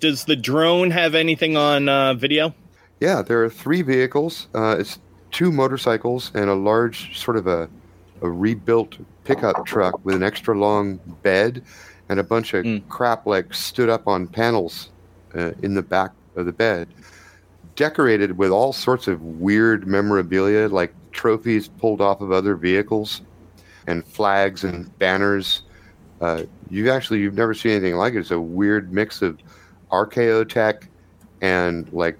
Does 0.00 0.24
the 0.24 0.36
drone 0.36 0.90
have 0.90 1.14
anything 1.14 1.56
on 1.56 1.88
uh, 1.88 2.14
video? 2.14 2.54
Yeah, 3.00 3.22
there 3.22 3.42
are 3.44 3.50
three 3.50 3.82
vehicles. 3.82 4.48
Uh, 4.54 4.76
it's 4.78 4.98
two 5.30 5.52
motorcycles 5.52 6.30
and 6.34 6.50
a 6.50 6.54
large, 6.54 7.18
sort 7.18 7.36
of 7.36 7.46
a, 7.46 7.68
a 8.22 8.28
rebuilt 8.28 8.96
pickup 9.24 9.66
truck 9.66 10.04
with 10.04 10.14
an 10.14 10.22
extra 10.22 10.58
long 10.58 10.96
bed 11.22 11.62
and 12.08 12.20
a 12.20 12.22
bunch 12.22 12.54
of 12.54 12.64
Mm. 12.64 12.88
crap 12.88 13.26
like 13.26 13.52
stood 13.52 13.88
up 13.88 14.06
on 14.06 14.26
panels 14.26 14.90
uh, 15.34 15.52
in 15.62 15.74
the 15.74 15.82
back 15.82 16.12
of 16.36 16.46
the 16.46 16.52
bed, 16.52 16.88
decorated 17.74 18.38
with 18.38 18.50
all 18.50 18.72
sorts 18.72 19.08
of 19.08 19.22
weird 19.22 19.86
memorabilia 19.86 20.68
like 20.68 20.94
trophies 21.12 21.68
pulled 21.68 22.00
off 22.00 22.20
of 22.20 22.32
other 22.32 22.54
vehicles 22.54 23.22
and 23.86 24.06
flags 24.06 24.64
and 24.64 24.96
banners. 24.98 25.62
Uh, 26.20 26.44
you 26.70 26.90
actually 26.90 27.20
you've 27.20 27.34
never 27.34 27.54
seen 27.54 27.72
anything 27.72 27.96
like 27.96 28.14
it. 28.14 28.18
It's 28.18 28.30
a 28.30 28.40
weird 28.40 28.92
mix 28.92 29.22
of 29.22 29.38
archaeotech 29.90 30.88
and 31.40 31.90
like 31.92 32.18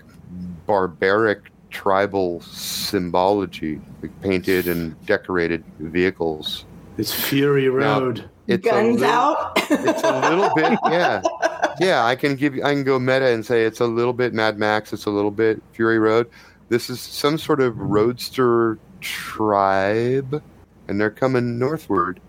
barbaric 0.66 1.50
tribal 1.70 2.40
symbology, 2.40 3.80
like 4.02 4.20
painted 4.22 4.68
and 4.68 4.98
decorated 5.06 5.64
vehicles. 5.78 6.64
It's 6.98 7.12
Fury 7.12 7.68
Road. 7.68 8.28
It's 8.46 8.66
a 8.66 8.70
Guns 8.70 9.00
little- 9.00 9.14
out. 9.14 9.52
It's 9.70 10.02
a 10.02 10.30
little 10.30 10.54
bit, 10.54 10.78
yeah, 10.84 11.22
yeah. 11.80 12.04
I 12.04 12.14
can 12.14 12.36
give 12.36 12.54
you, 12.54 12.62
I 12.62 12.72
can 12.72 12.84
go 12.84 12.98
meta 12.98 13.26
and 13.26 13.44
say 13.44 13.64
it's 13.64 13.80
a 13.80 13.86
little 13.86 14.12
bit 14.12 14.32
Mad 14.32 14.58
Max. 14.58 14.92
It's 14.92 15.06
a 15.06 15.10
little 15.10 15.32
bit 15.32 15.60
Fury 15.72 15.98
Road. 15.98 16.30
This 16.68 16.88
is 16.88 17.00
some 17.00 17.38
sort 17.38 17.60
of 17.60 17.76
roadster 17.78 18.78
tribe, 19.00 20.42
and 20.88 21.00
they're 21.00 21.10
coming 21.10 21.58
northward. 21.58 22.20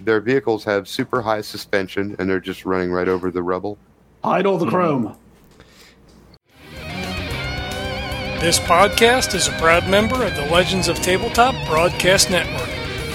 Their 0.00 0.20
vehicles 0.20 0.62
have 0.64 0.86
super 0.86 1.22
high 1.22 1.40
suspension, 1.40 2.14
and 2.18 2.30
they're 2.30 2.40
just 2.40 2.64
running 2.64 2.92
right 2.92 3.08
over 3.08 3.30
the 3.30 3.42
rubble. 3.42 3.78
Hide 4.22 4.46
all 4.46 4.58
the 4.58 4.66
hmm. 4.66 4.70
chrome. 4.70 5.16
This 8.40 8.58
podcast 8.60 9.34
is 9.34 9.48
a 9.48 9.52
proud 9.52 9.88
member 9.88 10.22
of 10.22 10.36
the 10.36 10.46
Legends 10.52 10.88
of 10.88 10.96
Tabletop 10.98 11.54
Broadcast 11.66 12.30
Network. 12.30 12.65